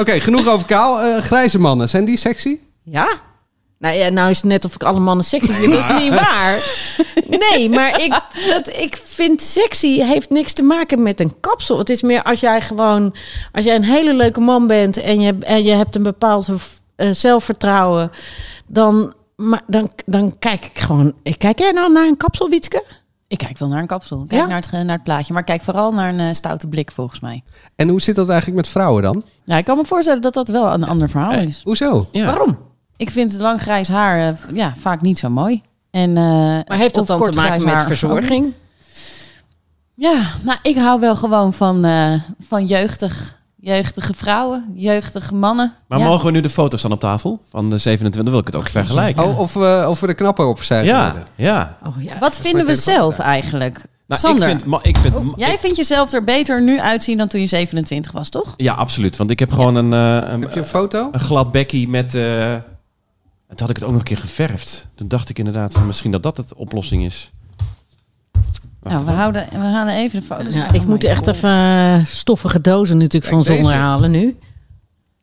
Oké, 0.00 0.20
genoeg 0.20 0.46
over 0.48 0.66
kaal. 0.66 1.00
Eh, 1.00 1.22
grijze 1.22 1.60
mannen, 1.60 1.88
zijn 1.88 2.04
die 2.04 2.16
sexy? 2.16 2.58
Ja. 2.84 3.08
Nou 3.78 3.96
ja, 3.96 4.08
nou 4.08 4.30
is 4.30 4.36
het 4.36 4.46
net 4.46 4.64
of 4.64 4.74
ik 4.74 4.82
alle 4.82 5.00
mannen 5.00 5.24
sexy 5.24 5.52
vind. 5.52 5.72
Dat 5.72 5.80
is 5.90 5.98
niet 5.98 6.14
waar. 6.14 6.86
Nee, 7.52 7.68
maar 7.70 8.02
ik, 8.02 8.20
dat, 8.48 8.68
ik 8.76 8.96
vind 8.96 9.42
sexy 9.42 10.00
heeft 10.02 10.30
niks 10.30 10.52
te 10.52 10.62
maken 10.62 11.02
met 11.02 11.20
een 11.20 11.40
kapsel. 11.40 11.78
Het 11.78 11.90
is 11.90 12.02
meer 12.02 12.22
als 12.22 12.40
jij 12.40 12.60
gewoon... 12.60 13.16
Als 13.52 13.64
jij 13.64 13.74
een 13.74 13.84
hele 13.84 14.14
leuke 14.14 14.40
man 14.40 14.66
bent 14.66 14.96
en 14.96 15.20
je, 15.20 15.36
en 15.40 15.62
je 15.64 15.72
hebt 15.72 15.94
een 15.96 16.02
bepaald 16.02 16.48
eh, 16.96 17.10
zelfvertrouwen... 17.12 18.10
Dan, 18.66 19.12
maar 19.36 19.62
dan, 19.66 19.92
dan 20.06 20.38
kijk 20.38 20.64
ik 20.64 20.78
gewoon... 20.78 21.14
Kijk 21.38 21.58
jij 21.58 21.70
nou 21.70 21.92
naar 21.92 22.06
een 22.06 22.16
kapsel, 22.16 22.48
Wietske? 22.48 22.84
Ik 23.28 23.38
kijk 23.38 23.58
wel 23.58 23.68
naar 23.68 23.80
een 23.80 23.86
kapsel. 23.86 24.22
Ik 24.22 24.28
Kijk 24.28 24.42
Ja? 24.42 24.46
naar, 24.48 24.62
het, 24.62 24.72
naar 24.72 24.94
het 24.94 25.02
plaatje. 25.02 25.32
Maar 25.32 25.44
kijk 25.44 25.60
vooral 25.60 25.92
naar 25.92 26.08
een 26.08 26.20
eh, 26.20 26.32
stoute 26.32 26.68
blik, 26.68 26.92
volgens 26.92 27.20
mij. 27.20 27.42
En 27.76 27.88
hoe 27.88 28.00
zit 28.00 28.14
dat 28.14 28.28
eigenlijk 28.28 28.60
met 28.60 28.68
vrouwen 28.68 29.02
dan? 29.02 29.22
Ja, 29.44 29.56
ik 29.56 29.64
kan 29.64 29.76
me 29.76 29.84
voorstellen 29.84 30.22
dat 30.22 30.34
dat 30.34 30.48
wel 30.48 30.72
een 30.72 30.84
ander 30.84 31.08
verhaal 31.08 31.32
is. 31.32 31.60
Hoezo? 31.64 32.08
Ja. 32.12 32.26
Waarom? 32.26 32.58
Ik 32.98 33.10
vind 33.10 33.38
lang 33.38 33.60
grijs 33.60 33.88
haar 33.88 34.28
eh, 34.28 34.34
ja, 34.54 34.72
vaak 34.76 35.00
niet 35.00 35.18
zo 35.18 35.30
mooi. 35.30 35.62
En, 35.90 36.16
eh, 36.16 36.22
Maar 36.66 36.78
heeft 36.78 36.94
dat 36.94 37.06
dan 37.06 37.22
te 37.22 37.36
maken 37.36 37.64
met 37.64 37.82
verzorging? 37.82 38.52
Ja, 39.94 40.22
nou, 40.42 40.58
ik 40.62 40.76
hou 40.76 41.00
wel 41.00 41.16
gewoon 41.16 41.52
van, 41.52 41.84
eh, 41.84 42.12
van 42.48 42.66
jeugdig, 42.66 43.38
jeugdige 43.56 44.14
vrouwen, 44.14 44.64
jeugdige 44.74 45.34
mannen. 45.34 45.74
Maar 45.88 45.98
ja. 45.98 46.04
mogen 46.06 46.26
we 46.26 46.32
nu 46.32 46.40
de 46.40 46.50
foto's 46.50 46.82
dan 46.82 46.92
op 46.92 47.00
tafel 47.00 47.40
van 47.48 47.70
de 47.70 47.78
27? 47.78 48.22
Dan 48.22 48.30
wil 48.30 48.40
ik 48.40 48.46
het 48.46 48.56
ook 48.56 48.68
vergelijken. 48.68 49.24
Oh, 49.24 49.38
of, 49.38 49.54
we 49.54 49.86
of 49.88 50.00
we 50.00 50.06
de 50.06 50.14
knappen 50.14 50.48
op 50.48 50.62
zijn 50.62 50.84
ja, 50.84 51.14
ja. 51.34 51.76
Oh, 51.86 52.02
ja. 52.02 52.18
Wat 52.18 52.38
vinden 52.38 52.66
we 52.66 52.74
zelf 52.74 53.18
eigenlijk? 53.18 53.84
Nou, 54.06 54.20
Sander, 54.20 54.42
ik 54.42 54.48
vind, 54.48 54.64
ma- 54.64 54.82
ik 54.82 54.96
vind 54.96 55.14
jij 55.36 55.58
vindt 55.58 55.76
jezelf 55.76 56.12
er 56.12 56.24
beter 56.24 56.62
nu 56.62 56.80
uitzien 56.80 57.18
dan 57.18 57.28
toen 57.28 57.40
je 57.40 57.46
27 57.46 58.12
was, 58.12 58.28
toch? 58.28 58.54
Ja, 58.56 58.74
absoluut. 58.74 59.16
Want 59.16 59.30
ik 59.30 59.38
heb 59.38 59.52
gewoon 59.52 59.74
een, 59.74 59.92
eh, 59.92 60.30
een, 60.30 60.40
Heb 60.40 60.52
je 60.52 60.60
een 60.60 60.66
foto? 60.66 61.08
een 61.12 61.20
glad 61.20 61.52
bekkie 61.52 61.88
met... 61.88 62.14
eh 63.48 63.56
toen 63.56 63.66
had 63.66 63.70
ik 63.70 63.76
het 63.76 63.84
ook 63.84 63.90
nog 63.90 63.98
een 63.98 64.04
keer 64.06 64.16
geverfd. 64.18 64.88
Toen 64.94 65.08
dacht 65.08 65.28
ik 65.28 65.38
inderdaad 65.38 65.72
van 65.72 65.86
misschien 65.86 66.10
dat 66.10 66.22
dat 66.22 66.36
het 66.36 66.54
oplossing 66.54 67.04
is. 67.04 67.30
Nou, 68.82 69.04
we, 69.04 69.10
houden, 69.10 69.46
we 69.50 69.56
halen 69.56 69.94
even 69.94 70.20
de 70.20 70.26
foto's. 70.26 70.54
Ja, 70.54 70.68
Oh 70.68 70.74
ik 70.74 70.84
moet 70.86 71.04
echt 71.04 71.24
God. 71.24 71.34
even 71.34 71.48
eh, 71.50 72.04
stoffige 72.04 72.60
dozen 72.60 72.98
natuurlijk 72.98 73.32
van 73.32 73.42
Kijk, 73.42 73.54
zonder 73.54 73.72
deze. 73.72 73.84
halen 73.84 74.10
nu. 74.10 74.36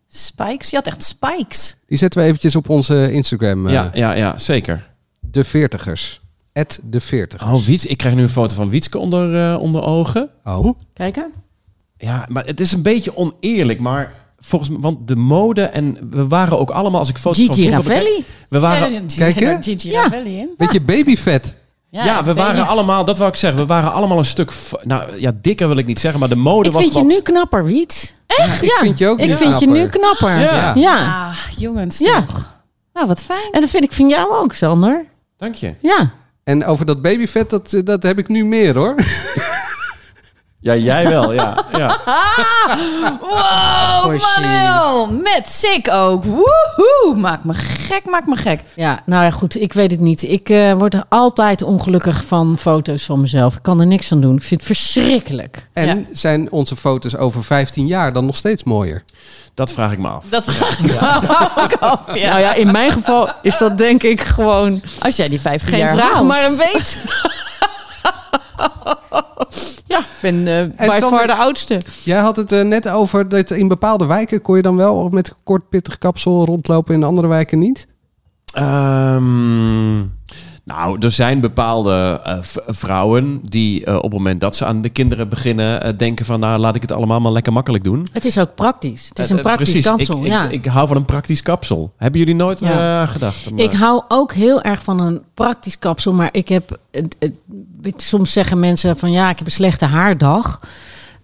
Spikes? 0.07 0.69
Je 0.69 0.75
had 0.75 0.87
echt 0.87 1.03
spikes. 1.03 1.75
Die 1.87 1.97
zetten 1.97 2.19
we 2.21 2.25
eventjes 2.27 2.55
op 2.55 2.69
onze 2.69 3.11
Instagram. 3.11 3.67
eh, 3.67 3.73
ja, 3.73 3.89
ja, 3.93 4.11
ja, 4.13 4.37
zeker. 4.37 4.91
De 5.19 5.43
veertigers. 5.43 6.21
At 6.53 6.79
de 6.83 6.99
veertigers. 6.99 7.51
Oh, 7.51 7.63
Wiets, 7.65 7.85
ik 7.85 7.97
krijg 7.97 8.15
nu 8.15 8.21
een 8.21 8.29
foto 8.29 8.55
van 8.55 8.69
Wietske 8.69 8.97
onder, 8.97 9.51
eh, 9.53 9.61
onder 9.61 9.81
ogen. 9.83 10.29
Oh. 10.43 10.79
Kijken. 10.93 11.33
Ja, 11.97 12.25
maar 12.29 12.45
het 12.45 12.59
is 12.59 12.71
een 12.71 12.81
beetje 12.81 13.17
oneerlijk, 13.17 13.79
maar 13.79 14.13
volgens 14.45 14.69
mij, 14.71 14.79
want 14.79 15.07
de 15.07 15.15
mode 15.15 15.61
en 15.63 15.97
we 16.09 16.27
waren 16.27 16.59
ook 16.59 16.69
allemaal, 16.69 16.99
als 16.99 17.09
ik 17.09 17.17
foto's 17.17 17.45
van 17.45 17.55
Gigi 17.55 17.69
bekijk- 17.69 17.87
Ravelli. 17.87 18.25
we 18.49 18.59
waren, 18.59 18.91
Ja, 18.93 19.01
Kijk, 19.15 19.35
hè? 19.39 19.45
daar 19.45 19.63
Gigi 19.63 19.91
Ja. 19.91 20.01
Ravelli 20.01 20.37
in. 20.39 20.49
Beetje 20.57 20.81
babyvet. 20.81 21.57
ja, 21.89 22.23
we 22.23 22.33
waren 22.33 22.55
je- 22.55 22.61
allemaal, 22.61 23.05
dat 23.05 23.17
wou 23.17 23.29
ik 23.29 23.35
zeggen, 23.35 23.59
we 23.59 23.65
waren 23.65 23.91
allemaal 23.93 24.17
een 24.17 24.25
stuk, 24.25 24.51
nou 24.83 25.19
ja, 25.19 25.31
dikker 25.41 25.67
wil 25.67 25.77
ik 25.77 25.85
niet 25.85 25.99
zeggen, 25.99 26.19
maar 26.19 26.29
de 26.29 26.35
mode 26.35 26.67
Ik 26.67 26.73
was 26.73 26.81
vind 26.83 26.95
je 26.95 27.03
nu 27.03 27.21
knapper, 27.21 27.65
Wiet. 27.65 28.15
Echt? 28.27 28.61
ik 28.63 28.71
vind 28.71 28.97
je 28.97 29.07
ook 29.07 29.19
Ik 29.19 29.27
nu 29.27 29.33
vind 29.33 29.59
je 29.59 29.65
knapper. 29.65 29.81
nu 29.83 29.89
knapper. 29.89 30.39
Ja. 30.39 30.73
Ja. 30.75 30.95
Ah, 31.29 31.37
jongens, 31.57 31.97
Ja. 31.97 32.21
toch. 32.25 32.53
Nou, 32.93 33.07
wat 33.07 33.23
fijn. 33.23 33.51
En 33.51 33.61
dat 33.61 33.69
vind 33.69 33.83
ik 33.83 33.91
van 33.91 34.09
jou 34.09 34.33
ook, 34.35 34.53
Sander. 34.53 35.05
Dank 35.37 35.55
je. 35.55 35.75
Ja. 35.81 36.11
En 36.43 36.65
over 36.65 36.85
dat 36.85 37.01
babyvet, 37.01 37.49
dat, 37.49 37.73
eh, 37.73 37.81
dat 37.83 38.03
heb 38.03 38.17
ik 38.17 38.27
nu 38.27 38.45
meer 38.45 38.75
hoor. 38.77 38.95
Ja, 40.65 40.75
jij 40.75 41.07
wel, 41.09 41.33
ja. 41.33 41.65
ja. 41.77 41.97
Wow, 43.21 44.17
Manuel! 44.21 45.07
Met 45.07 45.43
sick 45.47 45.87
ook. 45.91 46.23
Woehoe! 46.23 47.13
Maak 47.15 47.43
me 47.43 47.53
gek, 47.53 48.05
maak 48.05 48.25
me 48.25 48.35
gek. 48.35 48.59
Ja, 48.75 49.01
nou 49.05 49.23
ja, 49.23 49.31
goed. 49.31 49.61
Ik 49.61 49.73
weet 49.73 49.91
het 49.91 49.99
niet. 49.99 50.23
Ik 50.23 50.49
eh, 50.49 50.73
word 50.73 50.93
er 50.93 51.03
altijd 51.09 51.61
ongelukkig 51.61 52.25
van 52.25 52.57
foto's 52.59 53.03
van 53.03 53.21
mezelf. 53.21 53.55
Ik 53.55 53.61
kan 53.61 53.79
er 53.79 53.85
niks 53.87 54.11
aan 54.11 54.21
doen. 54.21 54.35
Ik 54.35 54.43
vind 54.43 54.67
het 54.67 54.77
verschrikkelijk. 54.77 55.67
En 55.73 55.87
Ja. 55.87 55.97
zijn 56.11 56.51
onze 56.51 56.75
foto's 56.75 57.15
over 57.15 57.43
15 57.43 57.87
jaar 57.87 58.13
dan 58.13 58.25
nog 58.25 58.35
steeds 58.35 58.63
mooier? 58.63 59.03
Dat 59.53 59.71
vraag 59.71 59.91
ik 59.91 59.97
me 59.99 60.07
af. 60.07 60.25
Dat 60.29 60.43
vraag 60.43 60.79
ik 60.79 60.85
me 60.85 60.99
ook 61.63 61.73
af, 61.79 61.99
ja. 62.15 62.29
Nou 62.29 62.39
ja, 62.39 62.53
in 62.53 62.71
mijn 62.71 62.91
geval 62.91 63.29
is 63.41 63.57
dat 63.57 63.77
denk 63.77 64.03
ik 64.03 64.21
gewoon 64.21 64.81
Als 64.99 65.15
jij 65.15 65.29
die 65.29 65.41
15 65.41 65.69
geen 65.69 65.79
jaar 65.79 65.97
vraag, 65.97 66.23
maar 66.23 66.45
een 66.45 66.57
weet. 66.57 66.97
ja, 69.95 69.99
ik 69.99 70.05
ben 70.21 70.47
eh 70.47 70.87
by 70.87 70.99
Sander- 70.99 71.17
far 71.17 71.27
de 71.27 71.33
oudste. 71.35 71.81
Jij 72.03 72.19
had 72.19 72.35
het 72.35 72.51
eh, 72.51 72.61
net 72.61 72.87
over 72.89 73.29
dat 73.29 73.51
in 73.51 73.67
bepaalde 73.67 74.05
wijken 74.05 74.41
kon 74.41 74.55
je 74.55 74.61
dan 74.61 74.75
wel 74.75 75.09
met 75.09 75.27
een 75.29 75.35
kort 75.43 75.69
pittig 75.69 75.97
kapsel 75.97 76.45
rondlopen, 76.45 76.93
in 76.93 77.03
andere 77.03 77.27
wijken 77.27 77.59
niet. 77.59 77.87
Ehm, 78.53 79.99
nou, 80.65 80.97
er 80.99 81.11
zijn 81.11 81.39
bepaalde 81.39 82.21
eh, 82.23 82.37
vrouwen 82.67 83.39
die 83.43 83.85
eh, 83.85 83.95
op 83.95 84.01
het 84.01 84.11
moment 84.11 84.41
dat 84.41 84.55
ze 84.55 84.65
aan 84.65 84.81
de 84.81 84.89
kinderen 84.89 85.29
beginnen 85.29 85.81
eh, 85.81 85.93
denken 85.97 86.25
van 86.25 86.39
nou 86.39 86.59
laat 86.59 86.75
ik 86.75 86.81
het 86.81 86.91
allemaal 86.91 87.21
maar 87.21 87.31
lekker 87.31 87.53
makkelijk 87.53 87.83
doen. 87.83 88.07
Het 88.11 88.25
is 88.25 88.37
ook 88.37 88.55
praktisch. 88.55 89.09
Het 89.09 89.19
is 89.19 89.29
een 89.29 89.41
praktisch 89.41 89.69
precies. 89.69 89.85
kapsel. 89.89 90.19
Ik, 90.19 90.31
ja. 90.31 90.43
ik, 90.43 90.51
ik 90.51 90.65
hou 90.65 90.87
van 90.87 90.97
een 90.97 91.05
praktisch 91.05 91.41
kapsel. 91.41 91.93
Hebben 91.97 92.19
jullie 92.19 92.35
nooit 92.35 92.59
Ja. 92.59 93.05
gedacht? 93.05 93.49
Ik 93.55 93.73
hou 93.73 94.03
ook 94.07 94.33
heel 94.33 94.61
erg 94.61 94.83
van 94.83 94.99
een 95.01 95.21
praktisch 95.33 95.79
kapsel, 95.79 96.13
maar 96.13 96.29
ik 96.31 96.47
heb 96.47 96.77
soms 97.95 98.31
zeggen 98.31 98.59
mensen 98.59 98.97
van 98.97 99.11
ja, 99.11 99.29
ik 99.29 99.37
heb 99.37 99.47
een 99.47 99.53
slechte 99.53 99.85
haardag. 99.85 100.59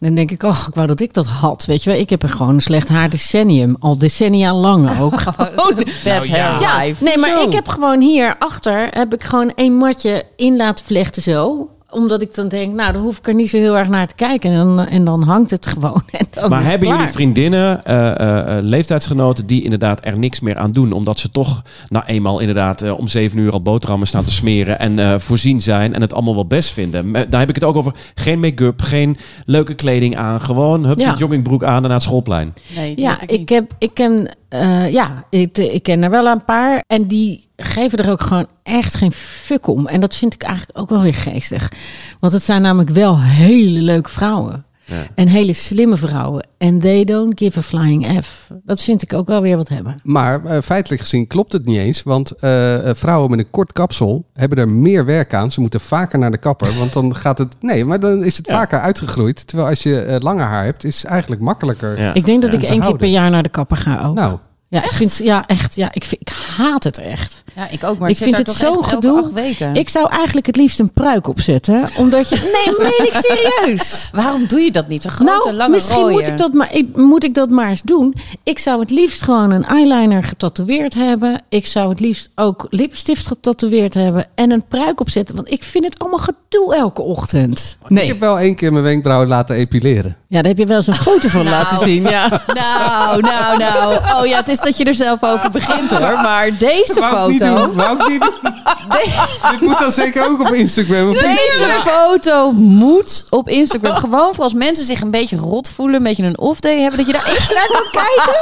Dan 0.02 0.16
denk 0.16 0.32
ik, 0.32 0.44
oh, 0.44 0.66
ik 0.68 0.76
wou 0.76 0.88
dat 0.88 1.00
ik 1.00 1.14
dat 1.14 1.26
had. 1.26 1.66
Weet 1.66 1.84
je 1.84 1.90
wel, 1.90 2.00
ik 2.00 2.10
heb 2.10 2.24
er 2.24 2.30
gewoon 2.30 2.54
een 2.54 2.62
slecht 2.62 2.90
haar 2.90 3.10
decennium, 3.10 3.76
al 3.80 3.98
decennia 3.98 4.54
lang 4.54 5.00
ook. 5.00 5.20
Gewoon. 5.22 5.50
Nou, 6.06 6.28
ja. 6.30 6.60
Ja, 6.60 6.94
nee, 7.00 7.18
maar 7.18 7.30
Zo. 7.30 7.48
ik 7.48 7.54
heb 7.54 7.68
gewoon 7.68 8.02
hier 8.02 8.36
achter 8.40 8.88
heb 8.92 9.14
ik 9.14 9.24
gewoon 9.24 9.52
een 9.56 9.78
matje 9.78 10.24
in 10.36 10.56
laten 10.56 10.86
vlechten 10.86 11.22
zo 11.22 11.70
omdat 11.92 12.22
ik 12.22 12.36
dan 12.36 12.48
denk, 12.48 12.74
nou, 12.76 12.94
dan 12.94 13.02
hoef 13.02 13.18
ik 13.18 13.28
er 13.28 13.34
niet 13.34 13.50
zo 13.50 13.58
heel 13.58 13.78
erg 13.78 13.88
naar 13.88 14.08
te 14.08 14.16
kijken. 14.16 14.52
En 14.52 14.58
dan, 14.58 14.80
en 14.88 15.04
dan 15.04 15.24
hangt 15.24 15.52
het 15.52 15.68
gewoon. 15.68 16.02
En 16.12 16.26
dan 16.32 16.50
Maar 16.50 16.64
hebben 16.64 16.88
klaar. 16.88 16.98
jullie 17.00 17.14
vriendinnen, 17.14 17.86
eh, 17.86 18.10
eh, 18.10 18.58
eh, 18.58 18.64
leeftijdsgenoten, 18.64 19.46
die 19.46 19.64
inderdaad 19.64 20.06
er 20.06 20.18
niks 20.18 20.40
meer 20.40 20.58
aan 20.58 20.72
doen? 20.72 20.92
Omdat 20.92 21.20
ze 21.20 21.32
toch 21.32 21.62
nou 21.90 22.06
eenmaal 22.06 22.40
inderdaad 22.40 22.92
om 22.92 23.08
zeven 23.08 23.38
uur 23.40 23.52
al 23.52 23.62
boterhammen 23.62 24.08
staan 24.08 24.24
te 24.24 24.32
smeren 24.32 24.80
en 24.80 25.00
eh, 25.00 25.20
voorzien 25.20 25.62
zijn 25.62 25.94
en 25.94 26.02
het 26.02 26.14
allemaal 26.14 26.34
wel 26.36 26.46
best 26.46 26.70
vinden. 26.70 27.12
Daar 27.30 27.40
heb 27.40 27.50
ik 27.50 27.56
het 27.56 27.64
ook 27.64 27.76
over. 27.76 27.94
Geen 28.16 28.40
make-up, 28.40 28.82
geen 28.82 29.18
leuke 29.46 29.74
kleding 29.74 30.18
aan. 30.18 30.42
Gewoon 30.42 30.86
hup, 30.86 31.00
Ja. 31.00 31.10
die 31.10 31.20
joggingbroek 31.20 31.64
aan 31.64 31.76
en 31.76 31.82
naar 31.82 31.92
het 31.92 32.04
schoolplein. 32.04 32.54
Nee, 32.76 32.94
Ja, 33.00 33.22
ik 33.28 33.50
heb, 33.50 33.72
ik 33.78 33.94
ken, 33.94 34.36
eh, 34.52 34.92
ja, 34.92 35.26
ik, 35.30 35.58
ik 35.58 35.84
ken 35.84 36.04
er 36.04 36.10
wel 36.10 36.26
een 36.26 36.46
paar. 36.46 36.84
En 36.88 37.08
die 37.08 37.48
geven 37.56 37.98
er 37.98 38.12
ook 38.12 38.22
gewoon 38.22 38.48
echt 38.64 38.96
geen 38.96 39.12
fuck 39.12 39.68
om. 39.68 39.88
En 39.88 40.00
dat 40.00 40.16
vind 40.16 40.34
ik 40.34 40.44
eigenlijk 40.44 40.78
ook 40.78 40.90
wel 40.90 41.02
weer 41.02 41.14
geestig. 41.14 41.72
Want 42.20 42.34
het 42.34 42.44
zijn 42.44 42.62
namelijk 42.62 42.90
wel 42.90 43.22
hele 43.22 43.82
leuke 43.82 44.10
vrouwen. 44.10 44.66
Ja. 44.92 45.08
En 45.16 45.28
hele 45.28 45.54
slimme 45.54 45.96
vrouwen. 45.96 46.48
En 46.58 46.80
they 46.80 47.04
don't 47.04 47.40
give 47.40 47.60
a 47.60 47.62
flying 47.62 48.24
F. 48.24 48.50
Dat 48.66 48.82
vind 48.82 49.02
ik 49.02 49.14
ook 49.14 49.28
wel 49.28 49.42
weer 49.42 49.58
wat 49.58 49.70
hebben. 49.70 49.96
Maar 50.04 50.46
eh, 50.46 50.62
feitelijk 50.62 51.02
gezien 51.02 51.28
klopt 51.28 51.52
het 51.52 51.66
niet 51.66 51.78
eens. 51.78 52.04
Want 52.04 52.32
eh, 52.32 52.90
eh, 52.90 52.96
vrouwen 52.96 53.30
met 53.30 53.40
een 53.40 53.50
kort 53.50 53.74
kapsel 53.74 54.26
hebben 54.34 54.58
er 54.58 54.70
meer 54.70 55.06
werk 55.06 55.34
aan. 55.34 55.52
Ze 55.52 55.62
moeten 55.62 55.80
vaker 55.80 56.20
naar 56.20 56.32
de 56.32 56.38
kapper. 56.38 56.78
Want 56.78 56.94
dan 56.94 57.16
gaat 57.16 57.38
het. 57.38 57.56
Nee, 57.60 57.86
maar 57.86 58.00
dan 58.00 58.24
is 58.24 58.38
het 58.38 58.48
Ja. 58.48 58.54
vaker 58.54 58.80
uitgegroeid. 58.80 59.48
Terwijl 59.48 59.70
als 59.70 59.84
je 59.84 60.02
eh, 60.02 60.16
langer 60.20 60.46
haar 60.46 60.64
hebt, 60.64 60.84
is 60.84 61.02
het 61.02 61.12
eigenlijk 61.12 61.42
makkelijker. 61.42 62.00
Ja. 62.00 62.14
Ik 62.14 62.26
denk 62.26 62.42
dat 62.42 62.52
Ja. 62.52 62.58
ik 62.58 62.64
één 62.64 62.80
keer 62.82 62.98
per 62.98 63.08
jaar 63.08 63.30
naar 63.30 63.44
de 63.44 63.50
kapper 63.50 63.78
ga 63.78 64.06
ook. 64.06 64.16
Nou, 64.16 64.38
ja, 64.68 64.84
ik 64.84 64.92
vind, 64.92 65.18
ja, 65.24 65.48
echt. 65.48 65.76
Ja, 65.76 65.90
ik, 65.94 66.04
vind, 66.04 66.22
ik 66.22 66.30
haat 66.58 66.84
het 66.84 66.98
echt. 66.98 67.44
Ja, 67.56 67.70
ik 67.70 67.84
ook. 67.84 67.98
Maar 67.98 68.10
Ik 68.10 68.18
vind 68.18 68.38
het 68.38 68.52
zo 68.52 68.74
gedoe. 68.82 69.34
Weken. 69.34 69.76
Ik 69.76 69.90
zou 69.90 70.10
eigenlijk 70.10 70.46
het 70.46 70.56
liefst 70.56 70.80
een 70.80 70.92
pruik 70.94 71.28
opzetten. 71.28 71.90
Omdat 71.98 72.30
je... 72.30 72.36
Nee, 72.66 72.76
meen 72.90 73.08
ik 73.08 73.14
serieus. 73.14 74.10
Waarom 74.16 74.46
doe 74.48 74.60
je 74.60 74.72
dat 74.72 74.88
niet? 74.88 75.04
Een 75.04 75.12
grote, 75.12 75.32
nou, 75.46 75.54
lange 75.56 75.72
misschien 75.72 75.96
rooier. 76.02 76.20
moet 76.20 76.28
ik, 76.28 76.38
dat 76.38 76.54
maar, 76.54 76.74
ik, 76.76 76.96
moet 76.96 77.24
ik 77.24 77.34
dat 77.34 77.50
maar 77.50 77.68
eens 77.70 77.82
doen. 77.82 78.16
Ik 78.44 78.60
zou 78.60 78.80
het 78.80 78.90
liefst 78.90 79.22
gewoon 79.22 79.52
een 79.52 79.66
eyeliner 79.66 80.24
getatoeëerd 80.24 80.94
hebben. 80.94 81.42
Ik 81.50 81.66
zou 81.68 81.90
het 81.90 82.00
liefst 82.00 82.30
ook 82.36 82.68
lipstift 82.70 83.28
getatoeëerd 83.28 83.94
hebben. 83.94 84.26
En 84.36 84.52
een 84.52 84.64
pruik 84.68 85.00
opzetten. 85.00 85.36
Want 85.36 85.52
ik 85.52 85.64
vind 85.64 85.84
het 85.86 86.00
allemaal 86.00 86.20
gedoe 86.20 86.76
elke 86.76 87.02
ochtend. 87.02 87.78
Ik 87.84 87.90
Nee. 87.90 88.08
heb 88.08 88.20
wel 88.20 88.40
één 88.40 88.56
keer 88.56 88.72
mijn 88.72 88.84
wenkbrauwen 88.84 89.28
laten 89.28 89.56
epileren. 89.56 90.16
Ja, 90.28 90.38
daar 90.42 90.50
heb 90.52 90.58
je 90.58 90.66
wel 90.66 90.76
eens 90.78 90.88
een 90.88 90.96
foto 90.96 91.28
van 91.28 91.44
Nou. 91.46 91.56
laten 91.56 91.78
zien. 91.78 92.04
Ja. 92.04 92.42
Nou, 92.54 93.22
nou, 93.22 93.58
nou. 93.58 93.96
Oh 94.20 94.26
ja, 94.26 94.38
het 94.38 94.48
is 94.48 94.60
dat 94.62 94.78
je 94.78 94.84
er 94.84 94.94
zelf 94.94 95.24
over 95.24 95.50
begint 95.52 95.90
hoor. 95.90 96.14
Maar 96.14 96.58
deze 96.58 96.94
ik 97.00 97.04
foto... 97.04 97.41
Wou 97.50 98.00
ik 98.00 98.08
niet 98.08 98.22
doen. 98.22 98.34
Dit 99.52 99.62
moet 99.62 99.80
dan 99.80 99.92
zeker 99.92 100.30
ook 100.30 100.40
op 100.42 100.54
Instagram. 100.54 101.10
Of? 101.10 101.18
Deze 101.18 101.82
foto 101.86 102.52
moet 102.52 103.26
op 103.30 103.50
Instagram. 103.50 103.96
Gewoon 103.96 104.36
voor 104.36 104.44
als 104.44 104.54
mensen 104.54 104.86
zich 104.86 105.02
een 105.02 105.12
beetje 105.12 105.38
rot 105.38 105.70
voelen, 105.70 105.96
een 105.96 106.04
beetje 106.04 106.24
een 106.24 106.40
off-day 106.40 106.80
hebben, 106.80 106.98
dat 106.98 107.08
je 107.08 107.14
daar 107.14 107.26
even 107.26 107.56
naar 107.56 107.68
kan 107.68 108.04
kijken. 108.04 108.36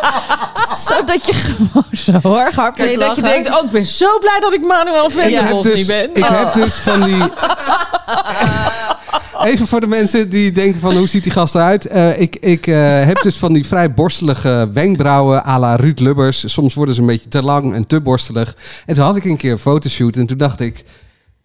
Zodat 0.77 1.25
je 1.25 1.33
gewoon 1.33 2.21
zo 2.21 2.35
erg 2.35 2.55
hard 2.55 2.77
Nee, 2.77 2.97
dat 2.97 3.15
je 3.15 3.21
denkt, 3.21 3.55
oh, 3.55 3.63
ik 3.65 3.71
ben 3.71 3.85
zo 3.85 4.17
blij 4.19 4.39
dat 4.39 4.53
ik 4.53 4.65
Manuel 4.65 5.09
Venderbos 5.09 5.63
dus, 5.63 5.77
niet 5.77 5.87
ben. 5.87 6.15
ik 6.15 6.25
heb 6.25 6.53
dus 6.53 6.73
van 6.73 7.01
die... 7.03 7.23
Even 9.45 9.67
voor 9.67 9.79
de 9.79 9.87
mensen 9.87 10.29
die 10.29 10.51
denken 10.51 10.79
van 10.79 10.97
hoe 10.97 11.07
ziet 11.07 11.23
die 11.23 11.31
gast 11.31 11.55
eruit. 11.55 11.85
Eh, 11.85 12.19
ik 12.19 12.35
ik 12.35 12.67
eh, 12.67 13.05
heb 13.05 13.21
dus 13.21 13.37
van 13.37 13.53
die 13.53 13.65
vrij 13.65 13.93
borstelige 13.93 14.69
wenkbrauwen 14.73 15.45
à 15.45 15.59
la 15.59 15.75
Ruud 15.75 15.99
Lubbers. 15.99 16.53
Soms 16.53 16.73
worden 16.73 16.95
ze 16.95 17.01
een 17.01 17.07
beetje 17.07 17.29
te 17.29 17.43
lang 17.43 17.73
en 17.73 17.87
te 17.87 18.01
borstelig. 18.01 18.55
En 18.85 18.95
toen 18.95 19.03
had 19.03 19.15
ik 19.15 19.25
een 19.25 19.37
keer 19.37 19.51
een 19.51 19.59
fotoshoot 19.59 20.15
en 20.15 20.25
toen 20.25 20.37
dacht 20.37 20.59
ik... 20.59 20.83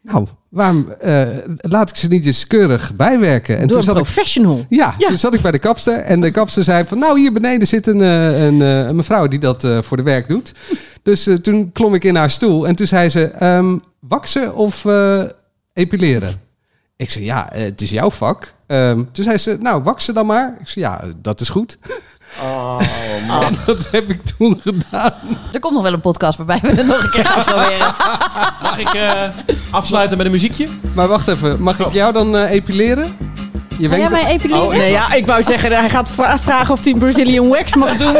Nou, 0.02 0.26
waarom 0.48 0.88
eh, 1.00 1.26
laat 1.56 1.90
ik 1.90 1.96
ze 1.96 2.08
niet 2.08 2.26
eens 2.26 2.46
keurig 2.46 2.94
bijwerken? 2.96 3.58
En 3.58 3.66
Door 3.66 3.76
toen 3.76 3.82
zat 3.82 3.96
ik 3.96 4.02
professional. 4.02 4.66
ja, 4.68 4.94
toen 4.98 5.18
zat 5.18 5.34
ik 5.34 5.40
bij 5.40 5.50
de 5.50 5.58
kapster 5.58 5.98
en 5.98 6.20
de 6.20 6.30
kapster 6.30 6.64
zei 6.64 6.84
van... 6.84 6.98
nou, 6.98 7.20
hier 7.20 7.32
beneden 7.32 7.68
zit 7.68 7.86
een, 7.86 8.00
een, 8.00 8.60
een 8.60 8.96
mevrouw 8.96 9.28
die 9.28 9.38
dat 9.38 9.66
voor 9.80 9.96
de 9.96 10.02
werk 10.02 10.28
doet. 10.28 10.52
Dus 11.02 11.28
toen 11.42 11.72
klom 11.72 11.94
ik 11.94 12.04
in 12.04 12.16
haar 12.16 12.30
stoel 12.30 12.66
en 12.66 12.76
toen 12.76 12.86
zei 12.86 13.08
ze... 13.08 13.24
ehm 13.24 13.76
waksen 14.00 14.54
of 14.54 14.84
epileren? 15.72 16.43
Ik 16.96 17.10
zei, 17.10 17.24
ja, 17.24 17.50
eh, 17.52 17.64
het 17.64 17.80
is 17.80 17.90
jouw 17.90 18.10
vak. 18.10 18.54
Ehm, 18.66 19.02
toen 19.12 19.24
zei 19.24 19.38
ze, 19.38 19.56
nou, 19.60 19.82
waksen 19.82 20.14
dan 20.14 20.26
maar. 20.26 20.56
Ik 20.60 20.68
zei, 20.68 20.84
ja, 20.84 21.00
dat 21.16 21.40
is 21.40 21.48
goed. 21.48 21.78
Oh, 22.42 22.80
En 23.46 23.58
dat 23.66 23.86
heb 23.90 24.08
ik 24.08 24.20
toen 24.36 24.60
gedaan. 24.62 25.12
Er 25.52 25.60
komt 25.60 25.74
nog 25.74 25.82
wel 25.82 25.92
een 25.92 26.00
podcast 26.00 26.36
waarbij 26.36 26.58
we 26.62 26.68
het 26.68 26.86
nog 26.86 27.02
een 27.02 27.10
keer 27.10 27.24
gaan 27.26 27.44
proberen. 27.54 27.94
Mag 28.62 28.78
ik 28.78 28.88
eh, 28.94 29.22
afsluiten 29.70 30.16
met 30.16 30.26
een 30.26 30.32
muziekje? 30.32 30.68
Maar 30.94 31.08
wacht 31.08 31.28
even, 31.28 31.62
mag 31.62 31.78
ik 31.78 31.92
jou 31.92 32.12
dan 32.12 32.36
eh, 32.36 32.50
epileren? 32.50 33.16
Je 33.78 33.88
Ga 33.88 33.96
jij 33.96 34.10
mij 34.10 34.26
epileren? 34.26 34.68
Nee, 34.78 34.90
ja, 34.90 35.12
ik 35.12 35.26
wou 35.26 35.42
zeggen, 35.42 35.72
hij 35.72 35.90
gaat 35.90 36.08
vra- 36.10 36.38
vragen 36.38 36.72
of 36.74 36.84
hij 36.84 36.92
een 36.92 36.98
Brazilian 36.98 37.48
wax 37.48 37.74
mag 37.74 37.96
doen. 38.02 38.16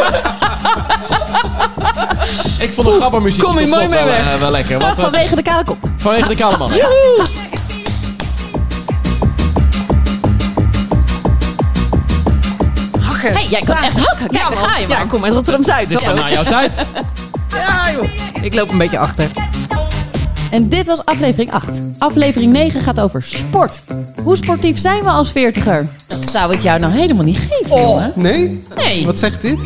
Ik 2.59 2.72
vond 2.72 2.87
een 2.89 2.95
grappig 2.95 3.20
muziekje 3.20 3.47
kom 3.49 3.59
je 3.59 3.64
tot 3.66 3.75
mooi 3.75 3.89
slot 3.89 4.01
mee 4.05 4.05
wel, 4.05 4.25
weg. 4.25 4.35
eh, 4.35 4.41
wel 4.41 4.51
lekker. 4.51 4.79
Want, 4.79 4.97
eh, 4.99 5.03
Vanwege 5.03 5.35
de 5.35 5.43
kale 5.43 5.64
kop. 5.64 5.79
vanwege 5.97 6.29
de 6.29 6.35
kale 6.35 6.59
man. 6.59 6.70
Hakken. 13.25 13.41
Hey, 13.43 13.51
jij 13.51 13.61
kan 13.61 13.77
echt 13.85 13.99
hakken. 13.99 14.29
Kijk, 14.29 14.43
Ja, 14.43 14.49
daar 14.51 14.61
man. 14.61 14.68
ga 14.68 14.77
je, 14.79 14.87
Ja, 14.89 14.95
man. 14.95 15.03
ik 15.03 15.09
kom 15.09 15.25
uit 15.25 15.33
Rotterdam-Zuid. 15.33 15.89
Dus 15.89 16.01
van 16.01 16.14
na 16.14 16.31
jouw 16.31 16.43
tijd. 16.45 16.85
ja, 17.55 17.91
joh. 17.93 18.09
Ik 18.43 18.55
loop 18.55 18.70
een 18.70 18.79
beetje 18.79 18.99
achter. 18.99 19.27
En 20.51 20.68
dit 20.68 20.87
was 20.87 21.05
aflevering 21.05 21.53
8. 21.53 21.68
Aflevering 21.99 22.53
9 22.53 22.81
gaat 22.81 23.01
over 23.01 23.22
sport. 23.22 23.83
Hoe 24.22 24.37
sportief 24.37 24.79
zijn 24.79 25.03
we 25.03 25.09
als 25.11 25.33
veertiger? 25.33 25.87
Dat 26.07 26.31
zou 26.31 26.53
ik 26.53 26.61
jou 26.62 26.79
nou 26.81 26.93
helemaal 26.93 27.25
niet 27.25 27.39
geven, 27.51 27.81
jongen. 27.81 28.12
Nee? 28.14 28.62
Nee, 28.77 29.07
Wat 29.07 29.18
zegt 29.18 29.43
dit? 29.43 29.59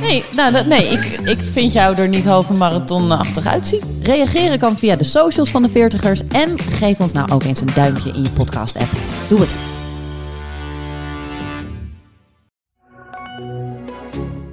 nee, 0.00 0.24
nou, 0.36 0.52
dat- 0.52 0.66
nee 0.66 0.88
ik, 0.88 1.04
ik 1.24 1.38
vind 1.52 1.72
jou 1.72 1.96
er 1.96 2.08
niet 2.08 2.24
halve 2.24 2.52
marathonachtig 2.52 3.46
uitzien. 3.46 3.80
Reageren 4.02 4.58
kan 4.58 4.78
via 4.78 4.96
de 4.96 5.04
socials 5.04 5.48
van 5.50 5.62
de 5.62 5.68
veertigers. 5.68 6.20
En 6.28 6.56
geef 6.70 6.98
ons 6.98 7.12
nou 7.12 7.30
ook 7.32 7.42
eens 7.44 7.60
een 7.60 7.70
duimpje 7.74 8.10
in 8.10 8.22
je 8.22 8.30
podcast-app. 8.30 8.90
Doe 9.28 9.40
het. 9.40 9.56